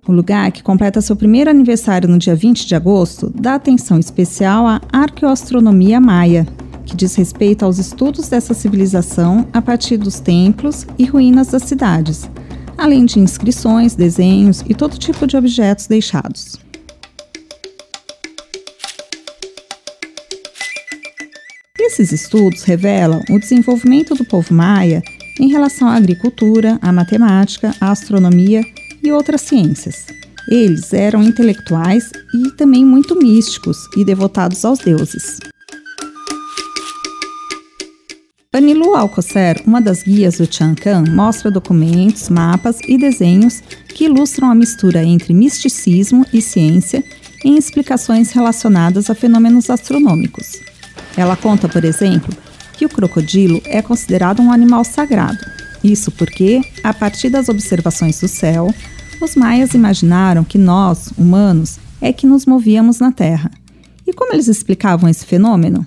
O 0.06 0.12
lugar, 0.12 0.50
que 0.52 0.62
completa 0.62 1.00
seu 1.00 1.16
primeiro 1.16 1.50
aniversário 1.50 2.08
no 2.08 2.18
dia 2.18 2.34
20 2.34 2.66
de 2.66 2.74
agosto, 2.74 3.32
dá 3.34 3.54
atenção 3.54 3.98
especial 3.98 4.66
à 4.66 4.80
arqueoastronomia 4.90 6.00
maia, 6.00 6.46
que 6.88 6.96
diz 6.96 7.14
respeito 7.14 7.66
aos 7.66 7.78
estudos 7.78 8.28
dessa 8.28 8.54
civilização 8.54 9.46
a 9.52 9.60
partir 9.60 9.98
dos 9.98 10.18
templos 10.18 10.86
e 10.98 11.04
ruínas 11.04 11.48
das 11.48 11.64
cidades, 11.64 12.28
além 12.78 13.04
de 13.04 13.20
inscrições, 13.20 13.94
desenhos 13.94 14.64
e 14.66 14.74
todo 14.74 14.98
tipo 14.98 15.26
de 15.26 15.36
objetos 15.36 15.86
deixados. 15.86 16.56
Esses 21.78 22.10
estudos 22.10 22.62
revelam 22.64 23.20
o 23.30 23.38
desenvolvimento 23.38 24.14
do 24.14 24.24
povo 24.24 24.54
maia 24.54 25.02
em 25.38 25.48
relação 25.48 25.88
à 25.88 25.94
agricultura, 25.94 26.78
à 26.80 26.90
matemática, 26.90 27.74
à 27.80 27.90
astronomia 27.90 28.62
e 29.02 29.12
outras 29.12 29.42
ciências. 29.42 30.06
Eles 30.50 30.94
eram 30.94 31.22
intelectuais 31.22 32.10
e 32.34 32.50
também 32.52 32.84
muito 32.84 33.14
místicos 33.16 33.76
e 33.96 34.04
devotados 34.04 34.64
aos 34.64 34.78
deuses. 34.78 35.38
Anilu 38.50 38.94
Alcocer, 38.94 39.62
uma 39.66 39.78
das 39.78 40.02
guias 40.02 40.38
do 40.38 40.50
Chancan, 40.50 41.04
mostra 41.10 41.50
documentos, 41.50 42.30
mapas 42.30 42.80
e 42.88 42.96
desenhos 42.96 43.60
que 43.94 44.06
ilustram 44.06 44.50
a 44.50 44.54
mistura 44.54 45.04
entre 45.04 45.34
misticismo 45.34 46.24
e 46.32 46.40
ciência 46.40 47.04
em 47.44 47.58
explicações 47.58 48.32
relacionadas 48.32 49.10
a 49.10 49.14
fenômenos 49.14 49.68
astronômicos. 49.68 50.62
Ela 51.14 51.36
conta, 51.36 51.68
por 51.68 51.84
exemplo, 51.84 52.34
que 52.72 52.86
o 52.86 52.88
crocodilo 52.88 53.60
é 53.66 53.82
considerado 53.82 54.40
um 54.40 54.50
animal 54.50 54.82
sagrado. 54.82 55.44
Isso 55.84 56.10
porque, 56.10 56.62
a 56.82 56.94
partir 56.94 57.28
das 57.28 57.50
observações 57.50 58.18
do 58.18 58.28
céu, 58.28 58.74
os 59.20 59.36
maias 59.36 59.74
imaginaram 59.74 60.42
que 60.42 60.56
nós, 60.56 61.10
humanos, 61.18 61.78
é 62.00 62.14
que 62.14 62.26
nos 62.26 62.46
movíamos 62.46 62.98
na 62.98 63.12
Terra. 63.12 63.50
E 64.06 64.12
como 64.14 64.32
eles 64.32 64.48
explicavam 64.48 65.06
esse 65.06 65.26
fenômeno? 65.26 65.84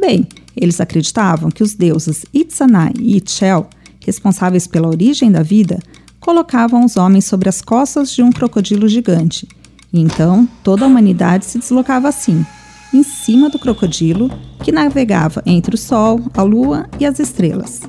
Bem, 0.00 0.26
eles 0.56 0.80
acreditavam 0.80 1.50
que 1.50 1.62
os 1.62 1.74
deuses 1.74 2.24
Itzanai 2.32 2.92
e 2.98 3.16
Itchel, 3.16 3.68
responsáveis 4.04 4.66
pela 4.66 4.88
origem 4.88 5.30
da 5.30 5.42
vida, 5.42 5.78
colocavam 6.18 6.84
os 6.84 6.96
homens 6.96 7.24
sobre 7.24 7.48
as 7.48 7.62
costas 7.62 8.10
de 8.12 8.22
um 8.22 8.30
crocodilo 8.30 8.88
gigante. 8.88 9.48
E 9.92 10.00
então 10.00 10.48
toda 10.62 10.84
a 10.84 10.88
humanidade 10.88 11.44
se 11.44 11.58
deslocava 11.58 12.08
assim, 12.08 12.44
em 12.92 13.02
cima 13.02 13.48
do 13.48 13.58
crocodilo, 13.58 14.30
que 14.62 14.72
navegava 14.72 15.42
entre 15.46 15.74
o 15.74 15.78
Sol, 15.78 16.20
a 16.34 16.42
Lua 16.42 16.88
e 16.98 17.06
as 17.06 17.18
estrelas. 17.18 17.82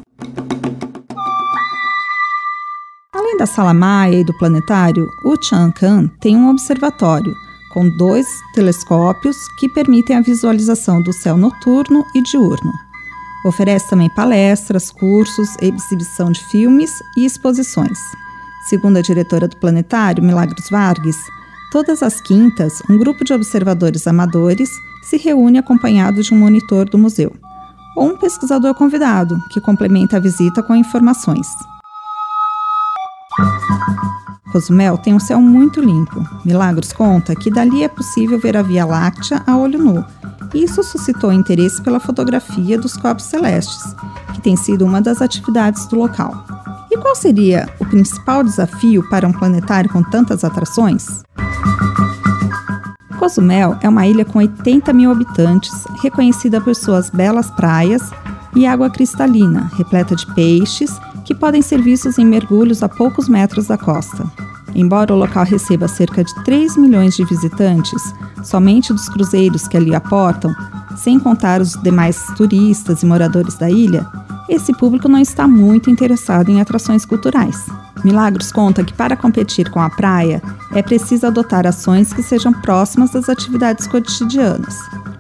Além 3.14 3.38
da 3.38 3.46
sala 3.46 3.74
Maia 3.74 4.20
e 4.20 4.26
do 4.26 4.38
planetário, 4.38 5.08
o 5.26 5.36
Chang'an 5.44 6.08
tem 6.20 6.36
um 6.36 6.50
observatório 6.50 7.36
com 7.74 7.90
dois 7.90 8.28
telescópios 8.54 9.36
que 9.60 9.70
permitem 9.70 10.16
a 10.16 10.22
visualização 10.22 11.02
do 11.02 11.12
céu 11.12 11.38
noturno 11.38 12.06
e 12.14 12.22
diurno. 12.22 12.72
Oferece 13.46 13.90
também 13.90 14.10
palestras, 14.10 14.92
cursos, 14.92 15.50
exibição 15.60 16.32
de 16.32 16.40
filmes 16.46 16.92
e 17.18 17.26
exposições. 17.26 17.98
Segundo 18.70 18.98
a 18.98 19.02
diretora 19.02 19.48
do 19.48 19.58
planetário, 19.58 20.24
Milagros 20.24 20.70
Vargas, 20.70 21.16
todas 21.72 22.04
as 22.04 22.22
quintas, 22.22 22.82
um 22.90 22.98
grupo 22.98 23.24
de 23.24 23.34
observadores 23.34 24.06
amadores 24.06 24.70
se 25.02 25.18
reúne 25.18 25.58
acompanhado 25.58 26.22
de 26.22 26.34
um 26.34 26.38
monitor 26.38 26.88
do 26.88 26.98
museu, 26.98 27.34
ou 27.96 28.10
um 28.10 28.18
pesquisador 28.18 28.76
convidado, 28.76 29.42
que 29.50 29.60
complementa 29.60 30.18
a 30.18 30.20
visita 30.20 30.62
com 30.62 30.76
informações. 30.76 31.48
Cozumel 34.52 34.98
tem 34.98 35.14
um 35.14 35.20
céu 35.20 35.42
muito 35.42 35.80
limpo. 35.80 36.28
Milagros 36.46 36.92
conta 36.92 37.36
que 37.36 37.50
dali 37.50 37.84
é 37.84 37.88
possível 37.88 38.40
ver 38.40 38.58
a 38.58 38.62
Via 38.62 38.86
Láctea 38.86 39.42
a 39.48 39.56
olho 39.58 39.80
nu. 39.80 40.06
Isso 40.54 40.84
suscitou 40.84 41.32
interesse 41.32 41.82
pela 41.82 42.00
fotografia 42.00 42.78
dos 42.78 42.98
corpos 42.98 43.26
celestes, 43.26 43.96
que 44.34 44.42
tem 44.42 44.58
sido 44.58 44.86
uma 44.86 45.02
das 45.02 45.22
atividades 45.22 45.86
do 45.86 45.96
local. 45.96 46.46
E 46.92 46.98
qual 46.98 47.16
seria 47.16 47.70
o 47.80 47.86
principal 47.86 48.44
desafio 48.44 49.08
para 49.10 49.26
um 49.26 49.32
planetário 49.32 49.90
com 49.90 50.04
tantas 50.04 50.44
atrações? 50.44 51.24
Cozumel 53.18 53.78
é 53.82 53.88
uma 53.88 54.06
ilha 54.06 54.26
com 54.26 54.40
80 54.40 54.92
mil 54.92 55.12
habitantes, 55.12 55.86
reconhecida 56.02 56.60
por 56.60 56.76
suas 56.76 57.10
belas 57.10 57.50
praias 57.52 58.12
e 58.54 58.66
água 58.66 58.90
cristalina, 58.90 59.72
repleta 59.78 60.16
de 60.16 60.26
peixes 60.34 61.00
que 61.32 61.40
podem 61.40 61.62
ser 61.62 61.82
vistos 61.82 62.18
em 62.18 62.26
mergulhos 62.26 62.84
a 62.84 62.90
poucos 62.90 63.30
metros 63.30 63.68
da 63.68 63.78
costa. 63.78 64.30
Embora 64.76 65.14
o 65.14 65.18
local 65.18 65.46
receba 65.46 65.88
cerca 65.88 66.26
de 66.26 66.36
3 66.44 66.76
milhões 66.76 67.16
de 67.16 67.24
visitantes, 67.24 68.14
somente 68.44 68.92
dos 68.92 69.08
cruzeiros 69.08 69.66
que 69.66 69.78
ali 69.78 69.96
aportam, 69.96 70.54
sem 70.98 71.18
contar 71.18 71.62
os 71.62 71.82
demais 71.82 72.22
turistas 72.36 73.02
e 73.02 73.06
moradores 73.06 73.56
da 73.56 73.70
ilha, 73.70 74.06
esse 74.50 74.74
público 74.74 75.08
não 75.08 75.20
está 75.20 75.48
muito 75.48 75.90
interessado 75.90 76.50
em 76.50 76.60
atrações 76.60 77.06
culturais. 77.06 77.66
Milagros 78.04 78.52
conta 78.52 78.84
que 78.84 78.94
para 78.94 79.16
competir 79.16 79.70
com 79.70 79.80
a 79.80 79.90
praia 79.90 80.42
é 80.74 80.82
preciso 80.82 81.28
adotar 81.28 81.66
ações 81.66 82.12
que 82.12 82.22
sejam 82.22 82.52
próximas 82.52 83.12
das 83.12 83.30
atividades 83.30 83.88
cotidianas. 83.88 84.76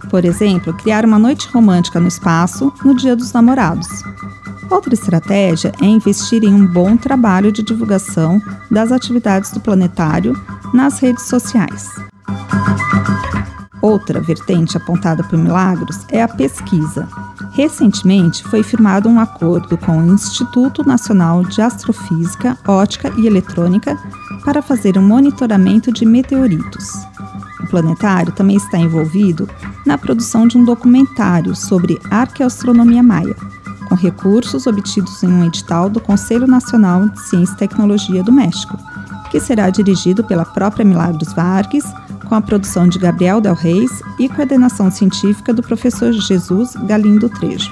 Por 0.09 0.26
exemplo, 0.26 0.74
criar 0.74 1.05
uma 1.05 1.18
noite 1.18 1.47
romântica 1.53 2.01
no 2.01 2.09
espaço 2.09 2.74
no 2.84 2.93
Dia 2.93 3.16
dos 3.16 3.32
Namorados. 3.32 3.88
Outra 4.72 4.93
estratégia 4.93 5.74
é 5.82 5.86
investir 5.86 6.45
em 6.45 6.53
um 6.53 6.65
bom 6.65 6.95
trabalho 6.95 7.51
de 7.51 7.61
divulgação 7.61 8.41
das 8.72 8.89
atividades 8.89 9.51
do 9.51 9.59
planetário 9.59 10.34
nas 10.74 10.97
redes 10.97 11.26
sociais. 11.26 11.89
Outra 13.82 14.22
vertente 14.22 14.78
apontada 14.78 15.26
por 15.26 15.38
Milagros 15.38 16.05
é 16.09 16.24
a 16.24 16.28
pesquisa. 16.28 17.05
Recentemente 17.51 18.43
foi 18.43 18.63
firmado 18.63 19.09
um 19.09 19.19
acordo 19.19 19.78
com 19.78 19.99
o 19.99 20.13
Instituto 20.13 20.88
Nacional 20.88 21.43
de 21.43 21.61
Astrofísica, 21.61 22.57
Ótica 22.65 23.11
e 23.17 23.28
Eletrônica 23.28 23.97
para 24.45 24.61
fazer 24.61 24.97
um 24.97 25.03
monitoramento 25.03 25.91
de 25.91 26.05
meteoritos. 26.05 26.93
O 27.59 27.67
planetário 27.67 28.32
também 28.32 28.55
está 28.55 28.78
envolvido 28.78 29.49
na 29.86 29.97
produção 29.97 30.47
de 30.47 30.57
um 30.57 30.63
documentário 30.63 31.55
sobre 31.55 31.99
arqueoastronomia 32.09 33.03
maia, 33.03 33.36
com 33.91 33.95
recursos 33.95 34.67
obtidos 34.67 35.21
em 35.21 35.27
um 35.27 35.43
edital 35.43 35.89
do 35.89 35.99
Conselho 35.99 36.47
Nacional 36.47 37.09
de 37.09 37.19
Ciência 37.23 37.53
e 37.55 37.57
Tecnologia 37.57 38.23
do 38.23 38.31
México, 38.31 38.77
que 39.29 39.37
será 39.37 39.69
dirigido 39.69 40.23
pela 40.23 40.45
própria 40.45 40.85
Milagros 40.85 41.33
Vargas, 41.33 41.83
com 42.29 42.33
a 42.33 42.39
produção 42.39 42.87
de 42.87 42.97
Gabriel 42.97 43.41
Del 43.41 43.53
Reis 43.53 43.91
e 44.17 44.29
coordenação 44.29 44.89
científica 44.89 45.53
do 45.53 45.61
professor 45.61 46.13
Jesus 46.13 46.73
Galindo 46.87 47.27
Trejo. 47.27 47.69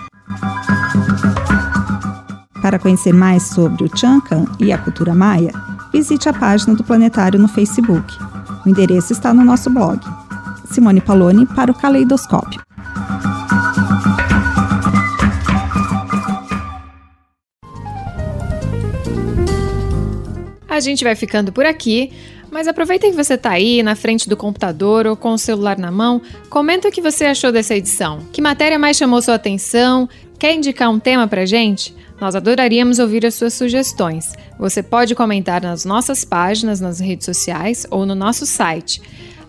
Para 2.61 2.78
conhecer 2.78 3.13
mais 3.13 3.43
sobre 3.43 3.86
o 3.86 3.97
Chancan 3.97 4.43
e 4.59 4.74
a 4.74 4.78
cultura 4.78 5.15
maia, 5.15 5.53
visite 5.93 6.28
a 6.28 6.34
página 6.34 6.76
do 6.76 6.84
Planetário 6.84 7.39
no 7.39 7.47
Facebook. 7.47 8.13
O 8.65 8.67
endereço 8.67 9.13
está 9.13 9.34
no 9.34 9.45
nosso 9.45 9.70
blog. 9.70 10.01
Simone 10.65 10.99
Paloni 10.99 11.45
para 11.45 11.72
o 11.72 11.76
Caleidoscópio. 11.76 12.59
A 20.80 20.82
gente 20.82 21.04
vai 21.04 21.14
ficando 21.14 21.52
por 21.52 21.66
aqui, 21.66 22.10
mas 22.50 22.66
aproveita 22.66 23.10
que 23.10 23.14
você 23.14 23.34
está 23.34 23.52
aí 23.52 23.84
na 23.84 23.98
frente 23.98 24.30
do 24.30 24.38
computador 24.38 25.06
ou 25.06 25.18
com 25.18 25.34
o 25.34 25.38
celular 25.38 25.78
na 25.78 25.92
mão, 25.92 26.22
comenta 26.50 26.88
o 26.88 26.92
que 26.92 27.02
você 27.02 27.26
achou 27.26 27.52
dessa 27.52 27.76
edição. 27.76 28.20
Que 28.32 28.42
matéria 28.42 28.80
mais 28.80 28.96
chamou 28.96 29.22
sua 29.22 29.36
atenção? 29.36 30.08
Quer 30.40 30.54
indicar 30.54 30.90
um 30.90 30.98
tema 30.98 31.28
pra 31.28 31.46
gente? 31.46 31.94
Nós 32.18 32.34
adoraríamos 32.34 32.98
ouvir 32.98 33.26
as 33.26 33.36
suas 33.36 33.54
sugestões. 33.54 34.32
Você 34.58 34.82
pode 34.82 35.14
comentar 35.16 35.62
nas 35.62 35.84
nossas 35.84 36.24
páginas, 36.24 36.80
nas 36.80 37.02
redes 37.02 37.26
sociais 37.26 37.86
ou 37.92 38.06
no 38.06 38.16
nosso 38.16 38.46
site. 38.46 39.02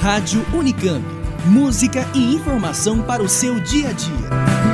Rádio 0.00 0.44
Unicamp. 0.52 1.04
Música 1.46 2.04
e 2.12 2.34
informação 2.34 3.02
para 3.02 3.22
o 3.22 3.28
seu 3.28 3.60
dia 3.60 3.90
a 3.90 3.92
dia. 3.92 4.67